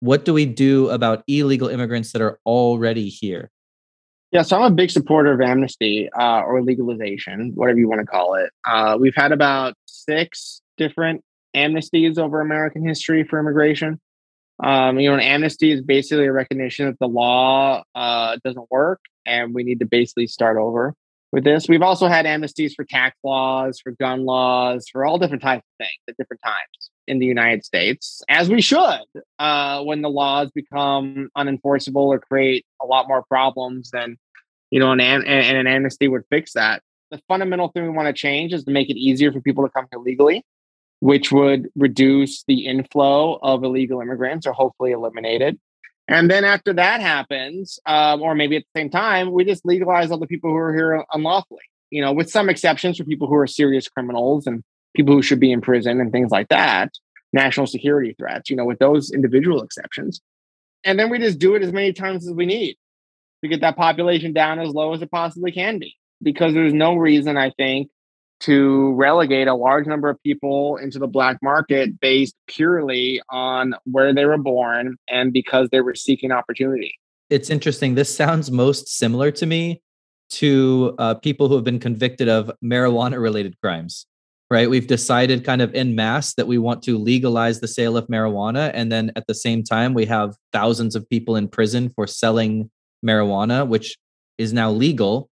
What 0.00 0.24
do 0.24 0.32
we 0.32 0.46
do 0.46 0.88
about 0.90 1.24
illegal 1.26 1.68
immigrants 1.68 2.12
that 2.12 2.22
are 2.22 2.38
already 2.46 3.08
here? 3.08 3.50
Yeah, 4.34 4.42
so 4.42 4.56
I'm 4.56 4.72
a 4.72 4.74
big 4.74 4.90
supporter 4.90 5.32
of 5.32 5.40
amnesty 5.40 6.10
uh, 6.10 6.40
or 6.40 6.60
legalization, 6.60 7.52
whatever 7.54 7.78
you 7.78 7.88
want 7.88 8.00
to 8.00 8.06
call 8.06 8.34
it. 8.34 8.50
Uh, 8.68 8.98
we've 9.00 9.14
had 9.14 9.30
about 9.30 9.74
six 9.86 10.60
different 10.76 11.22
amnesties 11.54 12.18
over 12.18 12.40
American 12.40 12.84
history 12.84 13.22
for 13.22 13.38
immigration. 13.38 14.00
Um, 14.60 14.98
you 14.98 15.08
know, 15.08 15.14
an 15.14 15.20
amnesty 15.20 15.70
is 15.70 15.82
basically 15.82 16.26
a 16.26 16.32
recognition 16.32 16.86
that 16.86 16.98
the 16.98 17.06
law 17.06 17.84
uh, 17.94 18.36
doesn't 18.42 18.68
work 18.72 19.00
and 19.24 19.54
we 19.54 19.62
need 19.62 19.78
to 19.78 19.86
basically 19.86 20.26
start 20.26 20.56
over 20.56 20.94
with 21.30 21.44
this. 21.44 21.68
We've 21.68 21.82
also 21.82 22.08
had 22.08 22.26
amnesties 22.26 22.74
for 22.74 22.84
tax 22.84 23.16
laws, 23.22 23.78
for 23.80 23.92
gun 23.92 24.24
laws, 24.24 24.88
for 24.90 25.06
all 25.06 25.16
different 25.16 25.44
types 25.44 25.62
of 25.64 25.84
things 25.84 26.02
at 26.08 26.16
different 26.16 26.40
times 26.44 26.90
in 27.06 27.20
the 27.20 27.26
United 27.26 27.64
States, 27.64 28.22
as 28.28 28.48
we 28.48 28.60
should 28.60 29.00
uh, 29.38 29.82
when 29.82 30.02
the 30.02 30.10
laws 30.10 30.50
become 30.52 31.28
unenforceable 31.36 32.06
or 32.06 32.18
create 32.18 32.66
a 32.82 32.86
lot 32.86 33.06
more 33.06 33.22
problems 33.22 33.90
than, 33.92 34.16
you 34.70 34.80
know, 34.80 34.92
an, 34.92 35.00
an, 35.00 35.22
an 35.26 35.66
amnesty 35.66 36.08
would 36.08 36.24
fix 36.30 36.52
that. 36.54 36.82
The 37.10 37.20
fundamental 37.28 37.68
thing 37.68 37.84
we 37.84 37.90
want 37.90 38.08
to 38.08 38.12
change 38.12 38.52
is 38.52 38.64
to 38.64 38.70
make 38.70 38.90
it 38.90 38.96
easier 38.96 39.32
for 39.32 39.40
people 39.40 39.64
to 39.64 39.70
come 39.70 39.86
here 39.90 40.00
legally 40.00 40.44
which 41.04 41.30
would 41.30 41.68
reduce 41.76 42.44
the 42.44 42.66
inflow 42.66 43.38
of 43.42 43.62
illegal 43.62 44.00
immigrants 44.00 44.46
or 44.46 44.54
hopefully 44.54 44.90
eliminate 44.92 45.42
it. 45.42 45.58
And 46.08 46.30
then 46.30 46.44
after 46.44 46.72
that 46.72 47.02
happens, 47.02 47.78
um, 47.84 48.22
or 48.22 48.34
maybe 48.34 48.56
at 48.56 48.62
the 48.62 48.80
same 48.80 48.88
time, 48.88 49.30
we 49.30 49.44
just 49.44 49.66
legalize 49.66 50.10
all 50.10 50.16
the 50.16 50.26
people 50.26 50.48
who 50.48 50.56
are 50.56 50.74
here 50.74 51.04
unlawfully, 51.12 51.60
you 51.90 52.00
know, 52.00 52.10
with 52.10 52.30
some 52.30 52.48
exceptions 52.48 52.96
for 52.96 53.04
people 53.04 53.28
who 53.28 53.34
are 53.34 53.46
serious 53.46 53.86
criminals 53.86 54.46
and 54.46 54.62
people 54.96 55.14
who 55.14 55.20
should 55.20 55.40
be 55.40 55.52
in 55.52 55.60
prison 55.60 56.00
and 56.00 56.10
things 56.10 56.30
like 56.30 56.48
that, 56.48 56.90
national 57.34 57.66
security 57.66 58.14
threats, 58.18 58.48
you 58.48 58.56
know, 58.56 58.64
with 58.64 58.78
those 58.78 59.10
individual 59.10 59.62
exceptions. 59.62 60.22
And 60.84 60.98
then 60.98 61.10
we 61.10 61.18
just 61.18 61.38
do 61.38 61.54
it 61.54 61.62
as 61.62 61.72
many 61.72 61.92
times 61.92 62.26
as 62.26 62.32
we 62.32 62.46
need 62.46 62.76
to 63.42 63.48
get 63.48 63.60
that 63.60 63.76
population 63.76 64.32
down 64.32 64.58
as 64.58 64.70
low 64.70 64.94
as 64.94 65.02
it 65.02 65.10
possibly 65.10 65.52
can 65.52 65.78
be. 65.78 65.94
Because 66.22 66.54
there's 66.54 66.72
no 66.72 66.94
reason, 66.94 67.36
I 67.36 67.50
think, 67.50 67.90
to 68.40 68.92
relegate 68.94 69.48
a 69.48 69.54
large 69.54 69.86
number 69.86 70.08
of 70.08 70.22
people 70.22 70.76
into 70.76 70.98
the 70.98 71.06
black 71.06 71.38
market 71.42 72.00
based 72.00 72.34
purely 72.46 73.22
on 73.30 73.74
where 73.84 74.12
they 74.12 74.24
were 74.24 74.38
born 74.38 74.96
and 75.08 75.32
because 75.32 75.68
they 75.70 75.80
were 75.80 75.94
seeking 75.94 76.32
opportunity. 76.32 76.94
It's 77.30 77.50
interesting. 77.50 77.94
This 77.94 78.14
sounds 78.14 78.50
most 78.50 78.88
similar 78.88 79.30
to 79.32 79.46
me 79.46 79.82
to 80.30 80.94
uh, 80.98 81.14
people 81.14 81.48
who 81.48 81.54
have 81.54 81.64
been 81.64 81.80
convicted 81.80 82.28
of 82.28 82.50
marijuana 82.62 83.20
related 83.20 83.58
crimes, 83.62 84.06
right? 84.50 84.68
We've 84.68 84.86
decided 84.86 85.44
kind 85.44 85.62
of 85.62 85.74
in 85.74 85.94
mass 85.94 86.34
that 86.34 86.46
we 86.46 86.58
want 86.58 86.82
to 86.84 86.98
legalize 86.98 87.60
the 87.60 87.68
sale 87.68 87.96
of 87.96 88.06
marijuana. 88.08 88.70
And 88.74 88.90
then 88.90 89.12
at 89.16 89.26
the 89.26 89.34
same 89.34 89.62
time, 89.62 89.94
we 89.94 90.06
have 90.06 90.36
thousands 90.52 90.94
of 90.94 91.08
people 91.08 91.36
in 91.36 91.48
prison 91.48 91.90
for 91.94 92.06
selling 92.06 92.70
marijuana, 93.04 93.66
which 93.66 93.96
is 94.38 94.52
now 94.52 94.70
legal. 94.70 95.28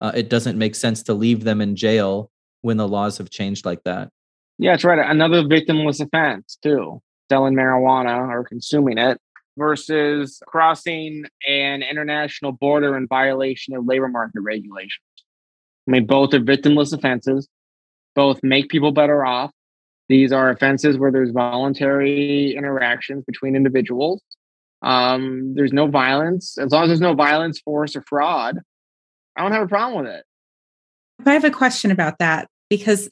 Uh, 0.00 0.12
it 0.14 0.28
doesn't 0.28 0.58
make 0.58 0.74
sense 0.74 1.02
to 1.04 1.14
leave 1.14 1.44
them 1.44 1.60
in 1.60 1.76
jail 1.76 2.30
when 2.62 2.76
the 2.76 2.88
laws 2.88 3.18
have 3.18 3.30
changed 3.30 3.64
like 3.64 3.82
that. 3.84 4.10
Yeah, 4.58 4.72
that's 4.72 4.84
right. 4.84 4.98
Another 4.98 5.42
victimless 5.42 6.00
offense 6.00 6.58
too, 6.62 7.00
selling 7.30 7.54
marijuana 7.54 8.28
or 8.28 8.44
consuming 8.44 8.98
it 8.98 9.20
versus 9.58 10.40
crossing 10.46 11.24
an 11.48 11.82
international 11.82 12.52
border 12.52 12.96
in 12.96 13.06
violation 13.06 13.74
of 13.74 13.86
labor 13.86 14.08
market 14.08 14.40
regulations. 14.40 15.02
I 15.86 15.92
mean, 15.92 16.06
both 16.06 16.34
are 16.34 16.40
victimless 16.40 16.92
offenses. 16.92 17.48
Both 18.14 18.40
make 18.42 18.68
people 18.68 18.92
better 18.92 19.24
off. 19.24 19.50
These 20.08 20.32
are 20.32 20.50
offenses 20.50 20.96
where 20.98 21.10
there's 21.10 21.30
voluntary 21.30 22.54
interactions 22.56 23.24
between 23.24 23.56
individuals. 23.56 24.22
Um, 24.82 25.54
there's 25.54 25.72
no 25.72 25.86
violence. 25.86 26.58
As 26.58 26.70
long 26.70 26.84
as 26.84 26.88
there's 26.88 27.00
no 27.00 27.14
violence, 27.14 27.60
force, 27.60 27.96
or 27.96 28.02
fraud, 28.08 28.58
I 29.36 29.42
don't 29.42 29.52
have 29.52 29.62
a 29.62 29.68
problem 29.68 30.04
with 30.04 30.12
it. 30.12 30.24
I 31.24 31.32
have 31.32 31.44
a 31.44 31.50
question 31.50 31.90
about 31.90 32.18
that 32.18 32.48
because 32.68 33.08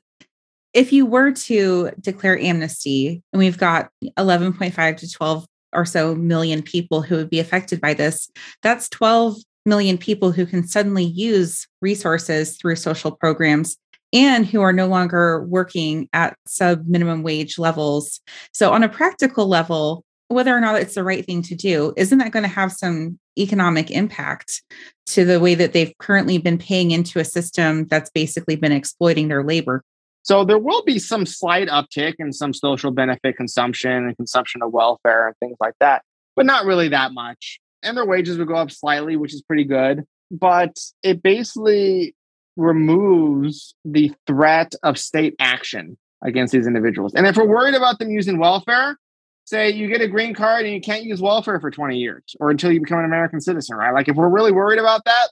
if 0.75 0.93
you 0.93 1.07
were 1.07 1.31
to 1.31 1.91
declare 2.01 2.39
amnesty 2.39 3.23
and 3.33 3.39
we've 3.39 3.59
got 3.59 3.91
11.5 4.19 4.97
to 4.99 5.11
12 5.11 5.47
or 5.73 5.85
so 5.85 6.15
million 6.15 6.63
people 6.63 7.01
who 7.03 7.17
would 7.17 7.31
be 7.31 7.41
affected 7.41 7.81
by 7.81 7.95
this 7.95 8.29
that's 8.63 8.89
12 8.91 9.37
million 9.67 9.97
people 9.97 10.31
who 10.31 10.45
can 10.45 10.67
suddenly 10.67 11.05
use 11.05 11.67
resources 11.81 12.57
through 12.57 12.77
social 12.77 13.11
programs 13.11 13.77
and 14.13 14.47
who 14.47 14.61
are 14.61 14.73
no 14.73 14.87
longer 14.87 15.45
working 15.45 16.09
at 16.13 16.37
sub 16.47 16.87
minimum 16.87 17.23
wage 17.23 17.59
levels 17.59 18.21
so 18.53 18.73
on 18.73 18.83
a 18.83 18.89
practical 18.89 19.47
level 19.47 20.05
whether 20.29 20.57
or 20.57 20.61
not 20.61 20.81
it's 20.81 20.95
the 20.95 21.05
right 21.05 21.25
thing 21.25 21.43
to 21.43 21.55
do 21.55 21.93
isn't 21.97 22.19
that 22.19 22.33
going 22.33 22.43
to 22.43 22.49
have 22.49 22.73
some 22.73 23.19
economic 23.39 23.91
impact 23.91 24.63
to 25.07 25.25
the 25.25 25.41
way 25.41 25.55
that 25.55 25.73
they've 25.73 25.93
currently 25.99 26.39
been 26.39 26.59
paying 26.59 26.91
into 26.91 27.19
a 27.19 27.25
system 27.25 27.87
that's 27.87 28.11
basically 28.11 28.57
been 28.57 28.73
exploiting 28.73 29.29
their 29.29 29.45
labor. 29.45 29.83
So 30.23 30.45
there 30.45 30.59
will 30.59 30.83
be 30.85 30.99
some 30.99 31.27
slight 31.27 31.69
uptick 31.69 32.15
in 32.19 32.33
some 32.33 32.55
social 32.55 32.91
benefit 32.91 33.37
consumption 33.37 33.93
and 33.93 34.17
consumption 34.17 34.63
of 34.63 34.73
welfare 34.73 35.27
and 35.27 35.37
things 35.39 35.57
like 35.61 35.75
that, 35.81 36.03
but 36.35 36.47
not 36.47 36.65
really 36.65 36.89
that 36.89 37.13
much. 37.13 37.61
And 37.83 37.97
their 37.97 38.07
wages 38.07 38.39
would 38.39 38.49
go 38.49 38.55
up 38.55 38.71
slightly, 38.71 39.17
which 39.17 39.35
is 39.35 39.43
pretty 39.43 39.65
good. 39.65 40.05
But 40.31 40.79
it 41.03 41.23
basically 41.23 42.15
removes 42.57 43.75
the 43.85 44.13
threat 44.27 44.75
of 44.83 44.99
state 44.99 45.35
action 45.39 45.99
against 46.25 46.53
these 46.53 46.67
individuals. 46.67 47.15
And 47.15 47.27
if 47.27 47.37
we're 47.37 47.47
worried 47.47 47.75
about 47.75 47.99
them 47.99 48.11
using 48.11 48.39
welfare, 48.39 48.97
say 49.45 49.71
you 49.71 49.89
get 49.89 50.01
a 50.01 50.09
green 50.09 50.35
card 50.35 50.65
and 50.65 50.75
you 50.75 50.81
can't 50.81 51.05
use 51.05 51.21
welfare 51.21 51.61
for 51.61 51.71
20 51.71 51.97
years 51.97 52.23
or 52.41 52.51
until 52.51 52.73
you 52.73 52.81
become 52.81 52.99
an 52.99 53.05
American 53.05 53.41
citizen, 53.41 53.77
right? 53.77 53.93
Like 53.93 54.09
if 54.09 54.17
we're 54.17 54.29
really 54.29 54.53
worried 54.53 54.79
about 54.79 55.05
that, 55.05 55.29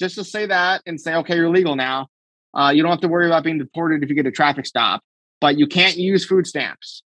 just 0.00 0.16
to 0.16 0.24
say 0.24 0.46
that 0.46 0.82
and 0.86 1.00
say, 1.00 1.14
okay, 1.14 1.36
you're 1.36 1.50
legal 1.50 1.76
now. 1.76 2.08
Uh, 2.52 2.70
you 2.74 2.82
don't 2.82 2.90
have 2.90 3.00
to 3.00 3.08
worry 3.08 3.26
about 3.26 3.44
being 3.44 3.58
deported 3.58 4.02
if 4.02 4.08
you 4.08 4.14
get 4.14 4.26
a 4.26 4.30
traffic 4.30 4.66
stop, 4.66 5.02
but 5.40 5.56
you 5.58 5.66
can't 5.66 5.96
use 5.96 6.24
food 6.24 6.46
stamps. 6.46 7.02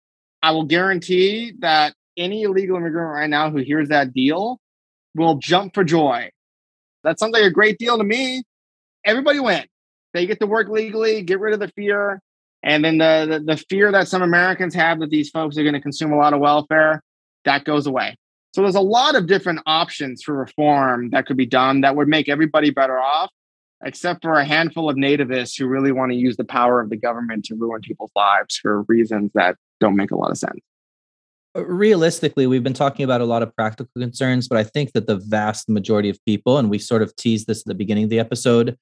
I 0.41 0.51
will 0.51 0.63
guarantee 0.65 1.53
that 1.59 1.93
any 2.17 2.43
illegal 2.43 2.77
immigrant 2.77 3.13
right 3.13 3.29
now 3.29 3.49
who 3.49 3.57
hears 3.57 3.89
that 3.89 4.13
deal 4.13 4.59
will 5.15 5.35
jump 5.35 5.73
for 5.73 5.83
joy. 5.83 6.29
That 7.03 7.19
sounds 7.19 7.33
like 7.33 7.43
a 7.43 7.51
great 7.51 7.77
deal 7.77 7.97
to 7.97 8.03
me. 8.03 8.43
Everybody 9.05 9.39
win. 9.39 9.65
They 10.13 10.25
get 10.25 10.39
to 10.39 10.47
work 10.47 10.69
legally, 10.69 11.21
get 11.23 11.39
rid 11.39 11.53
of 11.53 11.59
the 11.59 11.69
fear, 11.69 12.21
and 12.63 12.83
then 12.83 12.97
the, 12.97 13.27
the, 13.29 13.55
the 13.55 13.57
fear 13.69 13.91
that 13.91 14.07
some 14.07 14.21
Americans 14.21 14.73
have 14.73 14.99
that 15.01 15.09
these 15.09 15.29
folks 15.29 15.57
are 15.57 15.63
going 15.63 15.73
to 15.73 15.81
consume 15.81 16.13
a 16.13 16.17
lot 16.17 16.33
of 16.33 16.39
welfare, 16.39 17.03
that 17.43 17.65
goes 17.65 17.85
away. 17.85 18.15
So 18.53 18.61
there's 18.61 18.75
a 18.75 18.81
lot 18.81 19.15
of 19.15 19.27
different 19.27 19.59
options 19.65 20.23
for 20.23 20.33
reform 20.33 21.09
that 21.09 21.25
could 21.25 21.37
be 21.37 21.45
done 21.45 21.81
that 21.81 21.95
would 21.95 22.07
make 22.07 22.29
everybody 22.29 22.69
better 22.69 22.99
off, 22.99 23.29
except 23.83 24.21
for 24.21 24.35
a 24.35 24.45
handful 24.45 24.89
of 24.89 24.95
nativists 24.95 25.57
who 25.57 25.67
really 25.67 25.91
want 25.91 26.11
to 26.11 26.15
use 26.15 26.37
the 26.37 26.45
power 26.45 26.79
of 26.79 26.89
the 26.89 26.95
government 26.95 27.45
to 27.45 27.55
ruin 27.55 27.81
people's 27.81 28.11
lives 28.15 28.57
for 28.57 28.83
reasons 28.83 29.31
that 29.33 29.57
don't 29.79 29.95
make 29.95 30.11
a 30.11 30.15
lot 30.15 30.31
of 30.31 30.37
sense. 30.37 30.59
Uh, 31.55 31.65
realistically, 31.65 32.47
we've 32.47 32.63
been 32.63 32.73
talking 32.73 33.03
about 33.03 33.21
a 33.21 33.25
lot 33.25 33.43
of 33.43 33.53
practical 33.55 33.91
concerns, 33.97 34.47
but 34.47 34.57
I 34.57 34.63
think 34.63 34.93
that 34.93 35.07
the 35.07 35.17
vast 35.17 35.67
majority 35.67 36.09
of 36.09 36.23
people, 36.25 36.59
and 36.59 36.69
we 36.69 36.79
sort 36.79 37.01
of 37.01 37.13
teased 37.15 37.47
this 37.47 37.61
at 37.61 37.65
the 37.65 37.75
beginning 37.75 38.05
of 38.05 38.09
the 38.09 38.19
episode, 38.19 38.77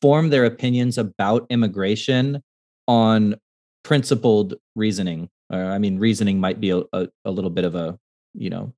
form 0.00 0.30
their 0.30 0.44
opinions 0.44 0.98
about 0.98 1.46
immigration 1.50 2.42
on 2.88 3.36
principled 3.82 4.54
reasoning. 4.74 5.28
Or, 5.52 5.62
I 5.62 5.78
mean, 5.78 5.98
reasoning 5.98 6.40
might 6.40 6.60
be 6.60 6.70
a, 6.70 6.82
a, 6.92 7.08
a, 7.24 7.30
little 7.30 7.50
bit 7.50 7.64
of 7.64 7.74
a, 7.74 7.98
you 8.34 8.50
know, 8.50 8.72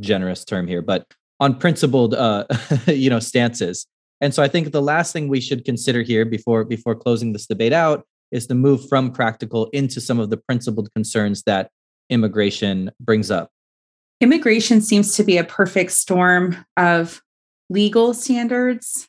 generous 0.00 0.44
term 0.44 0.66
here, 0.66 0.82
but 0.82 1.06
on 1.40 1.58
principled, 1.58 2.14
uh, 2.14 2.46
you 2.86 3.10
know, 3.10 3.20
stances. 3.20 3.86
And 4.20 4.32
so 4.32 4.42
I 4.42 4.48
think 4.48 4.72
the 4.72 4.82
last 4.82 5.12
thing 5.12 5.28
we 5.28 5.40
should 5.40 5.64
consider 5.64 6.02
here 6.02 6.24
before 6.24 6.64
before 6.64 6.94
closing 6.94 7.32
this 7.32 7.46
debate 7.46 7.72
out 7.72 8.04
is 8.32 8.46
to 8.46 8.54
move 8.54 8.88
from 8.88 9.12
practical 9.12 9.66
into 9.72 10.00
some 10.00 10.18
of 10.18 10.30
the 10.30 10.36
principled 10.36 10.92
concerns 10.94 11.42
that 11.44 11.70
immigration 12.10 12.90
brings 13.00 13.30
up. 13.30 13.50
Immigration 14.20 14.80
seems 14.80 15.14
to 15.16 15.24
be 15.24 15.36
a 15.36 15.44
perfect 15.44 15.92
storm 15.92 16.56
of 16.76 17.22
legal 17.68 18.14
standards, 18.14 19.08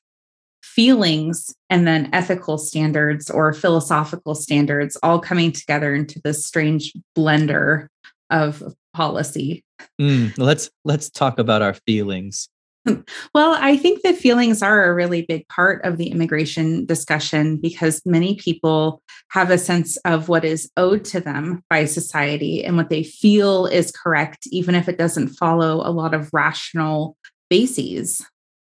feelings 0.77 1.55
and 1.71 1.87
then 1.87 2.07
ethical 2.13 2.59
standards 2.59 3.31
or 3.31 3.51
philosophical 3.51 4.35
standards 4.35 4.95
all 5.01 5.19
coming 5.19 5.51
together 5.51 5.95
into 5.95 6.21
this 6.23 6.45
strange 6.45 6.93
blender 7.17 7.87
of 8.29 8.63
policy. 8.93 9.63
Mm, 9.99 10.37
let's 10.37 10.69
let's 10.85 11.09
talk 11.09 11.39
about 11.39 11.61
our 11.63 11.73
feelings. 11.73 12.47
Well, 13.35 13.57
I 13.59 13.75
think 13.75 14.03
that 14.03 14.15
feelings 14.15 14.63
are 14.63 14.85
a 14.85 14.93
really 14.93 15.23
big 15.23 15.45
part 15.49 15.83
of 15.83 15.97
the 15.97 16.07
immigration 16.07 16.85
discussion 16.85 17.57
because 17.57 18.01
many 18.05 18.35
people 18.35 19.01
have 19.29 19.51
a 19.51 19.57
sense 19.57 19.97
of 20.05 20.29
what 20.29 20.45
is 20.45 20.71
owed 20.77 21.03
to 21.05 21.19
them 21.19 21.63
by 21.69 21.83
society 21.83 22.63
and 22.63 22.77
what 22.77 22.89
they 22.89 23.03
feel 23.03 23.65
is 23.65 23.91
correct, 23.91 24.47
even 24.51 24.73
if 24.73 24.87
it 24.87 24.97
doesn't 24.97 25.35
follow 25.35 25.85
a 25.85 25.91
lot 25.91 26.13
of 26.13 26.29
rational 26.31 27.17
bases. 27.49 28.25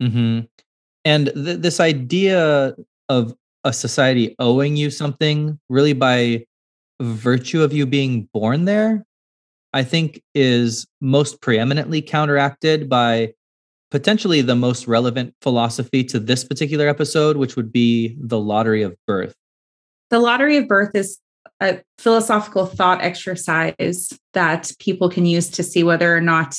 Mm-hmm. 0.02 0.46
And 1.08 1.32
th- 1.34 1.60
this 1.60 1.80
idea 1.80 2.76
of 3.08 3.34
a 3.64 3.72
society 3.72 4.36
owing 4.40 4.76
you 4.76 4.90
something 4.90 5.58
really 5.70 5.94
by 5.94 6.46
virtue 7.02 7.64
of 7.64 7.72
you 7.72 7.86
being 7.86 8.28
born 8.34 8.66
there, 8.66 9.06
I 9.72 9.84
think 9.84 10.22
is 10.36 10.86
most 11.00 11.40
preeminently 11.40 12.02
counteracted 12.02 12.90
by 12.90 13.34
potentially 13.90 14.42
the 14.42 14.58
most 14.58 14.86
relevant 14.86 15.34
philosophy 15.42 16.04
to 16.04 16.20
this 16.20 16.44
particular 16.44 16.90
episode, 16.90 17.38
which 17.38 17.56
would 17.56 17.72
be 17.72 18.18
the 18.20 18.38
lottery 18.38 18.82
of 18.82 18.94
birth. 19.08 19.34
The 20.10 20.20
lottery 20.20 20.58
of 20.58 20.68
birth 20.68 20.94
is 20.94 21.20
a 21.62 21.82
philosophical 22.00 22.66
thought 22.66 23.02
exercise 23.02 24.12
that 24.34 24.74
people 24.78 25.10
can 25.10 25.26
use 25.26 25.50
to 25.52 25.64
see 25.64 25.86
whether 25.86 26.14
or 26.14 26.20
not 26.20 26.58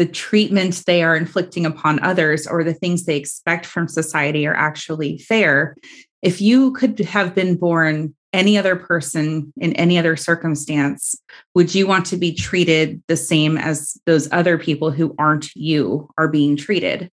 the 0.00 0.06
treatment 0.06 0.82
they 0.86 1.02
are 1.02 1.14
inflicting 1.14 1.66
upon 1.66 2.02
others 2.02 2.46
or 2.46 2.64
the 2.64 2.72
things 2.72 3.04
they 3.04 3.18
expect 3.18 3.66
from 3.66 3.86
society 3.86 4.46
are 4.46 4.54
actually 4.54 5.18
fair. 5.18 5.76
If 6.22 6.40
you 6.40 6.72
could 6.72 6.98
have 7.00 7.34
been 7.34 7.56
born 7.56 8.14
any 8.32 8.56
other 8.56 8.76
person 8.76 9.52
in 9.58 9.74
any 9.74 9.98
other 9.98 10.16
circumstance, 10.16 11.20
would 11.54 11.74
you 11.74 11.86
want 11.86 12.06
to 12.06 12.16
be 12.16 12.32
treated 12.32 13.02
the 13.08 13.16
same 13.16 13.58
as 13.58 14.00
those 14.06 14.26
other 14.32 14.56
people 14.56 14.90
who 14.90 15.14
aren't 15.18 15.54
you 15.54 16.08
are 16.16 16.28
being 16.28 16.56
treated? 16.56 17.10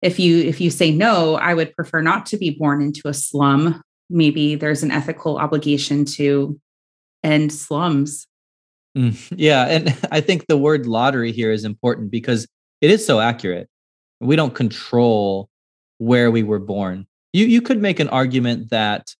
If 0.00 0.20
you 0.20 0.44
if 0.44 0.60
you 0.60 0.70
say 0.70 0.92
no, 0.92 1.34
I 1.34 1.54
would 1.54 1.74
prefer 1.74 2.02
not 2.02 2.26
to 2.26 2.36
be 2.36 2.50
born 2.50 2.82
into 2.82 3.08
a 3.08 3.14
slum. 3.14 3.82
Maybe 4.08 4.54
there's 4.54 4.84
an 4.84 4.92
ethical 4.92 5.38
obligation 5.38 6.04
to 6.16 6.60
end 7.24 7.52
slums. 7.52 8.28
Mm, 8.96 9.32
yeah, 9.36 9.66
and 9.66 9.96
I 10.10 10.20
think 10.20 10.46
the 10.46 10.58
word 10.58 10.86
lottery 10.86 11.32
here 11.32 11.52
is 11.52 11.64
important 11.64 12.10
because 12.10 12.46
it 12.80 12.90
is 12.90 13.04
so 13.04 13.20
accurate. 13.20 13.68
We 14.20 14.36
don't 14.36 14.54
control 14.54 15.48
where 15.98 16.30
we 16.30 16.42
were 16.42 16.58
born. 16.58 17.06
You 17.32 17.46
you 17.46 17.62
could 17.62 17.80
make 17.80 18.00
an 18.00 18.08
argument 18.08 18.70
that 18.70 19.14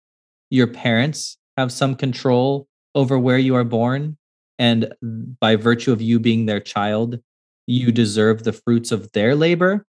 your 0.50 0.66
parents 0.66 1.38
have 1.56 1.72
some 1.72 1.94
control 1.94 2.66
over 2.94 3.18
where 3.18 3.38
you 3.38 3.54
are 3.54 3.64
born 3.64 4.16
and 4.58 4.92
by 5.40 5.56
virtue 5.56 5.92
of 5.92 6.02
you 6.02 6.20
being 6.20 6.46
their 6.46 6.60
child 6.60 7.18
you 7.66 7.90
deserve 7.92 8.42
the 8.42 8.52
fruits 8.52 8.92
of 8.92 9.10
their 9.12 9.34
labor 9.34 9.86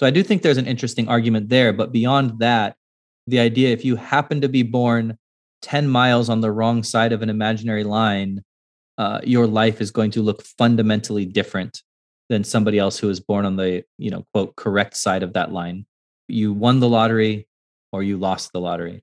so 0.00 0.06
i 0.06 0.10
do 0.10 0.22
think 0.22 0.42
there's 0.42 0.56
an 0.56 0.66
interesting 0.66 1.08
argument 1.08 1.48
there 1.48 1.72
but 1.72 1.92
beyond 1.92 2.38
that 2.38 2.76
the 3.26 3.38
idea 3.38 3.70
if 3.70 3.84
you 3.84 3.96
happen 3.96 4.40
to 4.40 4.48
be 4.48 4.62
born 4.62 5.18
10 5.62 5.88
miles 5.88 6.28
on 6.28 6.40
the 6.40 6.52
wrong 6.52 6.82
side 6.82 7.12
of 7.12 7.22
an 7.22 7.30
imaginary 7.30 7.84
line 7.84 8.42
uh, 8.98 9.20
your 9.24 9.46
life 9.46 9.80
is 9.80 9.90
going 9.90 10.10
to 10.12 10.22
look 10.22 10.42
fundamentally 10.42 11.24
different 11.24 11.82
than 12.28 12.44
somebody 12.44 12.78
else 12.78 12.98
who 12.98 13.08
was 13.08 13.20
born 13.20 13.44
on 13.44 13.56
the 13.56 13.84
you 13.98 14.10
know 14.10 14.24
quote 14.32 14.56
correct 14.56 14.96
side 14.96 15.22
of 15.22 15.32
that 15.34 15.52
line. 15.52 15.86
You 16.28 16.52
won 16.52 16.80
the 16.80 16.88
lottery 16.88 17.46
or 17.92 18.02
you 18.02 18.16
lost 18.16 18.52
the 18.52 18.60
lottery. 18.60 19.02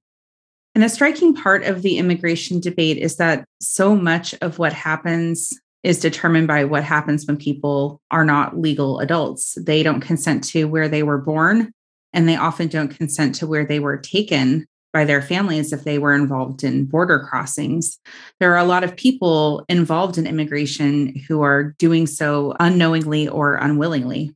And 0.73 0.83
a 0.83 0.89
striking 0.89 1.35
part 1.35 1.63
of 1.63 1.81
the 1.81 1.97
immigration 1.97 2.59
debate 2.59 2.97
is 2.97 3.17
that 3.17 3.45
so 3.59 3.95
much 3.95 4.33
of 4.41 4.57
what 4.57 4.73
happens 4.73 5.53
is 5.83 5.99
determined 5.99 6.47
by 6.47 6.63
what 6.63 6.83
happens 6.83 7.25
when 7.25 7.37
people 7.37 8.01
are 8.11 8.23
not 8.23 8.57
legal 8.57 8.99
adults. 8.99 9.57
They 9.59 9.83
don't 9.83 9.99
consent 9.99 10.43
to 10.45 10.65
where 10.65 10.87
they 10.87 11.03
were 11.03 11.17
born, 11.17 11.73
and 12.13 12.27
they 12.27 12.35
often 12.35 12.67
don't 12.67 12.95
consent 12.95 13.35
to 13.35 13.47
where 13.47 13.65
they 13.65 13.79
were 13.79 13.97
taken 13.97 14.67
by 14.93 15.05
their 15.05 15.21
families 15.21 15.71
if 15.71 15.83
they 15.83 15.97
were 15.97 16.13
involved 16.13 16.63
in 16.63 16.85
border 16.85 17.19
crossings. 17.19 17.99
There 18.39 18.53
are 18.53 18.57
a 18.57 18.65
lot 18.65 18.83
of 18.83 18.95
people 18.95 19.65
involved 19.69 20.17
in 20.17 20.27
immigration 20.27 21.15
who 21.27 21.41
are 21.41 21.75
doing 21.79 22.07
so 22.07 22.55
unknowingly 22.59 23.27
or 23.27 23.55
unwillingly. 23.55 24.35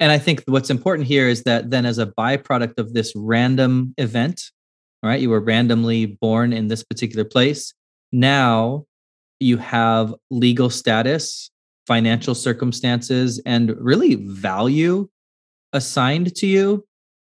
And 0.00 0.12
I 0.12 0.18
think 0.18 0.44
what's 0.46 0.70
important 0.70 1.08
here 1.08 1.26
is 1.28 1.42
that 1.42 1.70
then, 1.70 1.84
as 1.84 1.98
a 1.98 2.06
byproduct 2.06 2.78
of 2.78 2.94
this 2.94 3.12
random 3.16 3.94
event, 3.98 4.50
right? 5.02 5.20
You 5.20 5.30
were 5.30 5.40
randomly 5.40 6.06
born 6.06 6.52
in 6.52 6.68
this 6.68 6.84
particular 6.84 7.24
place. 7.24 7.72
Now 8.12 8.84
you 9.40 9.56
have 9.56 10.14
legal 10.30 10.70
status, 10.70 11.50
financial 11.86 12.34
circumstances, 12.34 13.40
and 13.44 13.74
really 13.78 14.16
value 14.16 15.08
assigned 15.72 16.34
to 16.36 16.46
you 16.46 16.84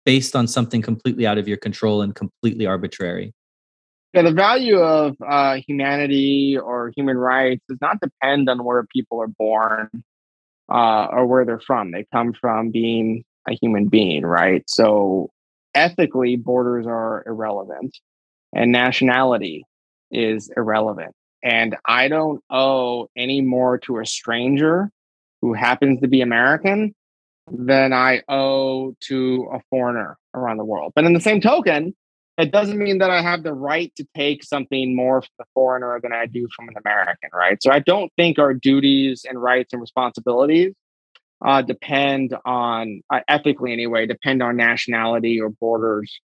based 0.05 0.35
on 0.35 0.47
something 0.47 0.81
completely 0.81 1.25
out 1.27 1.37
of 1.37 1.47
your 1.47 1.57
control 1.57 2.01
and 2.01 2.15
completely 2.15 2.65
arbitrary. 2.65 3.33
Yeah, 4.13 4.23
the 4.23 4.33
value 4.33 4.77
of 4.77 5.15
uh, 5.25 5.59
humanity 5.65 6.57
or 6.57 6.91
human 6.95 7.17
rights 7.17 7.63
does 7.69 7.77
not 7.81 8.01
depend 8.01 8.49
on 8.49 8.63
where 8.63 8.83
people 8.83 9.21
are 9.21 9.27
born 9.27 9.89
uh, 10.69 11.05
or 11.05 11.25
where 11.25 11.45
they're 11.45 11.61
from. 11.61 11.91
They 11.91 12.05
come 12.11 12.33
from 12.33 12.71
being 12.71 13.23
a 13.47 13.53
human 13.53 13.87
being, 13.87 14.25
right? 14.25 14.63
So 14.67 15.29
ethically, 15.73 16.35
borders 16.35 16.85
are 16.87 17.23
irrelevant 17.25 17.97
and 18.53 18.71
nationality 18.71 19.65
is 20.11 20.51
irrelevant. 20.57 21.13
And 21.43 21.77
I 21.85 22.07
don't 22.07 22.43
owe 22.49 23.07
any 23.15 23.41
more 23.41 23.77
to 23.79 23.99
a 23.99 24.05
stranger 24.05 24.91
who 25.41 25.53
happens 25.53 26.01
to 26.01 26.07
be 26.07 26.21
American 26.21 26.93
than 27.51 27.93
I 27.93 28.21
owe 28.27 28.95
to 29.01 29.49
a 29.53 29.59
foreigner 29.69 30.17
around 30.33 30.57
the 30.57 30.65
world. 30.65 30.93
But 30.95 31.05
in 31.05 31.13
the 31.13 31.21
same 31.21 31.41
token, 31.41 31.95
it 32.37 32.51
doesn't 32.51 32.77
mean 32.77 32.99
that 32.99 33.11
I 33.11 33.21
have 33.21 33.43
the 33.43 33.53
right 33.53 33.93
to 33.97 34.07
take 34.15 34.43
something 34.43 34.95
more 34.95 35.21
from 35.21 35.29
the 35.39 35.45
foreigner 35.53 35.99
than 36.01 36.13
I 36.13 36.25
do 36.25 36.47
from 36.55 36.69
an 36.69 36.75
American, 36.83 37.29
right? 37.33 37.61
So 37.61 37.71
I 37.71 37.79
don't 37.79 38.11
think 38.17 38.39
our 38.39 38.53
duties 38.53 39.25
and 39.27 39.41
rights 39.41 39.73
and 39.73 39.81
responsibilities 39.81 40.73
uh, 41.43 41.61
depend 41.61 42.35
on 42.45 43.01
uh, 43.11 43.19
ethically 43.27 43.73
anyway 43.73 44.05
depend 44.05 44.43
on 44.43 44.55
nationality 44.55 45.39
or 45.39 45.49
borders 45.49 46.19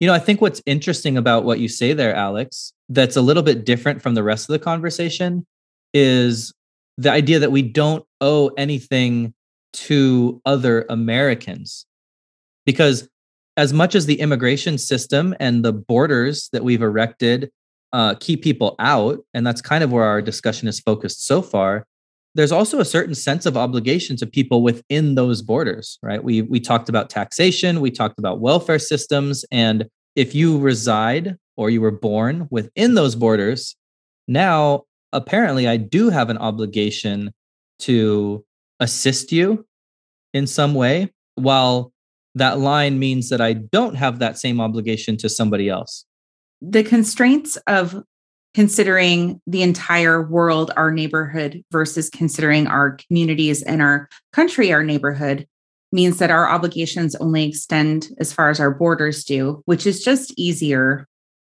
you 0.00 0.06
know 0.06 0.14
i 0.14 0.18
think 0.18 0.40
what's 0.40 0.62
interesting 0.66 1.16
about 1.16 1.44
what 1.44 1.58
you 1.58 1.68
say 1.68 1.92
there 1.92 2.14
alex 2.14 2.72
that's 2.88 3.16
a 3.16 3.20
little 3.20 3.42
bit 3.42 3.64
different 3.64 4.00
from 4.00 4.14
the 4.14 4.22
rest 4.22 4.48
of 4.48 4.52
the 4.52 4.58
conversation 4.58 5.46
is 5.92 6.52
the 6.96 7.10
idea 7.10 7.38
that 7.38 7.52
we 7.52 7.62
don't 7.62 8.04
owe 8.20 8.48
anything 8.56 9.34
to 9.72 10.40
other 10.44 10.84
americans 10.88 11.86
because 12.64 13.08
as 13.56 13.72
much 13.72 13.94
as 13.94 14.06
the 14.06 14.20
immigration 14.20 14.78
system 14.78 15.34
and 15.40 15.64
the 15.64 15.72
borders 15.72 16.48
that 16.52 16.62
we've 16.62 16.82
erected 16.82 17.50
uh, 17.92 18.14
keep 18.20 18.42
people 18.42 18.74
out 18.78 19.18
and 19.32 19.46
that's 19.46 19.62
kind 19.62 19.82
of 19.82 19.90
where 19.90 20.04
our 20.04 20.20
discussion 20.20 20.68
is 20.68 20.78
focused 20.78 21.24
so 21.26 21.40
far 21.40 21.84
there's 22.34 22.52
also 22.52 22.78
a 22.78 22.84
certain 22.84 23.16
sense 23.16 23.46
of 23.46 23.56
obligation 23.56 24.16
to 24.16 24.26
people 24.26 24.62
within 24.62 25.16
those 25.16 25.42
borders, 25.42 25.98
right? 26.02 26.22
We 26.22 26.42
we 26.42 26.60
talked 26.60 26.88
about 26.88 27.10
taxation, 27.10 27.80
we 27.80 27.90
talked 27.90 28.18
about 28.18 28.40
welfare 28.40 28.78
systems, 28.78 29.44
and 29.50 29.88
if 30.14 30.34
you 30.34 30.58
reside 30.58 31.36
or 31.56 31.68
you 31.68 31.80
were 31.80 31.90
born 31.90 32.46
within 32.50 32.94
those 32.94 33.16
borders, 33.16 33.74
now 34.28 34.84
apparently 35.12 35.66
I 35.66 35.78
do 35.78 36.10
have 36.10 36.30
an 36.30 36.38
obligation 36.38 37.32
to 37.80 38.44
assist 38.80 39.32
you 39.32 39.66
in 40.34 40.46
some 40.46 40.74
way, 40.74 41.12
while 41.34 41.92
that 42.34 42.58
line 42.58 42.98
means 42.98 43.30
that 43.30 43.40
I 43.40 43.54
don't 43.54 43.94
have 43.94 44.18
that 44.18 44.38
same 44.38 44.60
obligation 44.60 45.16
to 45.18 45.28
somebody 45.28 45.68
else. 45.68 46.04
The 46.60 46.84
constraints 46.84 47.56
of 47.66 48.02
considering 48.54 49.40
the 49.46 49.62
entire 49.62 50.22
world 50.22 50.72
our 50.76 50.90
neighborhood 50.90 51.62
versus 51.70 52.10
considering 52.10 52.66
our 52.66 52.96
communities 52.96 53.62
and 53.62 53.82
our 53.82 54.08
country 54.32 54.72
our 54.72 54.82
neighborhood 54.82 55.46
means 55.92 56.18
that 56.18 56.30
our 56.30 56.48
obligations 56.48 57.14
only 57.16 57.48
extend 57.48 58.08
as 58.18 58.32
far 58.32 58.50
as 58.50 58.60
our 58.60 58.70
borders 58.70 59.24
do, 59.24 59.62
which 59.64 59.86
is 59.86 60.02
just 60.02 60.34
easier 60.36 61.06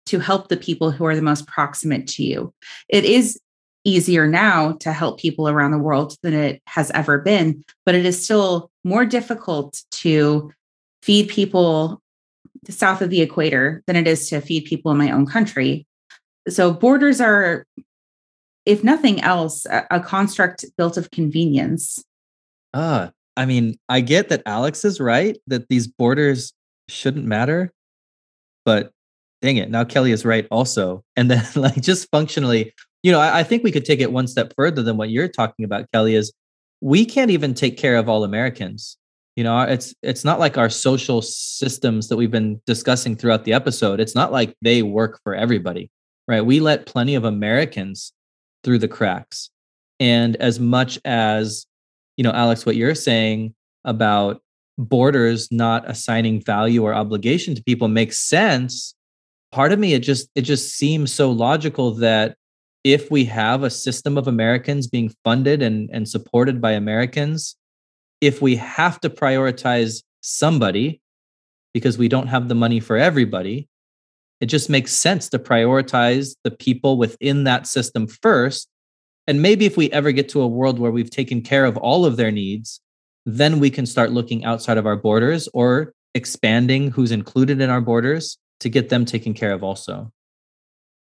to 0.05 0.19
help 0.19 0.47
the 0.47 0.57
people 0.57 0.91
who 0.91 1.05
are 1.05 1.15
the 1.15 1.21
most 1.21 1.47
proximate 1.47 2.07
to 2.07 2.23
you. 2.23 2.53
It 2.89 3.05
is 3.05 3.39
easier 3.83 4.27
now 4.27 4.73
to 4.73 4.91
help 4.91 5.19
people 5.19 5.49
around 5.49 5.71
the 5.71 5.77
world 5.77 6.15
than 6.21 6.33
it 6.33 6.61
has 6.67 6.91
ever 6.91 7.17
been, 7.17 7.63
but 7.85 7.95
it 7.95 8.05
is 8.05 8.23
still 8.23 8.69
more 8.83 9.05
difficult 9.05 9.81
to 9.91 10.51
feed 11.01 11.29
people 11.29 12.01
south 12.69 13.01
of 13.01 13.09
the 13.09 13.21
equator 13.21 13.81
than 13.87 13.95
it 13.95 14.07
is 14.07 14.29
to 14.29 14.39
feed 14.39 14.65
people 14.65 14.91
in 14.91 14.97
my 14.97 15.09
own 15.09 15.25
country 15.25 15.85
so 16.49 16.73
borders 16.73 17.21
are, 17.21 17.65
if 18.65 18.83
nothing 18.83 19.21
else, 19.21 19.65
a, 19.65 19.85
a 19.91 19.99
construct 19.99 20.65
built 20.77 20.97
of 20.97 21.11
convenience. 21.11 22.03
Ah, 22.73 23.11
I 23.37 23.45
mean, 23.45 23.77
I 23.89 24.01
get 24.01 24.29
that 24.29 24.43
Alex 24.45 24.83
is 24.85 24.99
right 24.99 25.37
that 25.47 25.67
these 25.69 25.87
borders 25.87 26.53
shouldn't 26.87 27.25
matter, 27.25 27.71
but 28.65 28.91
dang 29.41 29.57
it, 29.57 29.69
now 29.69 29.83
Kelly 29.83 30.11
is 30.11 30.25
right 30.25 30.47
also. 30.51 31.03
And 31.15 31.29
then, 31.29 31.45
like, 31.55 31.81
just 31.81 32.09
functionally, 32.11 32.73
you 33.03 33.11
know, 33.11 33.19
I, 33.19 33.39
I, 33.39 33.43
think 33.43 33.63
we 33.63 33.71
could 33.71 33.85
take 33.85 33.99
it 33.99 34.11
one 34.11 34.27
step 34.27 34.53
further 34.55 34.83
than 34.83 34.97
what 34.97 35.09
you're 35.09 35.27
talking 35.27 35.65
about, 35.65 35.91
Kelly. 35.91 36.15
Is 36.15 36.31
we 36.81 37.05
can't 37.05 37.31
even 37.31 37.53
take 37.53 37.77
care 37.77 37.97
of 37.97 38.09
all 38.09 38.23
Americans. 38.23 38.97
You 39.35 39.43
know, 39.43 39.59
it's 39.61 39.93
it's 40.01 40.25
not 40.25 40.39
like 40.39 40.57
our 40.57 40.69
social 40.69 41.21
systems 41.21 42.09
that 42.09 42.17
we've 42.17 42.31
been 42.31 42.61
discussing 42.65 43.15
throughout 43.15 43.45
the 43.45 43.53
episode. 43.53 43.99
It's 43.99 44.15
not 44.15 44.31
like 44.31 44.55
they 44.61 44.83
work 44.83 45.19
for 45.23 45.33
everybody 45.33 45.89
right? 46.31 46.45
We 46.45 46.59
let 46.59 46.85
plenty 46.85 47.15
of 47.15 47.25
Americans 47.25 48.13
through 48.63 48.79
the 48.79 48.87
cracks. 48.87 49.49
And 49.99 50.37
as 50.37 50.59
much 50.59 50.99
as, 51.05 51.65
you 52.17 52.23
know, 52.23 52.31
Alex, 52.31 52.65
what 52.65 52.75
you're 52.77 52.95
saying 52.95 53.53
about 53.83 54.41
borders 54.77 55.51
not 55.51 55.89
assigning 55.89 56.41
value 56.41 56.83
or 56.83 56.93
obligation 56.93 57.53
to 57.55 57.63
people 57.63 57.89
makes 57.89 58.17
sense. 58.17 58.95
Part 59.51 59.73
of 59.73 59.79
me, 59.79 59.93
it 59.93 59.99
just 59.99 60.29
it 60.35 60.43
just 60.43 60.75
seems 60.75 61.11
so 61.11 61.29
logical 61.31 61.91
that 61.95 62.37
if 62.83 63.11
we 63.11 63.25
have 63.25 63.63
a 63.63 63.69
system 63.69 64.17
of 64.17 64.27
Americans 64.27 64.87
being 64.87 65.13
funded 65.23 65.61
and, 65.61 65.89
and 65.93 66.07
supported 66.07 66.59
by 66.59 66.71
Americans, 66.71 67.55
if 68.21 68.41
we 68.41 68.55
have 68.55 68.99
to 69.01 69.09
prioritize 69.09 70.03
somebody 70.21 71.01
because 71.73 71.97
we 71.97 72.07
don't 72.07 72.27
have 72.27 72.47
the 72.47 72.55
money 72.55 72.79
for 72.79 72.97
everybody, 72.97 73.67
It 74.41 74.47
just 74.47 74.69
makes 74.69 74.91
sense 74.91 75.29
to 75.29 75.39
prioritize 75.39 76.35
the 76.43 76.51
people 76.51 76.97
within 76.97 77.43
that 77.43 77.67
system 77.67 78.07
first. 78.07 78.67
And 79.27 79.41
maybe 79.41 79.65
if 79.67 79.77
we 79.77 79.91
ever 79.91 80.11
get 80.11 80.29
to 80.29 80.41
a 80.41 80.47
world 80.47 80.79
where 80.79 80.91
we've 80.91 81.11
taken 81.11 81.41
care 81.43 81.63
of 81.63 81.77
all 81.77 82.05
of 82.05 82.17
their 82.17 82.31
needs, 82.31 82.81
then 83.25 83.59
we 83.59 83.69
can 83.69 83.85
start 83.85 84.11
looking 84.11 84.43
outside 84.43 84.79
of 84.79 84.87
our 84.87 84.95
borders 84.95 85.47
or 85.53 85.93
expanding 86.15 86.89
who's 86.89 87.11
included 87.11 87.61
in 87.61 87.69
our 87.69 87.81
borders 87.81 88.39
to 88.61 88.69
get 88.69 88.89
them 88.89 89.05
taken 89.05 89.35
care 89.35 89.53
of 89.53 89.63
also. 89.63 90.11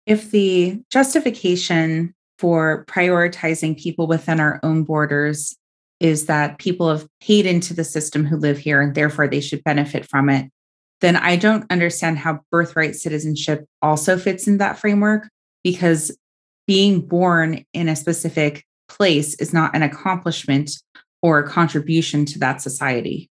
If 0.10 0.32
the 0.32 0.82
justification 0.89 2.16
for 2.39 2.84
prioritizing 2.86 3.80
people 3.80 4.07
within 4.07 4.39
our 4.39 4.60
own 4.64 4.84
borders 4.84 5.55
is 5.99 6.26
that 6.26 6.57
people 6.57 6.89
have 6.89 7.07
paid 7.22 7.45
into 7.45 7.76
the 7.76 7.84
system 7.84 8.26
who 8.26 8.36
live 8.36 8.57
here 8.57 8.82
and 8.82 8.95
therefore 8.95 9.28
they 9.28 9.39
should 9.39 9.64
benefit 9.64 10.10
from 10.10 10.32
it, 10.32 10.49
then 11.01 11.16
I 11.16 11.36
don't 11.36 11.72
understand 11.72 12.18
how 12.18 12.39
birthright 12.49 12.95
citizenship 12.95 13.66
also 13.84 14.18
fits 14.18 14.47
in 14.47 14.57
that 14.57 14.80
framework 14.80 15.30
because 15.64 16.18
being 16.66 17.01
born 17.01 17.64
in 17.76 17.88
a 17.88 17.95
specific 17.95 18.66
place 18.88 19.36
is 19.36 19.53
not 19.53 19.76
an 19.76 19.84
accomplishment 19.84 20.72
or 21.22 21.38
a 21.38 21.47
contribution 21.47 22.26
to 22.26 22.39
that 22.39 22.64
society. 22.64 23.30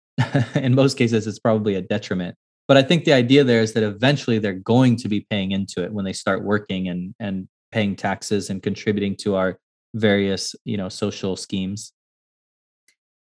in 0.54 0.76
most 0.76 0.96
cases, 0.96 1.26
it's 1.26 1.40
probably 1.40 1.74
a 1.74 1.82
detriment. 1.82 2.36
But 2.68 2.76
I 2.76 2.82
think 2.82 3.04
the 3.04 3.12
idea 3.12 3.44
there 3.44 3.60
is 3.60 3.72
that 3.72 3.82
eventually 3.82 4.38
they're 4.38 4.52
going 4.52 4.96
to 4.96 5.08
be 5.08 5.26
paying 5.28 5.52
into 5.52 5.82
it 5.82 5.92
when 5.92 6.04
they 6.04 6.12
start 6.12 6.44
working 6.44 6.88
and 6.88 7.14
and 7.18 7.48
paying 7.72 7.96
taxes 7.96 8.50
and 8.50 8.62
contributing 8.62 9.16
to 9.16 9.34
our 9.34 9.58
various, 9.94 10.54
you 10.64 10.76
know, 10.76 10.88
social 10.88 11.36
schemes. 11.36 11.92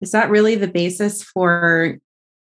Is 0.01 0.11
that 0.11 0.29
really 0.29 0.55
the 0.55 0.67
basis 0.67 1.23
for 1.23 1.97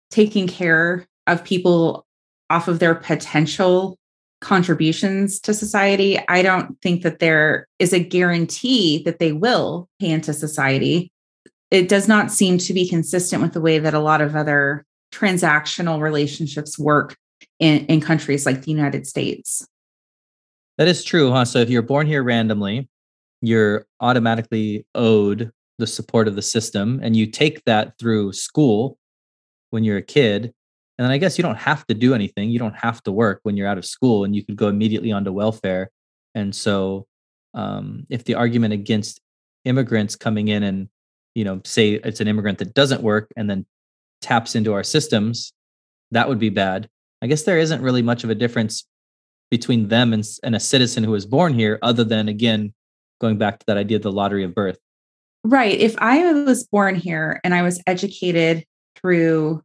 taking 0.10 0.48
care 0.48 1.06
of 1.28 1.44
people 1.44 2.06
off 2.50 2.68
of 2.68 2.80
their 2.80 2.96
potential 2.96 3.98
contributions 4.42 5.40
to 5.42 5.54
society? 5.54 6.20
I 6.28 6.42
don't 6.42 6.80
think 6.82 7.04
that 7.04 7.20
there 7.20 7.68
is 7.80 7.94
a 7.94 8.04
guarantee 8.04 9.04
that 9.04 9.20
they 9.20 9.32
will 9.32 9.90
pay 10.00 10.10
into 10.10 10.34
society. 10.34 11.12
It 11.72 11.90
does 11.90 12.08
not 12.08 12.32
seem 12.32 12.58
to 12.60 12.74
be 12.74 12.90
consistent 12.90 13.42
with 13.42 13.54
the 13.54 13.62
way 13.62 13.80
that 13.80 13.94
a 13.94 14.00
lot 14.00 14.22
of 14.22 14.36
other 14.36 14.86
transactional 15.12 16.02
relationships 16.02 16.78
work 16.78 17.16
in, 17.60 17.86
in 17.86 18.02
countries 18.02 18.46
like 18.46 18.64
the 18.64 18.72
United 18.72 19.08
States. 19.08 19.66
That 20.78 20.88
is 20.88 21.04
true, 21.04 21.32
huh? 21.32 21.46
So 21.46 21.60
if 21.60 21.70
you're 21.70 21.82
born 21.82 22.08
here 22.08 22.24
randomly, 22.24 22.90
you're 23.42 23.86
automatically 24.00 24.86
owed 24.96 25.52
the 25.78 25.88
support 25.88 26.28
of 26.28 26.36
the 26.36 26.42
system, 26.42 27.00
and 27.02 27.16
you 27.16 27.26
take 27.26 27.64
that 27.66 27.98
through 27.98 28.34
school 28.34 28.98
when 29.70 29.84
you're 29.84 29.98
a 29.98 30.02
kid. 30.02 30.54
And 30.98 31.06
then 31.06 31.12
I 31.12 31.18
guess 31.18 31.38
you 31.38 31.42
don't 31.42 31.58
have 31.58 31.88
to 31.88 31.94
do 31.94 32.14
anything. 32.14 32.50
You 32.50 32.60
don't 32.60 32.76
have 32.76 33.02
to 33.04 33.12
work 33.12 33.40
when 33.44 33.56
you're 33.56 33.68
out 33.68 33.78
of 33.78 33.86
school, 33.86 34.24
and 34.24 34.36
you 34.36 34.44
could 34.44 34.58
go 34.58 34.68
immediately 34.68 35.12
onto 35.12 35.32
welfare. 35.32 35.90
And 36.36 36.54
so, 36.54 37.08
um, 37.54 38.06
if 38.10 38.26
the 38.26 38.36
argument 38.36 38.74
against 38.74 39.22
immigrants 39.66 40.16
coming 40.16 40.48
in 40.48 40.64
and 40.64 40.90
you 41.36 41.44
know 41.44 41.62
say 41.64 41.94
it's 41.94 42.22
an 42.22 42.28
immigrant 42.28 42.58
that 42.60 42.74
doesn't 42.74 43.02
work 43.02 43.32
and 43.36 43.50
then 43.50 43.66
taps 44.22 44.56
into 44.56 44.74
our 44.74 44.84
systems, 44.84 45.54
that 46.12 46.28
would 46.28 46.40
be 46.40 46.50
bad. 46.50 46.90
I 47.22 47.28
guess 47.28 47.44
there 47.44 47.60
isn't 47.60 47.82
really 47.82 48.02
much 48.02 48.24
of 48.24 48.30
a 48.30 48.36
difference 48.36 48.86
between 49.52 49.88
them 49.88 50.14
and, 50.14 50.24
and 50.44 50.56
a 50.56 50.60
citizen 50.60 51.04
who 51.04 51.12
was 51.12 51.26
born 51.26 51.54
here, 51.54 51.80
other 51.82 52.04
than, 52.04 52.30
again, 52.30 52.74
going 53.20 53.38
back 53.38 53.60
to 53.60 53.66
that 53.68 53.78
idea 53.78 53.98
of 53.98 54.04
the 54.04 54.12
lottery 54.12 54.44
of 54.44 54.56
birth. 54.56 54.78
Right. 55.44 55.80
If 55.80 55.96
I 56.00 56.32
was 56.44 56.66
born 56.66 56.96
here 56.96 57.40
and 57.44 57.54
I 57.54 57.62
was 57.62 57.82
educated 57.88 58.66
through 58.96 59.64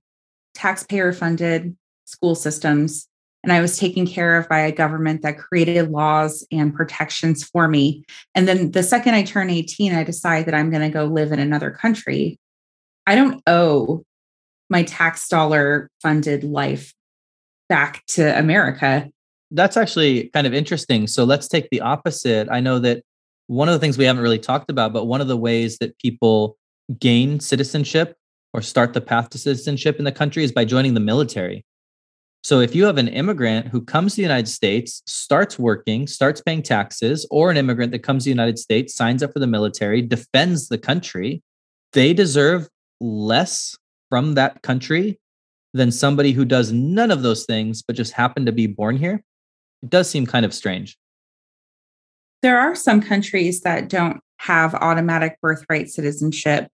taxpayer 0.55 1.13
funded 1.13 1.77
school 2.05 2.35
systems 2.35 3.09
and 3.43 3.53
I 3.53 3.61
was 3.61 3.79
taken 3.79 4.07
care 4.07 4.39
of 4.39 4.49
by 4.49 4.61
a 4.61 4.73
government 4.73 5.23
that 5.23 5.39
created 5.39 5.91
laws 5.91 6.47
and 6.51 6.75
protections 6.75 7.45
for 7.45 7.69
me. 7.69 8.05
And 8.35 8.49
then 8.49 8.71
the 8.71 8.83
second 8.83 9.15
I 9.15 9.23
turn 9.23 9.51
18, 9.51 9.95
I 9.95 10.03
decide 10.03 10.47
that 10.47 10.55
I'm 10.55 10.71
going 10.71 10.83
to 10.83 10.89
go 10.89 11.05
live 11.05 11.33
in 11.33 11.39
another 11.39 11.71
country. 11.71 12.39
I 13.07 13.15
don't 13.17 13.43
owe 13.47 14.03
my 14.71 14.83
tax 14.83 15.29
dollar 15.29 15.91
funded 16.01 16.45
life 16.45 16.95
back 17.69 18.05
to 18.07 18.39
America. 18.39 19.11
That's 19.51 19.77
actually 19.77 20.31
kind 20.31 20.47
of 20.47 20.55
interesting. 20.55 21.07
So 21.07 21.25
let's 21.25 21.49
take 21.49 21.69
the 21.71 21.81
opposite. 21.81 22.49
I 22.51 22.61
know 22.61 22.79
that 22.81 23.03
one 23.47 23.69
of 23.69 23.73
the 23.73 23.79
things 23.79 23.99
we 23.99 24.05
haven't 24.05 24.23
really 24.23 24.39
talked 24.39 24.71
about, 24.71 24.93
but 24.93 25.05
one 25.05 25.21
of 25.21 25.29
the 25.29 25.37
ways 25.37 25.79
that 25.79 25.99
people 25.99 26.57
gain 26.99 27.41
citizenship 27.41 28.17
or 28.53 28.63
start 28.63 28.93
the 28.93 29.01
path 29.01 29.31
to 29.31 29.39
citizenship 29.39 29.99
in 29.99 30.05
the 30.05 30.13
country 30.13 30.45
is 30.45 30.53
by 30.53 30.65
joining 30.65 30.95
the 30.95 31.01
military. 31.01 31.65
So 32.43 32.61
if 32.61 32.75
you 32.75 32.85
have 32.85 32.99
an 32.99 33.09
immigrant 33.09 33.69
who 33.69 33.81
comes 33.81 34.13
to 34.13 34.17
the 34.17 34.23
United 34.23 34.49
States, 34.49 35.03
starts 35.07 35.59
working, 35.59 36.07
starts 36.07 36.43
paying 36.43 36.63
taxes, 36.63 37.27
or 37.31 37.51
an 37.51 37.57
immigrant 37.57 37.91
that 37.93 38.03
comes 38.03 38.25
to 38.25 38.27
the 38.27 38.33
United 38.33 38.59
States, 38.59 38.95
signs 38.95 39.23
up 39.23 39.33
for 39.33 39.39
the 39.39 39.47
military, 39.47 40.03
defends 40.03 40.69
the 40.69 40.77
country, 40.77 41.43
they 41.95 42.13
deserve 42.13 42.69
less 43.01 43.79
from 44.15 44.35
that 44.35 44.63
country 44.63 45.19
than 45.73 45.91
somebody 45.91 46.31
who 46.31 46.45
does 46.45 46.71
none 46.71 47.11
of 47.11 47.25
those 47.25 47.47
things 47.47 47.83
but 47.83 47.97
just 47.97 48.13
happened 48.13 48.47
to 48.47 48.53
be 48.53 48.69
born 48.69 48.97
here. 48.97 49.21
It 49.83 49.91
does 49.91 50.09
seem 50.09 50.25
kind 50.25 50.47
of 50.47 50.55
strange. 50.55 50.97
There 52.41 52.57
are 52.57 52.77
some 52.77 53.03
countries 53.03 53.63
that 53.63 53.89
don't 53.89 54.21
have 54.37 54.73
automatic 54.73 55.37
birthright 55.43 55.89
citizenship. 55.89 56.69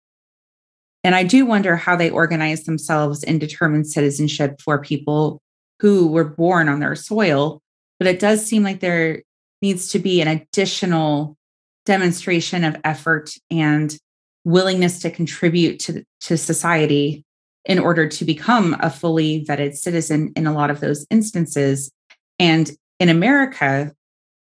And 1.05 1.15
I 1.15 1.23
do 1.23 1.45
wonder 1.45 1.77
how 1.77 1.95
they 1.95 2.09
organize 2.09 2.65
themselves 2.65 3.23
and 3.23 3.39
determine 3.39 3.85
citizenship 3.85 4.59
for 4.61 4.81
people 4.81 5.41
who 5.79 6.07
were 6.07 6.25
born 6.25 6.67
on 6.67 6.81
their 6.81 6.93
soil. 6.93 7.61
But 7.99 8.07
it 8.09 8.19
does 8.19 8.45
seem 8.45 8.63
like 8.63 8.81
there 8.81 9.21
needs 9.61 9.87
to 9.91 9.99
be 9.99 10.19
an 10.19 10.27
additional 10.27 11.37
demonstration 11.85 12.65
of 12.65 12.75
effort 12.83 13.31
and 13.49 13.97
willingness 14.43 14.99
to 14.99 15.09
contribute 15.09 15.79
to, 15.79 16.03
to 16.19 16.37
society 16.37 17.23
in 17.70 17.78
order 17.78 18.07
to 18.07 18.26
become 18.26 18.76
a 18.80 18.89
fully 18.89 19.45
vetted 19.45 19.76
citizen 19.76 20.34
in 20.36 20.47
a 20.47 20.53
lot 20.53 20.72
of 20.72 20.80
those 20.80 21.05
instances. 21.11 21.91
And 22.39 22.70
in 22.99 23.09
America, 23.09 23.93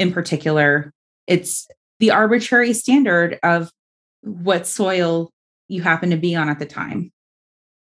in 0.01 0.12
particular, 0.12 0.93
it's 1.29 1.68
the 2.01 2.11
arbitrary 2.11 2.73
standard 2.73 3.39
of 3.45 3.70
what 4.23 4.66
soil 4.66 5.31
you 5.68 5.83
happen 5.83 6.11
to 6.11 6.16
be 6.16 6.35
on 6.35 6.49
at 6.49 6.59
the 6.59 6.66
time. 6.66 7.12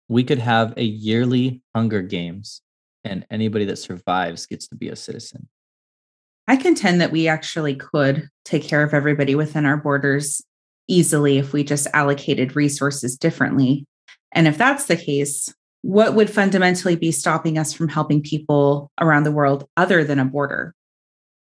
We 0.08 0.24
could 0.24 0.38
have 0.38 0.76
a 0.78 0.84
yearly 0.84 1.62
Hunger 1.76 2.04
Games, 2.04 2.62
and 3.04 3.26
anybody 3.32 3.66
that 3.66 3.78
survives 3.78 4.46
gets 4.46 4.68
to 4.68 4.76
be 4.76 4.89
a 4.89 4.96
citizen. 4.96 5.48
I 6.48 6.56
contend 6.56 7.02
that 7.02 7.12
we 7.12 7.28
actually 7.28 7.76
could 7.76 8.28
take 8.46 8.64
care 8.64 8.84
of 8.84 8.94
everybody 8.94 9.34
within 9.34 9.66
our 9.66 9.78
borders 9.78 10.42
easily 10.88 11.39
if 11.39 11.52
we 11.52 11.64
just 11.64 11.88
allocated 11.94 12.56
resources 12.56 13.18
differently. 13.18 13.86
And 14.34 14.48
if 14.48 14.58
that's 14.58 14.86
the 14.86 14.98
case, 14.98 15.54
what 15.82 16.16
would 16.16 16.30
fundamentally 16.30 16.96
be 16.96 17.12
stopping 17.12 17.58
us 17.58 17.74
from 17.74 17.88
helping 17.88 18.22
people 18.22 18.92
around 19.00 19.24
the 19.24 19.32
world 19.32 19.68
other 19.78 20.04
than 20.04 20.20
a 20.20 20.26
border? 20.26 20.76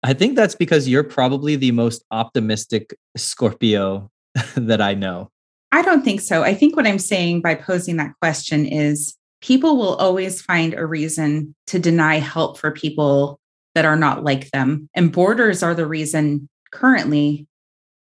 I 0.04 0.14
think 0.14 0.36
that's 0.36 0.56
because 0.56 0.88
you're 0.88 1.04
probably 1.04 1.56
the 1.56 1.72
most 1.72 2.04
optimistic 2.12 2.96
Scorpio 3.18 4.12
that 4.56 4.82
I 4.82 4.94
know. 4.94 5.32
I 5.72 5.82
don't 5.82 6.04
think 6.04 6.22
so. 6.22 6.44
I 6.44 6.54
think 6.54 6.76
what 6.76 6.88
I'm 6.88 7.00
saying 7.00 7.42
by 7.42 7.56
posing 7.56 7.98
that 7.98 8.14
question 8.22 8.66
is 8.66 9.16
people 9.42 9.78
will 9.78 9.96
always 9.96 10.42
find 10.42 10.74
a 10.74 10.86
reason 10.86 11.56
to 11.68 11.80
deny 11.80 12.20
help 12.20 12.58
for 12.58 12.72
people 12.72 13.40
that 13.74 13.86
are 13.86 13.98
not 13.98 14.24
like 14.24 14.52
them. 14.52 14.90
And 14.96 15.12
borders 15.12 15.64
are 15.64 15.76
the 15.76 15.88
reason 15.88 16.48
currently. 16.72 17.48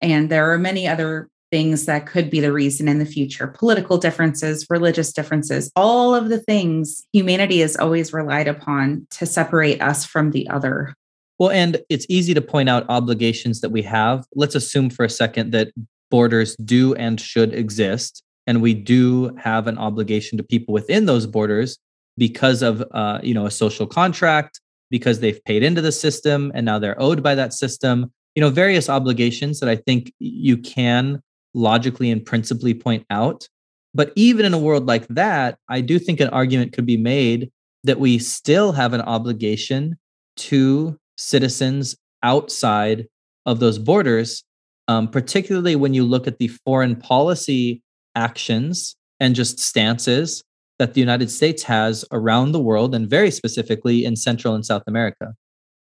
And 0.01 0.31
there 0.31 0.53
are 0.53 0.59
many 0.59 0.87
other 0.87 1.29
things 1.55 1.87
that 1.87 2.05
could 2.05 2.31
be 2.31 2.41
the 2.41 2.53
reason 2.53 2.89
in 2.89 2.99
the 2.99 3.07
future 3.07 3.47
political 3.47 3.97
differences, 3.97 4.67
religious 4.69 5.13
differences, 5.13 5.71
all 5.77 6.13
of 6.13 6.29
the 6.29 6.41
things 6.41 7.07
humanity 7.13 7.61
has 7.61 7.77
always 7.77 8.13
relied 8.13 8.49
upon 8.49 9.07
to 9.13 9.25
separate 9.25 9.81
us 9.81 10.05
from 10.05 10.33
the 10.33 10.49
other. 10.49 10.93
Well, 11.39 11.51
and 11.51 11.81
it's 11.89 12.07
easy 12.09 12.35
to 12.35 12.41
point 12.41 12.69
out 12.69 12.85
obligations 12.89 13.61
that 13.61 13.71
we 13.71 13.83
have. 13.83 14.25
Let's 14.35 14.57
assume 14.57 14.91
for 14.91 15.05
a 15.05 15.09
second 15.09 15.53
that 15.53 15.69
borders 16.11 16.57
do 16.57 16.93
and 16.95 17.21
should 17.21 17.55
exist. 17.55 18.25
And 18.49 18.61
we 18.61 18.75
do 18.75 19.33
have 19.37 19.69
an 19.69 19.79
obligation 19.79 20.37
to 20.39 20.43
people 20.43 20.75
within 20.75 21.07
those 21.07 21.25
borders 21.25 21.79
because 22.19 22.63
of 22.63 22.83
uh, 22.91 23.21
you 23.23 23.33
know 23.33 23.47
a 23.47 23.51
social 23.53 23.87
contract 23.87 24.61
because 24.91 25.21
they've 25.21 25.43
paid 25.45 25.63
into 25.63 25.81
the 25.81 25.93
system 25.93 26.51
and 26.53 26.67
now 26.67 26.81
they're 26.81 27.01
owed 27.01 27.23
by 27.23 27.37
that 27.37 27.53
system 27.53 28.13
you 28.35 28.41
know 28.41 28.51
various 28.51 28.89
obligations 28.89 29.59
that 29.59 29.69
i 29.69 29.75
think 29.75 30.13
you 30.21 30.57
can 30.57 31.21
logically 31.55 32.11
and 32.11 32.25
principally 32.25 32.75
point 32.75 33.07
out. 33.11 33.49
But 33.95 34.13
even 34.17 34.45
in 34.45 34.55
a 34.55 34.59
world 34.59 34.87
like 34.87 35.07
that, 35.09 35.59
I 35.69 35.81
do 35.81 35.99
think 35.99 36.21
an 36.21 36.29
argument 36.29 36.73
could 36.73 36.87
be 36.87 36.97
made 36.97 37.51
that 37.85 38.01
we 38.01 38.19
still 38.19 38.73
have 38.73 38.93
an 38.93 39.03
obligation 39.03 39.97
to 40.37 40.99
citizens 41.17 41.97
outside 42.23 43.07
of 43.47 43.61
those 43.61 43.79
borders, 43.79 44.43
um, 44.89 45.09
particularly 45.09 45.77
when 45.77 45.95
you 45.95 46.03
look 46.03 46.27
at 46.27 46.39
the 46.39 46.49
foreign 46.49 46.97
policy 46.97 47.83
actions 48.17 48.97
and 49.21 49.35
just 49.35 49.61
stances 49.61 50.43
that 50.79 50.95
the 50.95 51.01
United 51.01 51.31
States 51.31 51.63
has 51.63 52.05
around 52.11 52.53
the 52.53 52.61
world 52.61 52.95
and 52.95 53.09
very 53.09 53.31
specifically 53.31 54.05
in 54.05 54.17
Central 54.17 54.55
and 54.55 54.67
South 54.67 54.83
America. 54.87 55.35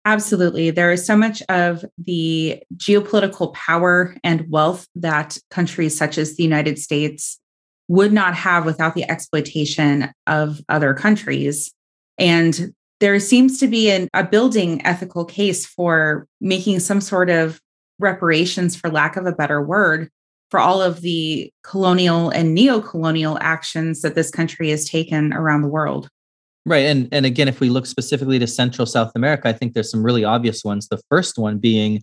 Absolutely. 0.07 0.71
There 0.71 0.93
is 0.93 1.05
so 1.05 1.17
much 1.17 1.43
of 1.49 1.85
the 1.99 2.63
geopolitical 2.77 3.53
power 3.55 4.17
and 4.23 4.49
wealth 4.49 4.87
that 4.95 5.37
countries 5.51 5.99
such 5.99 6.17
as 6.17 6.37
the 6.37 6.45
United 6.45 6.79
States 6.79 7.41
would 7.89 8.13
not 8.13 8.35
have 8.35 8.65
without 8.65 8.95
the 8.95 9.09
exploitation 9.11 10.13
of 10.29 10.61
other 10.69 10.95
countries. 10.95 11.73
And 12.19 12.73
there 13.01 13.19
seems 13.19 13.59
to 13.59 13.67
be 13.67 13.91
an, 13.91 14.09
a 14.15 14.23
building 14.23 14.81
ethical 14.87 15.25
case 15.25 15.67
for 15.67 16.29
making 16.41 16.81
some 16.81 17.01
sort 17.01 17.29
of 17.29 17.61
reparations, 17.99 18.77
for 18.77 18.89
lack 18.89 19.17
of 19.17 19.27
a 19.27 19.33
better 19.33 19.61
word, 19.61 20.09
for 20.53 20.61
all 20.61 20.81
of 20.81 21.01
the 21.01 21.53
colonial 21.65 22.31
and 22.31 22.55
neo-colonial 22.55 23.39
actions 23.41 24.03
that 24.03 24.15
this 24.15 24.31
country 24.31 24.71
has 24.71 24.89
taken 24.89 25.33
around 25.33 25.63
the 25.63 25.69
world. 25.69 26.09
Right. 26.67 26.85
And 26.87 27.09
and 27.13 27.25
again, 27.25 27.47
if 27.47 27.61
we 27.61 27.71
look 27.71 27.87
specifically 27.87 28.41
to 28.41 28.47
Central 28.47 28.87
South 28.87 29.13
America, 29.15 29.49
I 29.49 29.53
think 29.53 29.73
there's 29.73 29.91
some 29.91 30.05
really 30.05 30.25
obvious 30.25 30.65
ones. 30.65 30.89
The 30.89 31.01
first 31.09 31.39
one 31.39 31.59
being 31.59 32.03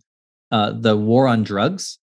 uh, 0.51 0.71
the 0.71 0.95
war 0.95 1.27
on 1.27 1.43
drugs. 1.43 1.99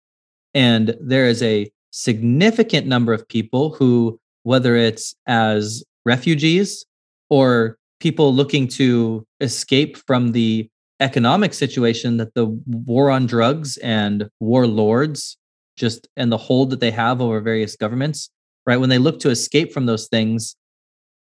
And 0.54 0.96
there 1.00 1.26
is 1.26 1.42
a 1.42 1.70
significant 1.90 2.86
number 2.86 3.12
of 3.12 3.28
people 3.28 3.74
who, 3.74 4.18
whether 4.44 4.74
it's 4.74 5.14
as 5.26 5.84
refugees 6.06 6.86
or 7.28 7.76
people 8.00 8.32
looking 8.32 8.68
to 8.68 9.26
escape 9.40 9.98
from 10.06 10.32
the 10.32 10.70
economic 11.00 11.52
situation 11.52 12.16
that 12.16 12.32
the 12.34 12.46
war 12.66 13.10
on 13.10 13.26
drugs 13.26 13.76
and 13.78 14.30
warlords 14.40 15.36
just 15.76 16.08
and 16.16 16.32
the 16.32 16.38
hold 16.38 16.70
that 16.70 16.80
they 16.80 16.90
have 16.90 17.20
over 17.20 17.40
various 17.40 17.76
governments, 17.76 18.30
right? 18.66 18.78
When 18.78 18.88
they 18.88 18.98
look 18.98 19.20
to 19.20 19.30
escape 19.30 19.72
from 19.74 19.84
those 19.84 20.08
things, 20.08 20.56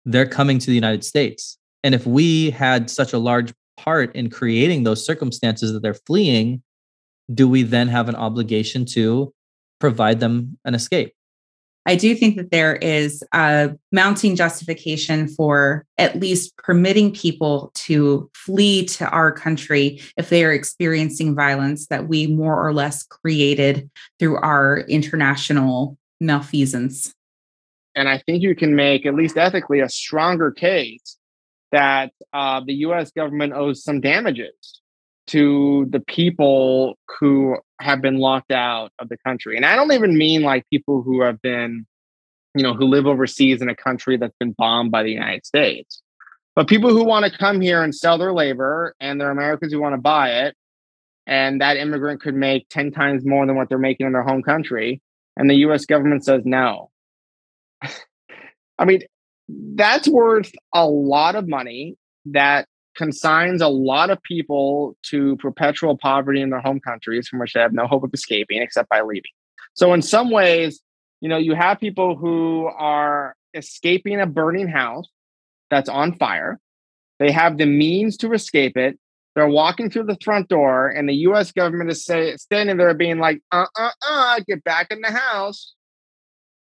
they're 0.09 0.27
coming 0.27 0.59
to 0.59 0.67
the 0.67 0.75
United 0.75 1.05
States. 1.05 1.59
And 1.85 1.95
if 1.95 2.07
we 2.07 2.51
had 2.51 2.91
such 2.91 3.13
a 3.13 3.19
large 3.19 3.53
part 3.77 4.15
in 4.17 4.31
creating 4.31 4.83
those 4.83 5.05
circumstances 5.05 5.73
that 5.73 5.83
they're 5.83 5.95
fleeing, 5.95 6.63
do 7.33 7.47
we 7.47 7.63
then 7.63 7.89
have 7.89 8.09
an 8.09 8.17
obligation 8.17 8.85
to 8.87 9.33
provide 9.79 10.19
them 10.19 10.59
an 10.65 10.75
escape? 10.75 11.13
I 11.85 11.95
do 11.95 12.15
think 12.15 12.37
that 12.37 12.51
there 12.51 12.77
is 12.77 13.23
a 13.33 13.71
mounting 13.93 14.35
justification 14.35 15.29
for 15.29 15.87
at 15.97 16.19
least 16.19 16.57
permitting 16.57 17.15
people 17.15 17.71
to 17.75 18.31
flee 18.35 18.85
to 18.87 19.09
our 19.09 19.31
country 19.31 20.01
if 20.17 20.29
they 20.29 20.45
are 20.45 20.53
experiencing 20.53 21.35
violence 21.35 21.87
that 21.89 22.09
we 22.09 22.27
more 22.27 22.63
or 22.63 22.75
less 22.75 23.05
created 23.05 23.89
through 24.19 24.37
our 24.37 24.81
international 24.81 25.97
malfeasance. 26.21 27.15
And 27.99 28.09
I 28.09 28.19
think 28.19 28.45
you 28.45 28.55
can 28.55 28.77
make, 28.77 29.07
at 29.07 29.15
least 29.17 29.37
ethically, 29.37 29.81
a 29.81 29.89
stronger 29.89 30.53
case 30.53 31.17
that 31.73 32.13
uh, 32.33 32.61
the 32.65 32.75
US 32.75 33.11
government 33.11 33.55
owes 33.55 33.83
some 33.83 34.01
damages 34.01 34.81
to 35.27 35.85
the 35.91 35.99
people 35.99 36.97
who 37.19 37.57
have 37.81 38.01
been 38.01 38.19
locked 38.19 38.53
out 38.53 38.93
of 39.01 39.09
the 39.09 39.17
country. 39.27 39.57
And 39.57 39.67
I 39.67 39.75
don't 39.75 39.91
even 39.91 40.17
mean 40.17 40.43
like 40.43 40.65
people 40.71 41.03
who 41.03 41.23
have 41.23 41.43
been, 41.43 41.87
you 42.55 42.63
know, 42.63 42.73
who 42.73 42.85
live 42.85 43.09
overseas 43.09 43.61
in 43.61 43.69
a 43.69 43.75
country 43.75 44.17
that's 44.17 44.37
been 44.39 44.53
bombed 44.53 44.93
by 44.93 45.03
the 45.03 45.11
United 45.11 45.45
States, 45.45 46.01
but 46.55 46.69
people 46.69 46.91
who 46.91 47.03
want 47.03 47.25
to 47.25 47.37
come 47.37 47.61
here 47.61 47.83
and 47.83 47.93
sell 47.93 48.17
their 48.17 48.33
labor 48.33 48.95
and 49.01 49.21
they're 49.21 49.33
Americans 49.33 49.73
who 49.73 49.81
want 49.81 49.95
to 49.95 50.01
buy 50.01 50.45
it. 50.45 50.55
And 51.27 51.61
that 51.63 51.77
immigrant 51.77 52.23
could 52.23 52.37
make 52.37 52.69
10 52.69 52.93
times 52.93 53.25
more 53.27 53.45
than 53.45 53.57
what 53.57 53.69
they're 53.69 53.77
making 53.77 54.07
in 54.07 54.13
their 54.13 54.23
home 54.23 54.45
country. 54.45 55.03
And 55.37 55.51
the 55.51 55.57
US 55.67 55.85
government 55.85 56.25
says 56.25 56.43
no. 56.45 56.91
I 58.79 58.85
mean, 58.85 59.03
that's 59.49 60.09
worth 60.09 60.53
a 60.75 60.87
lot 60.87 61.35
of 61.35 61.49
money 61.49 61.97
that 62.27 62.67
consigns 62.97 63.63
a 63.63 63.69
lot 63.69 64.11
of 64.11 64.23
people 64.23 64.97
to 65.05 65.37
perpetual 65.37 65.97
poverty 65.97 66.43
in 66.43 66.51
their 66.51 66.61
home 66.61 66.81
countries 66.81 67.29
from 67.29 67.39
which 67.39 67.53
they 67.53 67.61
have 67.61 67.73
no 67.73 67.87
hope 67.87 68.03
of 68.03 68.11
escaping 68.13 68.61
except 68.61 68.89
by 68.89 69.01
leaving. 69.01 69.31
So, 69.75 69.95
in 69.95 70.03
some 70.03 70.31
ways, 70.31 70.83
you 71.21 71.29
know, 71.29 71.39
you 71.39 71.55
have 71.55 71.81
people 71.81 72.17
who 72.17 72.67
are 72.67 73.35
escaping 73.55 74.21
a 74.21 74.27
burning 74.27 74.69
house 74.69 75.07
that's 75.71 75.89
on 75.89 76.15
fire. 76.17 76.59
They 77.19 77.31
have 77.31 77.59
the 77.59 77.67
means 77.67 78.17
to 78.19 78.33
escape 78.33 78.77
it. 78.77 78.99
They're 79.35 79.49
walking 79.49 79.91
through 79.91 80.05
the 80.05 80.19
front 80.23 80.49
door, 80.49 80.89
and 80.89 81.09
the 81.09 81.15
US 81.29 81.53
government 81.53 81.91
is 81.91 82.05
say, 82.05 82.37
standing 82.37 82.77
there 82.77 82.93
being 82.95 83.19
like, 83.19 83.41
uh 83.53 83.67
uh 83.79 83.91
uh, 84.09 84.41
get 84.47 84.65
back 84.65 84.89
in 84.91 85.01
the 85.01 85.13
house. 85.13 85.75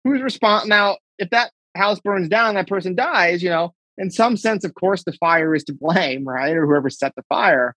Who's 0.04 0.22
responsible? 0.22 0.68
Now, 0.68 0.96
if 1.18 1.30
that 1.30 1.52
house 1.76 2.00
burns 2.00 2.28
down, 2.28 2.54
that 2.54 2.68
person 2.68 2.94
dies, 2.94 3.42
you 3.42 3.50
know, 3.50 3.74
in 3.98 4.10
some 4.10 4.36
sense, 4.36 4.64
of 4.64 4.74
course, 4.74 5.04
the 5.04 5.12
fire 5.12 5.54
is 5.54 5.64
to 5.64 5.72
blame, 5.72 6.24
right? 6.24 6.56
Or 6.56 6.66
whoever 6.66 6.90
set 6.90 7.14
the 7.14 7.22
fire. 7.28 7.74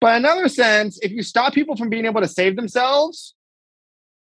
But 0.00 0.16
in 0.16 0.24
another 0.24 0.48
sense, 0.48 0.98
if 1.02 1.10
you 1.10 1.22
stop 1.22 1.54
people 1.54 1.76
from 1.76 1.88
being 1.88 2.04
able 2.04 2.20
to 2.20 2.28
save 2.28 2.56
themselves, 2.56 3.34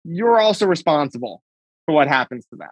you're 0.05 0.39
also 0.39 0.67
responsible 0.67 1.43
for 1.87 1.95
what 1.95 2.09
happens 2.09 2.45
to 2.47 2.57
them. 2.57 2.69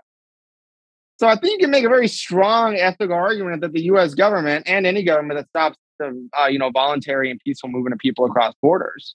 So 1.18 1.29
I 1.29 1.37
think 1.37 1.61
you 1.61 1.66
can 1.66 1.71
make 1.71 1.85
a 1.85 1.89
very 1.89 2.09
strong 2.09 2.77
ethical 2.77 3.14
argument 3.14 3.61
that 3.62 3.73
the 3.73 3.83
U.S. 3.85 4.14
government 4.14 4.66
and 4.66 4.87
any 4.87 5.03
government 5.03 5.39
that 5.39 5.49
stops 5.49 5.77
the 5.99 6.29
uh, 6.41 6.47
you 6.47 6.59
know 6.59 6.71
voluntary 6.71 7.31
and 7.31 7.39
peaceful 7.45 7.68
movement 7.68 7.93
of 7.93 7.99
people 7.99 8.25
across 8.25 8.55
borders 8.62 9.14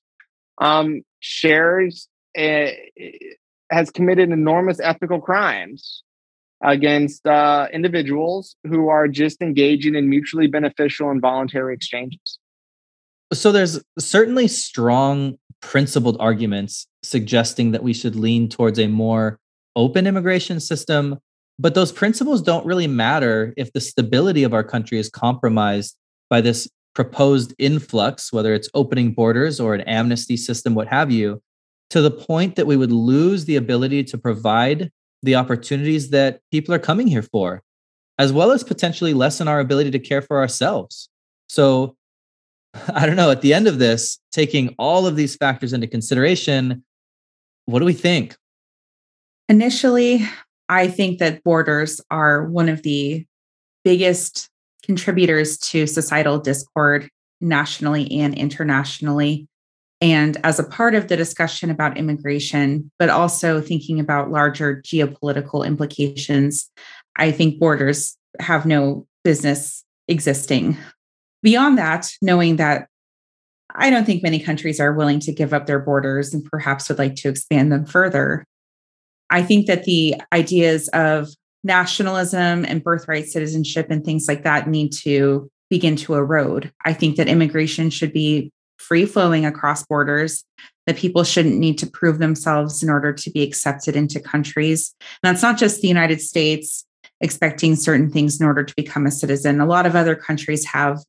um, 0.60 1.02
shares 1.20 2.08
has 3.72 3.90
committed 3.90 4.30
enormous 4.30 4.80
ethical 4.80 5.20
crimes 5.20 6.04
against 6.64 7.26
uh, 7.26 7.68
individuals 7.74 8.56
who 8.68 8.88
are 8.88 9.08
just 9.08 9.42
engaging 9.42 9.96
in 9.96 10.10
mutually 10.10 10.48
beneficial 10.48 11.10
and 11.10 11.22
voluntary 11.22 11.74
exchanges. 11.74 12.40
So 13.34 13.52
there's 13.52 13.82
certainly 14.00 14.48
strong 14.48 15.38
principled 15.62 16.18
arguments 16.20 16.88
suggesting 17.04 17.72
that 17.72 17.84
we 17.84 17.94
should 17.94 18.16
lean 18.16 18.50
towards 18.50 18.80
a 18.80 18.88
more 18.88 19.40
open 19.76 20.08
immigration 20.08 20.60
system, 20.60 21.18
but 21.60 21.74
those 21.74 21.92
principles 21.92 22.42
don't 22.42 22.66
really 22.66 22.88
matter 22.88 23.54
if 23.58 23.74
the 23.74 23.82
stability 23.82 24.44
of 24.44 24.54
our 24.54 24.64
country 24.64 25.00
is 25.00 25.10
compromised 25.10 25.96
by 26.30 26.42
this 26.42 26.68
proposed 26.94 27.54
influx, 27.60 28.32
whether 28.32 28.54
it's 28.54 28.70
opening 28.74 29.12
borders 29.12 29.60
or 29.60 29.74
an 29.74 29.82
amnesty 29.82 30.38
system, 30.38 30.74
what 30.76 30.88
have 30.88 31.12
you, 31.12 31.42
to 31.90 32.02
the 32.02 32.12
point 32.12 32.56
that 32.56 32.68
we 32.68 32.78
would 32.78 32.92
lose 32.92 33.46
the 33.46 33.56
ability 33.56 34.04
to 34.06 34.18
provide 34.18 34.92
the 35.24 35.36
opportunities 35.36 36.10
that 36.10 36.40
people 36.52 36.74
are 36.74 36.80
coming 36.80 37.08
here 37.08 37.22
for, 37.22 37.62
as 38.20 38.32
well 38.32 38.52
as 38.52 38.64
potentially 38.64 39.14
lessen 39.14 39.48
our 39.48 39.60
ability 39.60 39.92
to 39.92 40.00
care 40.00 40.22
for 40.22 40.38
ourselves. 40.38 41.10
So, 41.48 41.96
I 42.94 43.06
don't 43.06 43.16
know, 43.16 43.32
at 43.32 43.42
the 43.42 43.54
end 43.54 43.68
of 43.68 43.80
this, 43.80 44.20
taking 44.32 44.76
all 44.78 45.08
of 45.08 45.16
these 45.16 45.36
factors 45.36 45.74
into 45.74 45.88
consideration, 45.88 46.84
what 47.66 47.80
do 47.80 47.86
we 47.86 47.94
think? 47.94 48.36
Initially, 49.50 50.28
I 50.70 50.88
think 50.88 51.20
that 51.20 51.44
borders 51.44 52.02
are 52.10 52.46
one 52.46 52.70
of 52.70 52.82
the 52.84 53.26
biggest 53.84 54.50
contributors 54.84 55.58
to 55.58 55.88
societal 55.88 56.40
discord 56.40 57.10
nationally 57.42 58.12
and 58.20 58.36
internationally. 58.36 59.48
And 60.02 60.38
as 60.44 60.60
a 60.60 60.64
part 60.64 60.94
of 60.94 61.08
the 61.08 61.18
discussion 61.18 61.70
about 61.70 61.98
immigration, 61.98 62.92
but 63.00 63.10
also 63.10 63.62
thinking 63.62 64.00
about 64.00 64.32
larger 64.32 64.82
geopolitical 64.82 65.66
implications, 65.66 66.70
I 67.16 67.32
think 67.32 67.60
borders 67.60 68.18
have 68.40 68.66
no 68.66 69.08
business 69.24 69.84
existing. 70.08 70.78
Beyond 71.42 71.78
that, 71.78 72.10
knowing 72.22 72.58
that 72.58 72.88
I 73.74 73.90
don't 73.90 74.06
think 74.06 74.24
many 74.24 74.40
countries 74.40 74.80
are 74.80 74.94
willing 74.94 75.20
to 75.22 75.32
give 75.32 75.54
up 75.54 75.66
their 75.66 75.80
borders 75.80 76.34
and 76.34 76.44
perhaps 76.44 76.90
would 76.90 76.98
like 76.98 77.16
to 77.16 77.30
expand 77.30 77.72
them 77.72 77.86
further. 77.86 78.46
I 79.30 79.44
think 79.44 79.68
that 79.68 79.86
the 79.86 80.16
ideas 80.34 80.88
of 80.90 81.30
nationalism 81.64 82.64
and 82.66 82.84
birthright 82.84 83.26
citizenship 83.26 83.88
and 83.90 84.06
things 84.06 84.28
like 84.28 84.44
that 84.44 84.70
need 84.70 84.94
to 84.94 85.50
begin 85.70 85.96
to 85.96 86.14
erode. 86.14 86.72
I 86.86 86.94
think 86.94 87.16
that 87.16 87.28
immigration 87.28 87.90
should 87.90 88.14
be 88.14 88.52
free 88.78 89.06
flowing 89.06 89.46
across 89.46 89.86
borders, 89.86 90.44
that 90.86 90.98
people 90.98 91.24
shouldn't 91.24 91.58
need 91.58 91.78
to 91.80 91.88
prove 91.88 92.20
themselves 92.20 92.84
in 92.84 92.90
order 92.90 93.12
to 93.12 93.32
be 93.32 93.42
accepted 93.42 93.96
into 93.96 94.20
countries. 94.20 94.94
And 95.02 95.34
that's 95.34 95.44
not 95.44 95.58
just 95.58 95.82
the 95.82 95.88
United 95.88 96.22
States 96.22 96.86
expecting 97.22 97.76
certain 97.76 98.12
things 98.12 98.40
in 98.40 98.46
order 98.46 98.64
to 98.64 98.74
become 98.76 99.06
a 99.06 99.12
citizen. 99.12 99.62
A 99.62 99.66
lot 99.66 99.86
of 99.86 99.96
other 99.96 100.16
countries 100.16 100.66
have 100.66 101.00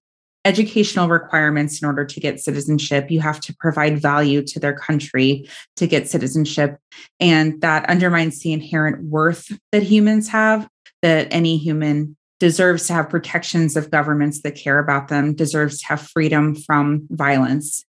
educational 0.45 1.09
requirements 1.09 1.83
in 1.83 1.87
order 1.87 2.05
to 2.05 2.21
get 2.21 2.39
citizenship. 2.39 3.11
You 3.11 3.21
have 3.21 3.41
to 3.41 3.55
provide 3.59 4.01
value 4.01 4.43
to 4.45 4.61
their 4.61 4.73
country 4.73 5.49
to 5.75 5.89
get 5.89 6.09
citizenship. 6.09 6.79
And 7.19 7.61
that 7.63 7.91
undermines 7.91 8.41
the 8.41 8.53
inherent 8.53 9.03
worth 9.03 9.51
that 9.73 9.83
humans 9.83 10.29
have, 10.29 10.69
that 11.03 11.27
any 11.33 11.59
human 11.59 12.16
deserves 12.39 12.87
to 12.87 12.93
have 12.93 13.09
protections 13.09 13.77
of 13.77 13.91
governments 13.91 14.43
that 14.43 14.57
care 14.57 14.79
about 14.79 15.09
them, 15.09 15.35
deserves 15.35 15.79
to 15.81 15.87
have 15.87 16.01
freedom 16.01 16.55
from 16.55 17.07
violence. 17.11 17.85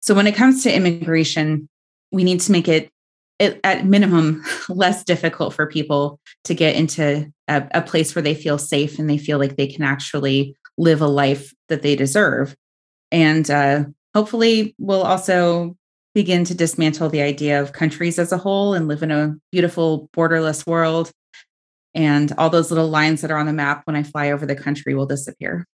So 0.00 0.14
when 0.14 0.26
it 0.26 0.34
comes 0.34 0.62
to 0.62 0.74
immigration, 0.74 1.68
we 2.12 2.24
need 2.24 2.40
to 2.40 2.52
make 2.52 2.68
it, 2.68 2.90
at 3.40 3.84
minimum 3.84 4.44
less 4.68 5.02
difficult 5.02 5.52
for 5.52 5.66
people 5.66 6.20
to 6.44 6.54
get 6.54 6.76
into 6.76 7.30
a, 7.48 7.66
a 7.72 7.82
place 7.82 8.14
where 8.14 8.22
they 8.22 8.34
feel 8.34 8.58
safe 8.58 8.98
and 8.98 9.10
they 9.10 9.18
feel 9.18 9.38
like 9.38 9.56
they 9.56 9.66
can 9.66 9.82
actually 9.82 10.56
live 10.78 11.00
a 11.00 11.06
life 11.06 11.52
that 11.68 11.82
they 11.82 11.96
deserve. 11.96 12.54
And 13.10 13.50
uh, 13.50 13.84
hopefully, 14.14 14.74
we'll 14.78 15.02
also 15.02 15.76
begin 16.14 16.44
to 16.44 16.54
dismantle 16.54 17.08
the 17.08 17.22
idea 17.22 17.60
of 17.60 17.72
countries 17.72 18.18
as 18.18 18.30
a 18.30 18.38
whole 18.38 18.72
and 18.72 18.86
live 18.86 19.02
in 19.02 19.10
a 19.10 19.34
beautiful 19.50 20.08
borderless 20.16 20.66
world. 20.66 21.10
And 21.94 22.32
all 22.38 22.50
those 22.50 22.70
little 22.70 22.88
lines 22.88 23.20
that 23.20 23.30
are 23.30 23.38
on 23.38 23.46
the 23.46 23.52
map 23.52 23.82
when 23.84 23.96
I 23.96 24.02
fly 24.02 24.30
over 24.30 24.46
the 24.46 24.56
country 24.56 24.94
will 24.94 25.06
disappear. 25.06 25.66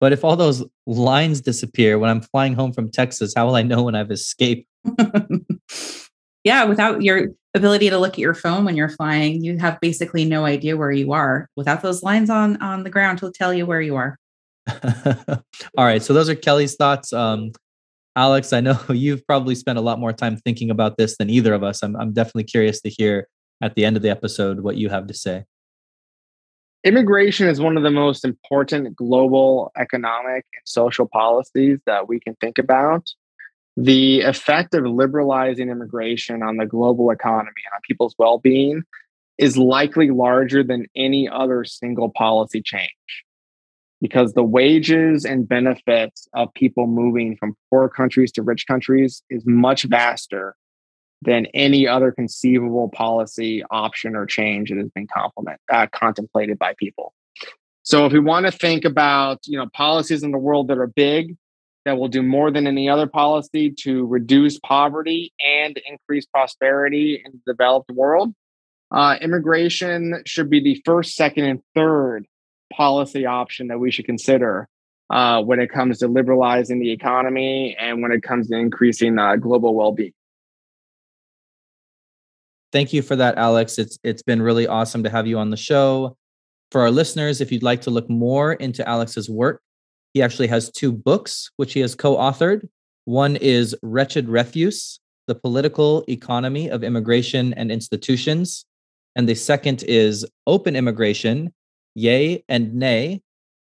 But 0.00 0.12
if 0.12 0.24
all 0.24 0.36
those 0.36 0.64
lines 0.86 1.40
disappear 1.40 1.98
when 1.98 2.08
I'm 2.08 2.22
flying 2.22 2.54
home 2.54 2.72
from 2.72 2.90
Texas, 2.90 3.34
how 3.36 3.46
will 3.46 3.54
I 3.54 3.62
know 3.62 3.82
when 3.82 3.94
I've 3.94 4.10
escaped? 4.10 4.66
yeah, 6.44 6.64
without 6.64 7.02
your 7.02 7.28
ability 7.54 7.90
to 7.90 7.98
look 7.98 8.14
at 8.14 8.18
your 8.18 8.34
phone 8.34 8.64
when 8.64 8.76
you're 8.76 8.88
flying, 8.88 9.44
you 9.44 9.58
have 9.58 9.78
basically 9.80 10.24
no 10.24 10.44
idea 10.46 10.76
where 10.76 10.92
you 10.92 11.12
are 11.12 11.48
without 11.56 11.82
those 11.82 12.02
lines 12.02 12.30
on 12.30 12.60
on 12.62 12.84
the 12.84 12.90
ground 12.90 13.18
to 13.18 13.30
tell 13.30 13.52
you 13.52 13.66
where 13.66 13.82
you 13.82 13.96
are. 13.96 14.16
All 15.76 15.84
right, 15.84 16.02
so 16.02 16.14
those 16.14 16.30
are 16.30 16.34
Kelly's 16.34 16.76
thoughts. 16.76 17.12
Um, 17.12 17.52
Alex, 18.16 18.54
I 18.54 18.60
know 18.60 18.78
you've 18.88 19.26
probably 19.26 19.54
spent 19.54 19.78
a 19.78 19.82
lot 19.82 19.98
more 19.98 20.14
time 20.14 20.38
thinking 20.38 20.70
about 20.70 20.96
this 20.96 21.16
than 21.18 21.28
either 21.28 21.52
of 21.52 21.62
us. 21.62 21.82
I'm 21.82 21.94
I'm 21.96 22.12
definitely 22.14 22.44
curious 22.44 22.80
to 22.82 22.88
hear 22.88 23.26
at 23.60 23.74
the 23.74 23.84
end 23.84 23.96
of 23.96 24.02
the 24.02 24.10
episode 24.10 24.60
what 24.60 24.76
you 24.76 24.88
have 24.88 25.06
to 25.06 25.14
say. 25.14 25.44
Immigration 26.82 27.46
is 27.46 27.60
one 27.60 27.76
of 27.76 27.82
the 27.82 27.90
most 27.90 28.24
important 28.24 28.96
global 28.96 29.70
economic 29.76 30.46
and 30.54 30.62
social 30.64 31.06
policies 31.06 31.78
that 31.84 32.08
we 32.08 32.18
can 32.20 32.34
think 32.36 32.56
about 32.58 33.10
the 33.76 34.20
effect 34.22 34.74
of 34.74 34.84
liberalizing 34.84 35.70
immigration 35.70 36.42
on 36.42 36.56
the 36.56 36.66
global 36.66 37.10
economy 37.10 37.62
and 37.64 37.74
on 37.74 37.80
people's 37.86 38.14
well-being 38.18 38.82
is 39.38 39.56
likely 39.56 40.10
larger 40.10 40.62
than 40.62 40.86
any 40.96 41.28
other 41.28 41.64
single 41.64 42.10
policy 42.10 42.60
change 42.60 42.90
because 44.00 44.32
the 44.32 44.42
wages 44.42 45.24
and 45.24 45.48
benefits 45.48 46.28
of 46.34 46.52
people 46.54 46.86
moving 46.86 47.36
from 47.36 47.56
poor 47.70 47.88
countries 47.88 48.32
to 48.32 48.42
rich 48.42 48.66
countries 48.66 49.22
is 49.30 49.42
much 49.46 49.84
vaster 49.84 50.56
than 51.22 51.46
any 51.46 51.86
other 51.86 52.12
conceivable 52.12 52.88
policy 52.88 53.62
option 53.70 54.16
or 54.16 54.26
change 54.26 54.70
that 54.70 54.78
has 54.78 54.88
been 54.90 55.06
uh, 55.72 55.86
contemplated 55.92 56.58
by 56.58 56.74
people. 56.78 57.12
So 57.82 58.06
if 58.06 58.12
we 58.12 58.20
want 58.20 58.46
to 58.46 58.52
think 58.52 58.84
about, 58.84 59.40
you 59.46 59.58
know, 59.58 59.66
policies 59.74 60.22
in 60.22 60.30
the 60.30 60.38
world 60.38 60.68
that 60.68 60.78
are 60.78 60.86
big, 60.86 61.36
that 61.84 61.98
will 61.98 62.08
do 62.08 62.22
more 62.22 62.50
than 62.50 62.66
any 62.66 62.88
other 62.88 63.06
policy 63.06 63.70
to 63.70 64.06
reduce 64.06 64.58
poverty 64.58 65.32
and 65.40 65.80
increase 65.88 66.26
prosperity 66.26 67.22
in 67.24 67.32
the 67.32 67.52
developed 67.52 67.90
world. 67.90 68.34
Uh, 68.90 69.16
immigration 69.20 70.22
should 70.26 70.50
be 70.50 70.60
the 70.60 70.82
first, 70.84 71.14
second, 71.14 71.44
and 71.44 71.60
third 71.74 72.26
policy 72.72 73.24
option 73.24 73.68
that 73.68 73.78
we 73.78 73.90
should 73.90 74.04
consider 74.04 74.68
uh, 75.10 75.42
when 75.42 75.60
it 75.60 75.70
comes 75.70 75.98
to 75.98 76.08
liberalizing 76.08 76.80
the 76.80 76.90
economy 76.90 77.76
and 77.80 78.02
when 78.02 78.12
it 78.12 78.22
comes 78.22 78.48
to 78.48 78.56
increasing 78.56 79.18
uh, 79.18 79.36
global 79.36 79.74
well-being. 79.74 80.12
Thank 82.72 82.92
you 82.92 83.02
for 83.02 83.16
that, 83.16 83.36
Alex. 83.36 83.78
It's 83.78 83.98
it's 84.04 84.22
been 84.22 84.40
really 84.40 84.66
awesome 84.66 85.02
to 85.02 85.10
have 85.10 85.26
you 85.26 85.38
on 85.38 85.50
the 85.50 85.56
show. 85.56 86.16
For 86.70 86.82
our 86.82 86.90
listeners, 86.90 87.40
if 87.40 87.50
you'd 87.50 87.64
like 87.64 87.80
to 87.82 87.90
look 87.90 88.08
more 88.08 88.52
into 88.54 88.88
Alex's 88.88 89.28
work, 89.28 89.60
he 90.14 90.22
actually 90.22 90.46
has 90.48 90.70
two 90.70 90.92
books, 90.92 91.50
which 91.56 91.72
he 91.72 91.80
has 91.80 91.94
co 91.94 92.16
authored. 92.16 92.68
One 93.06 93.36
is 93.36 93.74
Wretched 93.82 94.28
Refuse 94.28 95.00
The 95.26 95.34
Political 95.34 96.04
Economy 96.08 96.70
of 96.70 96.84
Immigration 96.84 97.54
and 97.54 97.72
Institutions. 97.72 98.64
And 99.16 99.28
the 99.28 99.34
second 99.34 99.82
is 99.88 100.24
Open 100.46 100.76
Immigration 100.76 101.52
Yea 101.96 102.44
and 102.48 102.74
Nay. 102.74 103.22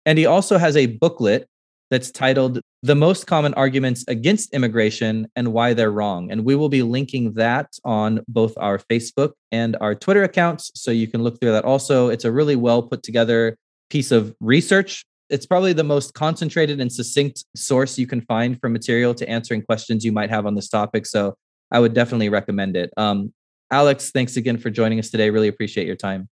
And 0.06 0.20
he 0.20 0.26
also 0.28 0.58
has 0.60 0.78
a 0.78 0.86
booklet 0.86 1.48
that's 1.94 2.10
titled 2.10 2.60
The 2.82 2.96
Most 2.96 3.28
Common 3.28 3.54
Arguments 3.54 4.04
Against 4.08 4.54
Immigration 4.54 5.28
and 5.36 5.54
Why 5.54 5.74
They're 5.76 5.92
Wrong. 5.92 6.32
And 6.32 6.44
we 6.44 6.56
will 6.56 6.70
be 6.70 6.82
linking 6.82 7.34
that 7.34 7.70
on 7.86 8.22
both 8.28 8.54
our 8.58 8.80
Facebook 8.80 9.34
and 9.52 9.78
our 9.80 9.94
Twitter 9.94 10.24
accounts. 10.24 10.72
So 10.74 10.90
you 10.90 11.08
can 11.08 11.22
look 11.22 11.40
through 11.40 11.52
that 11.52 11.66
also. 11.66 12.10
It's 12.10 12.26
a 12.26 12.32
really 12.32 12.56
well 12.56 12.82
put 12.82 13.04
together 13.04 13.58
piece 13.90 14.12
of 14.12 14.34
research 14.40 15.06
it's 15.30 15.46
probably 15.48 15.74
the 15.74 15.84
most 15.84 16.14
concentrated 16.14 16.80
and 16.80 16.92
succinct 16.92 17.44
source 17.56 17.98
you 17.98 18.06
can 18.06 18.22
find 18.22 18.60
for 18.60 18.70
material 18.70 19.16
to 19.16 19.28
answering 19.28 19.64
questions 19.64 20.06
you 20.06 20.12
might 20.12 20.30
have 20.30 20.46
on 20.46 20.54
this 20.54 20.70
topic. 20.70 21.08
So 21.08 21.36
I 21.72 21.80
would 21.80 21.94
definitely 21.94 22.30
recommend 22.30 22.76
it. 22.76 22.92
Um, 22.98 23.34
Alex, 23.72 24.12
thanks 24.12 24.38
again 24.38 24.58
for 24.58 24.70
joining 24.70 25.00
us 25.00 25.10
today. 25.10 25.32
Really 25.32 25.48
appreciate 25.48 25.88
your 25.88 25.96
time. 25.96 26.30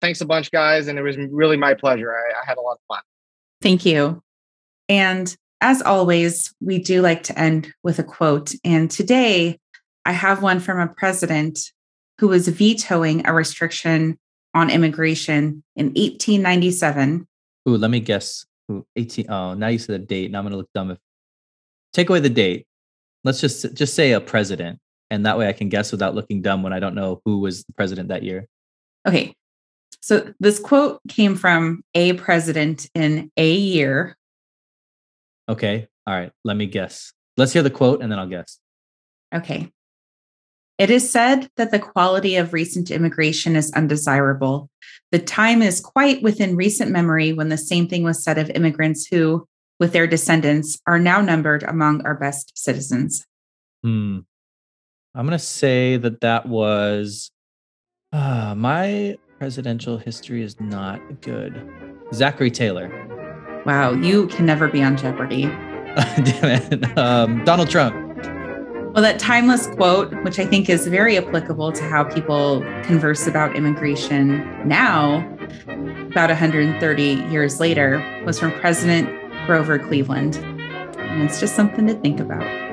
Thanks 0.00 0.20
a 0.20 0.26
bunch, 0.26 0.50
guys. 0.50 0.88
And 0.88 0.98
it 0.98 1.02
was 1.02 1.16
really 1.18 1.56
my 1.56 1.74
pleasure. 1.74 2.14
I, 2.14 2.40
I 2.40 2.46
had 2.46 2.56
a 2.56 2.62
lot 2.62 2.74
of 2.74 2.80
fun. 2.88 3.02
Thank 3.60 3.84
you. 3.84 4.22
And 4.88 5.34
as 5.60 5.82
always, 5.82 6.54
we 6.60 6.78
do 6.78 7.02
like 7.02 7.22
to 7.24 7.38
end 7.38 7.72
with 7.82 7.98
a 7.98 8.04
quote. 8.04 8.54
And 8.64 8.90
today 8.90 9.58
I 10.04 10.12
have 10.12 10.42
one 10.42 10.60
from 10.60 10.78
a 10.78 10.88
president 10.88 11.58
who 12.18 12.28
was 12.28 12.48
vetoing 12.48 13.26
a 13.26 13.32
restriction 13.32 14.18
on 14.54 14.70
immigration 14.70 15.62
in 15.76 15.86
1897 15.86 17.26
Ooh, 17.68 17.76
let 17.76 17.90
me 17.90 18.00
guess. 18.00 18.46
Ooh, 18.70 18.86
18. 18.96 19.30
Oh, 19.30 19.54
now 19.54 19.68
you 19.68 19.78
said 19.78 20.00
the 20.00 20.06
date. 20.06 20.30
Now 20.30 20.38
I'm 20.38 20.44
gonna 20.44 20.56
look 20.56 20.70
dumb 20.74 20.90
if 20.90 20.98
take 21.92 22.08
away 22.08 22.20
the 22.20 22.30
date. 22.30 22.66
Let's 23.24 23.40
just 23.40 23.74
just 23.74 23.94
say 23.94 24.12
a 24.12 24.20
president. 24.20 24.78
And 25.10 25.26
that 25.26 25.38
way 25.38 25.48
I 25.48 25.52
can 25.52 25.68
guess 25.68 25.90
without 25.92 26.14
looking 26.14 26.42
dumb 26.42 26.62
when 26.62 26.72
I 26.72 26.80
don't 26.80 26.94
know 26.94 27.20
who 27.24 27.40
was 27.40 27.64
the 27.64 27.72
president 27.74 28.08
that 28.08 28.22
year. 28.22 28.46
Okay. 29.06 29.34
So 30.00 30.32
this 30.38 30.58
quote 30.58 31.00
came 31.08 31.34
from 31.34 31.82
a 31.94 32.12
president 32.14 32.88
in 32.94 33.30
a 33.36 33.52
year. 33.52 34.16
Okay. 35.48 35.88
All 36.06 36.14
right. 36.14 36.32
Let 36.44 36.56
me 36.56 36.66
guess. 36.66 37.12
Let's 37.36 37.52
hear 37.52 37.62
the 37.62 37.70
quote 37.70 38.02
and 38.02 38.10
then 38.10 38.18
I'll 38.18 38.26
guess. 38.26 38.58
Okay. 39.34 39.70
It 40.78 40.90
is 40.90 41.10
said 41.10 41.48
that 41.56 41.72
the 41.72 41.78
quality 41.80 42.36
of 42.36 42.52
recent 42.52 42.90
immigration 42.90 43.56
is 43.56 43.72
undesirable. 43.72 44.70
The 45.10 45.18
time 45.18 45.60
is 45.60 45.80
quite 45.80 46.22
within 46.22 46.54
recent 46.54 46.90
memory 46.90 47.32
when 47.32 47.48
the 47.48 47.58
same 47.58 47.88
thing 47.88 48.04
was 48.04 48.22
said 48.22 48.38
of 48.38 48.50
immigrants 48.50 49.06
who, 49.06 49.48
with 49.80 49.92
their 49.92 50.06
descendants, 50.06 50.78
are 50.86 50.98
now 50.98 51.20
numbered 51.20 51.64
among 51.64 52.06
our 52.06 52.14
best 52.14 52.56
citizens. 52.56 53.26
Hmm. 53.82 54.20
I'm 55.14 55.26
going 55.26 55.38
to 55.38 55.44
say 55.44 55.96
that 55.96 56.20
that 56.20 56.46
was 56.46 57.32
uh, 58.12 58.54
my 58.56 59.18
presidential 59.38 59.98
history 59.98 60.42
is 60.42 60.60
not 60.60 61.22
good. 61.22 61.68
Zachary 62.12 62.52
Taylor. 62.52 63.17
Wow, 63.68 63.92
you 63.92 64.28
can 64.28 64.46
never 64.46 64.66
be 64.66 64.82
on 64.82 64.96
Jeopardy. 64.96 65.42
Damn 65.44 66.72
it. 66.72 66.96
Um, 66.96 67.44
Donald 67.44 67.68
Trump. 67.68 67.94
Well, 68.94 69.02
that 69.02 69.18
timeless 69.18 69.66
quote, 69.66 70.10
which 70.24 70.38
I 70.38 70.46
think 70.46 70.70
is 70.70 70.86
very 70.86 71.18
applicable 71.18 71.72
to 71.72 71.82
how 71.82 72.04
people 72.04 72.62
converse 72.84 73.26
about 73.26 73.54
immigration 73.56 74.38
now, 74.66 75.18
about 75.66 76.30
130 76.30 77.02
years 77.30 77.60
later, 77.60 78.02
was 78.24 78.40
from 78.40 78.52
President 78.52 79.06
Grover 79.44 79.78
Cleveland. 79.78 80.36
And 80.96 81.24
it's 81.24 81.38
just 81.38 81.54
something 81.54 81.86
to 81.88 81.94
think 82.00 82.20
about. 82.20 82.67